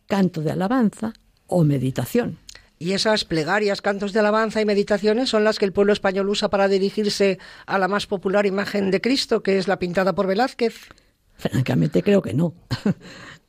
canto 0.08 0.42
de 0.42 0.52
alabanza 0.52 1.14
o 1.48 1.64
meditación. 1.64 2.38
Y 2.78 2.92
esas 2.92 3.24
plegarias, 3.24 3.82
cantos 3.82 4.12
de 4.12 4.20
alabanza 4.20 4.62
y 4.62 4.66
meditaciones 4.66 5.30
son 5.30 5.44
las 5.44 5.60
que 5.60 5.66
el 5.66 5.72
pueblo 5.72 5.94
español 5.94 6.30
usa 6.30 6.50
para 6.50 6.68
dirigirse 6.68 7.40
a 7.66 7.80
la 7.80 7.88
más 7.88 8.06
popular 8.06 8.46
imagen 8.46 8.92
de 8.92 9.00
Cristo, 9.00 9.42
que 9.42 9.58
es 9.58 9.68
la 9.68 9.80
pintada 9.80 10.14
por 10.14 10.28
Velázquez. 10.28 10.76
Francamente 11.38 12.04
creo 12.04 12.22
que 12.22 12.34
no. 12.34 12.54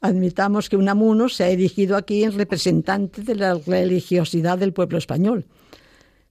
Admitamos 0.01 0.69
que 0.69 0.77
Unamuno 0.77 1.29
se 1.29 1.45
ha 1.45 1.49
erigido 1.49 1.97
aquí 1.97 2.23
en 2.23 2.39
representante 2.39 3.23
de 3.23 3.35
la 3.35 3.55
religiosidad 3.55 4.59
del 4.59 4.73
pueblo 4.73 4.99
español. 4.99 5.47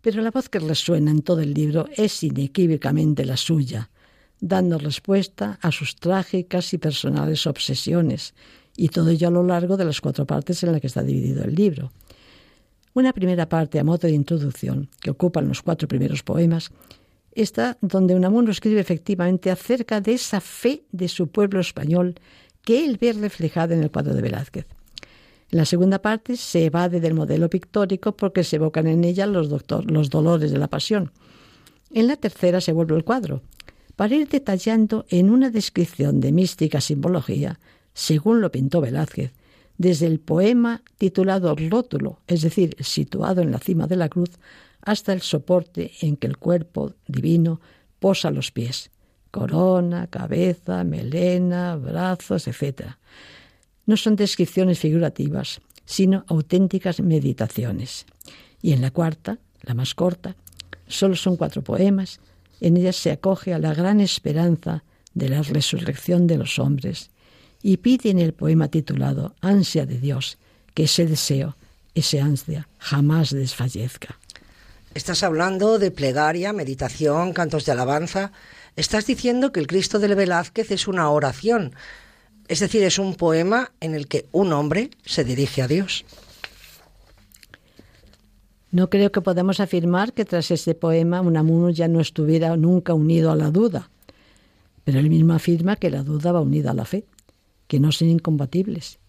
Pero 0.01 0.21
la 0.21 0.31
voz 0.31 0.49
que 0.49 0.59
resuena 0.59 1.11
en 1.11 1.21
todo 1.21 1.41
el 1.41 1.53
libro 1.53 1.89
es 1.95 2.23
inequívocamente 2.23 3.25
la 3.25 3.37
suya, 3.37 3.89
dando 4.39 4.77
respuesta 4.77 5.57
a 5.61 5.71
sus 5.71 5.95
trágicas 5.95 6.73
y 6.73 6.77
personales 6.77 7.47
obsesiones, 7.47 8.35
y 8.75 8.89
todo 8.89 9.09
ello 9.09 9.27
a 9.27 9.31
lo 9.31 9.43
largo 9.43 9.77
de 9.77 9.85
las 9.85 10.01
cuatro 10.01 10.25
partes 10.25 10.63
en 10.63 10.71
las 10.71 10.81
que 10.81 10.87
está 10.87 11.03
dividido 11.03 11.43
el 11.43 11.55
libro. 11.55 11.91
Una 12.93 13.13
primera 13.13 13.49
parte 13.49 13.79
a 13.79 13.83
modo 13.83 14.07
de 14.07 14.13
introducción, 14.13 14.89
que 15.01 15.11
ocupan 15.11 15.47
los 15.47 15.61
cuatro 15.61 15.87
primeros 15.87 16.23
poemas, 16.23 16.71
está 17.33 17.77
donde 17.81 18.15
Unamuno 18.15 18.51
escribe 18.51 18.79
efectivamente 18.79 19.51
acerca 19.51 19.99
de 19.99 20.13
esa 20.13 20.39
fe 20.39 20.83
de 20.91 21.07
su 21.07 21.27
pueblo 21.27 21.59
español 21.59 22.15
que 22.61 22.85
él 22.85 22.97
ve 22.99 23.13
reflejada 23.13 23.75
en 23.75 23.83
el 23.83 23.91
cuadro 23.91 24.13
de 24.13 24.21
Velázquez. 24.21 24.65
En 25.51 25.57
la 25.59 25.65
segunda 25.65 26.01
parte 26.01 26.37
se 26.37 26.65
evade 26.65 26.99
del 26.99 27.13
modelo 27.13 27.49
pictórico 27.49 28.15
porque 28.15 28.43
se 28.43 28.55
evocan 28.55 28.87
en 28.87 29.03
ella 29.03 29.27
los, 29.27 29.49
los 29.85 30.09
dolores 30.09 30.51
de 30.51 30.57
la 30.57 30.67
pasión. 30.67 31.11
En 31.91 32.07
la 32.07 32.15
tercera 32.15 32.61
se 32.61 32.71
vuelve 32.71 32.95
el 32.95 33.03
cuadro, 33.03 33.41
para 33.95 34.15
ir 34.15 34.27
detallando 34.27 35.05
en 35.09 35.29
una 35.29 35.49
descripción 35.49 36.19
de 36.19 36.31
mística 36.31 36.81
simbología 36.81 37.59
según 37.95 38.41
lo 38.41 38.51
pintó 38.51 38.81
Velázquez, 38.81 39.31
desde 39.77 40.05
el 40.05 40.19
poema 40.19 40.83
titulado 40.97 41.55
Rótulo, 41.55 42.19
es 42.27 42.41
decir, 42.41 42.75
situado 42.81 43.41
en 43.41 43.51
la 43.51 43.59
cima 43.59 43.87
de 43.87 43.95
la 43.95 44.09
cruz, 44.09 44.31
hasta 44.81 45.13
el 45.13 45.21
soporte 45.21 45.91
en 46.01 46.17
que 46.17 46.27
el 46.27 46.37
cuerpo 46.37 46.93
divino 47.07 47.61
posa 47.99 48.31
los 48.31 48.51
pies, 48.51 48.91
corona, 49.31 50.07
cabeza, 50.07 50.83
melena, 50.83 51.77
brazos, 51.77 52.47
etc. 52.47 52.97
No 53.85 53.97
son 53.97 54.15
descripciones 54.15 54.79
figurativas, 54.79 55.61
sino 55.85 56.25
auténticas 56.27 56.99
meditaciones. 56.99 58.05
Y 58.61 58.73
en 58.73 58.81
la 58.81 58.91
cuarta, 58.91 59.39
la 59.61 59.73
más 59.73 59.95
corta, 59.95 60.35
solo 60.87 61.15
son 61.15 61.37
cuatro 61.37 61.63
poemas, 61.63 62.19
en 62.59 62.77
ellas 62.77 62.97
se 62.97 63.11
acoge 63.11 63.53
a 63.53 63.59
la 63.59 63.73
gran 63.73 64.01
esperanza 64.01 64.83
de 65.13 65.29
la 65.29 65.41
resurrección 65.41 66.27
de 66.27 66.37
los 66.37 66.59
hombres 66.59 67.09
y 67.67 67.77
pide 67.77 68.11
en 68.11 68.19
el 68.19 68.33
poema 68.33 68.67
titulado 68.67 69.33
Ansia 69.41 69.87
de 69.87 69.97
Dios 69.97 70.37
que 70.75 70.83
ese 70.83 71.07
deseo, 71.07 71.55
ese 71.95 72.21
ansia, 72.21 72.67
jamás 72.77 73.31
desfallezca. 73.31 74.19
Estás 74.93 75.23
hablando 75.23 75.79
de 75.79 75.89
plegaria, 75.89 76.53
meditación, 76.53 77.33
cantos 77.33 77.65
de 77.65 77.71
alabanza. 77.71 78.31
Estás 78.75 79.07
diciendo 79.07 79.51
que 79.51 79.59
el 79.59 79.65
Cristo 79.65 79.97
del 79.97 80.13
Velázquez 80.13 80.69
es 80.69 80.87
una 80.87 81.09
oración, 81.09 81.73
es 82.47 82.59
decir, 82.59 82.83
es 82.83 82.99
un 82.99 83.15
poema 83.15 83.71
en 83.79 83.95
el 83.95 84.07
que 84.07 84.27
un 84.31 84.53
hombre 84.53 84.91
se 85.03 85.23
dirige 85.23 85.63
a 85.63 85.67
Dios. 85.67 86.05
No 88.69 88.91
creo 88.91 89.11
que 89.11 89.21
podamos 89.21 89.59
afirmar 89.59 90.13
que 90.13 90.23
tras 90.25 90.51
este 90.51 90.75
poema 90.75 91.21
Unamuno 91.21 91.71
ya 91.71 91.87
no 91.87 91.99
estuviera 91.99 92.55
nunca 92.57 92.93
unido 92.93 93.31
a 93.31 93.35
la 93.35 93.49
duda, 93.49 93.89
pero 94.83 94.99
él 94.99 95.09
mismo 95.09 95.33
afirma 95.33 95.77
que 95.77 95.89
la 95.89 96.03
duda 96.03 96.31
va 96.31 96.41
unida 96.41 96.69
a 96.69 96.75
la 96.75 96.85
fe, 96.85 97.05
que 97.67 97.79
no 97.79 97.91
son 97.91 98.09
incompatibles. 98.09 98.99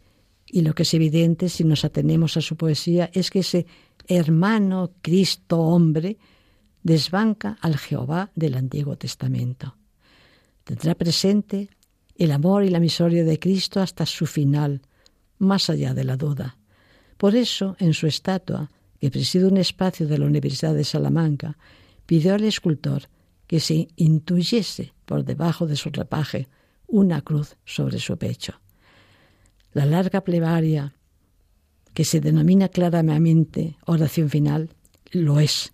Y 0.46 0.62
lo 0.62 0.74
que 0.74 0.84
es 0.84 0.94
evidente 0.94 1.48
si 1.48 1.64
nos 1.64 1.84
atenemos 1.84 2.36
a 2.36 2.40
su 2.40 2.56
poesía 2.56 3.10
es 3.12 3.30
que 3.30 3.40
ese 3.40 3.66
hermano 4.06 4.92
Cristo 5.02 5.60
hombre 5.60 6.18
desbanca 6.82 7.58
al 7.60 7.76
Jehová 7.76 8.30
del 8.36 8.54
Antiguo 8.54 8.96
Testamento. 8.96 9.76
Tendrá 10.64 10.94
presente 10.94 11.68
el 12.16 12.30
amor 12.30 12.64
y 12.64 12.70
la 12.70 12.80
miseria 12.80 13.24
de 13.24 13.38
Cristo 13.38 13.80
hasta 13.80 14.06
su 14.06 14.26
final, 14.26 14.82
más 15.38 15.68
allá 15.68 15.94
de 15.94 16.04
la 16.04 16.16
duda. 16.16 16.56
Por 17.16 17.34
eso, 17.34 17.76
en 17.78 17.92
su 17.92 18.06
estatua, 18.06 18.70
que 19.00 19.10
preside 19.10 19.46
un 19.46 19.56
espacio 19.56 20.06
de 20.06 20.18
la 20.18 20.26
Universidad 20.26 20.74
de 20.74 20.84
Salamanca, 20.84 21.58
pidió 22.06 22.34
al 22.34 22.44
escultor 22.44 23.08
que 23.46 23.60
se 23.60 23.88
intuyese 23.96 24.92
por 25.04 25.24
debajo 25.24 25.66
de 25.66 25.76
su 25.76 25.90
repaje 25.90 26.48
una 26.86 27.22
cruz 27.22 27.56
sobre 27.64 27.98
su 27.98 28.16
pecho. 28.16 28.60
La 29.72 29.86
larga 29.86 30.22
plegaria, 30.22 30.94
que 31.92 32.04
se 32.04 32.20
denomina 32.20 32.68
claramente 32.68 33.76
oración 33.86 34.30
final, 34.30 34.70
lo 35.12 35.40
es, 35.40 35.72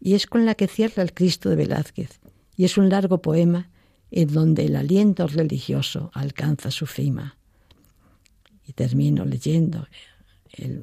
y 0.00 0.14
es 0.14 0.26
con 0.26 0.44
la 0.44 0.54
que 0.54 0.66
cierra 0.66 1.02
el 1.02 1.14
Cristo 1.14 1.48
de 1.48 1.56
Velázquez, 1.56 2.20
y 2.56 2.64
es 2.64 2.76
un 2.76 2.88
largo 2.88 3.22
poema 3.22 3.70
en 4.10 4.32
donde 4.32 4.66
el 4.66 4.76
aliento 4.76 5.26
religioso 5.26 6.10
alcanza 6.12 6.70
su 6.70 6.86
cima. 6.86 7.38
Y 8.64 8.74
termino 8.74 9.24
leyendo 9.24 9.86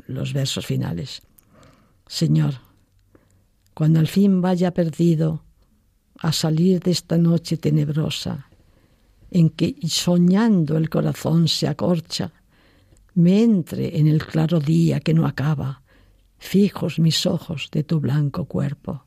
los 0.08 0.34
versos 0.34 0.66
finales. 0.66 1.22
Señor, 2.08 2.56
cuando 3.74 4.00
al 4.00 4.08
fin 4.08 4.41
vaya 4.41 4.74
perdido 4.74 5.43
a 6.18 6.34
salir 6.34 6.82
de 6.82 6.91
esta 6.91 7.18
noche 7.18 7.56
tenebrosa, 7.56 8.49
en 9.32 9.49
que 9.49 9.75
soñando 9.88 10.77
el 10.77 10.89
corazón 10.89 11.47
se 11.47 11.67
acorcha, 11.67 12.32
me 13.13 13.43
entre 13.43 13.97
en 13.99 14.07
el 14.07 14.25
claro 14.25 14.59
día 14.59 14.99
que 14.99 15.13
no 15.13 15.25
acaba, 15.25 15.82
fijos 16.38 16.99
mis 16.99 17.25
ojos 17.25 17.69
de 17.71 17.84
tu 17.84 17.99
blanco 17.99 18.45
cuerpo. 18.45 19.05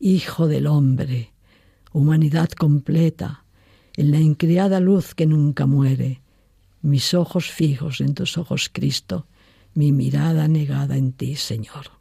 Hijo 0.00 0.46
del 0.46 0.66
hombre, 0.66 1.32
humanidad 1.92 2.50
completa, 2.50 3.44
en 3.96 4.10
la 4.10 4.20
increada 4.20 4.80
luz 4.80 5.14
que 5.14 5.26
nunca 5.26 5.66
muere, 5.66 6.22
mis 6.82 7.14
ojos 7.14 7.50
fijos 7.50 8.00
en 8.00 8.14
tus 8.14 8.38
ojos, 8.38 8.70
Cristo, 8.72 9.26
mi 9.74 9.92
mirada 9.92 10.46
negada 10.46 10.96
en 10.96 11.12
ti, 11.12 11.34
Señor. 11.34 11.97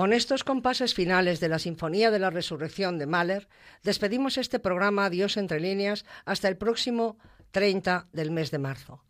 Con 0.00 0.14
estos 0.14 0.44
compases 0.44 0.94
finales 0.94 1.40
de 1.40 1.50
la 1.50 1.58
Sinfonía 1.58 2.10
de 2.10 2.18
la 2.18 2.30
Resurrección 2.30 2.96
de 2.96 3.04
Mahler, 3.04 3.48
despedimos 3.82 4.38
este 4.38 4.58
programa 4.58 5.10
Dios 5.10 5.36
entre 5.36 5.60
líneas 5.60 6.06
hasta 6.24 6.48
el 6.48 6.56
próximo 6.56 7.18
30 7.50 8.08
del 8.10 8.30
mes 8.30 8.50
de 8.50 8.56
marzo. 8.56 9.04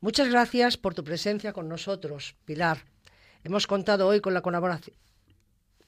Muchas 0.00 0.30
gracias 0.30 0.78
por 0.78 0.94
tu 0.94 1.04
presencia 1.04 1.52
con 1.52 1.68
nosotros, 1.68 2.34
Pilar. 2.46 2.86
Hemos 3.44 3.66
contado 3.66 4.06
hoy 4.06 4.22
con 4.22 4.32
la 4.32 4.40
colaboración 4.40 4.96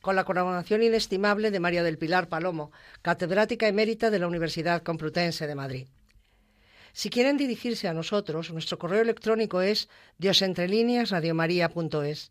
con 0.03 0.15
la 0.15 0.25
colaboración 0.25 0.83
inestimable 0.83 1.51
de 1.51 1.61
María 1.61 1.83
del 1.83 1.97
Pilar 1.97 2.29
Palomo, 2.29 2.71
catedrática 3.01 3.67
emérita 3.67 4.11
de 4.11 4.19
la 4.19 4.27
Universidad 4.27 4.83
Complutense 4.83 5.47
de 5.47 5.55
Madrid. 5.55 5.87
Si 6.93 7.09
quieren 7.09 7.39
dirigirse 7.39 7.89
a 7.89 7.95
nosotros, 7.95 8.53
nuestro 8.53 8.79
correo 8.79 9.01
electrónico 9.01 9.63
es 9.63 9.89
diosentrelíneas.radiomaría.es. 10.19 12.31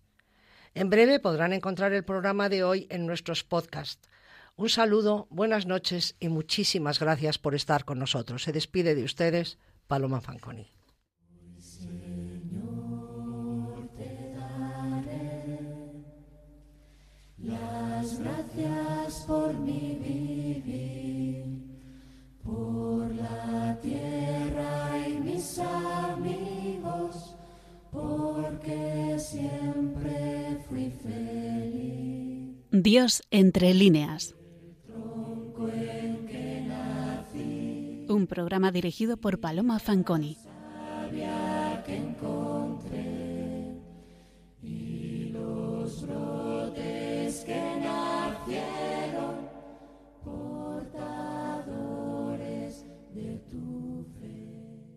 En 0.73 0.89
breve 0.89 1.19
podrán 1.19 1.53
encontrar 1.53 1.93
el 1.93 2.03
programa 2.03 2.49
de 2.49 2.63
hoy 2.63 2.87
en 2.89 3.05
nuestros 3.05 3.43
podcasts. 3.43 4.07
Un 4.55 4.69
saludo, 4.69 5.27
buenas 5.29 5.65
noches 5.67 6.15
y 6.19 6.29
muchísimas 6.29 6.99
gracias 6.99 7.37
por 7.37 7.53
estar 7.53 7.85
con 7.85 7.99
nosotros. 7.99 8.43
Se 8.43 8.51
despide 8.51 8.95
de 8.95 9.03
ustedes 9.03 9.59
Paloma 9.87 10.19
Fanconi. 10.19 10.71
Las 17.37 18.19
gracias 18.19 19.25
por 19.27 19.53
mi 19.53 19.99
vivir, 20.01 21.45
por 22.43 23.13
la 23.13 23.77
tierra 23.79 25.07
y 25.07 25.19
mis 25.19 25.59
amigos, 25.59 27.35
porque 27.91 29.15
siempre 29.19 30.36
Dios 32.71 33.23
entre 33.31 33.73
líneas. 33.73 34.35
Un 38.09 38.27
programa 38.27 38.71
dirigido 38.71 39.17
por 39.17 39.39
Paloma 39.39 39.79
Fanconi. 39.79 40.37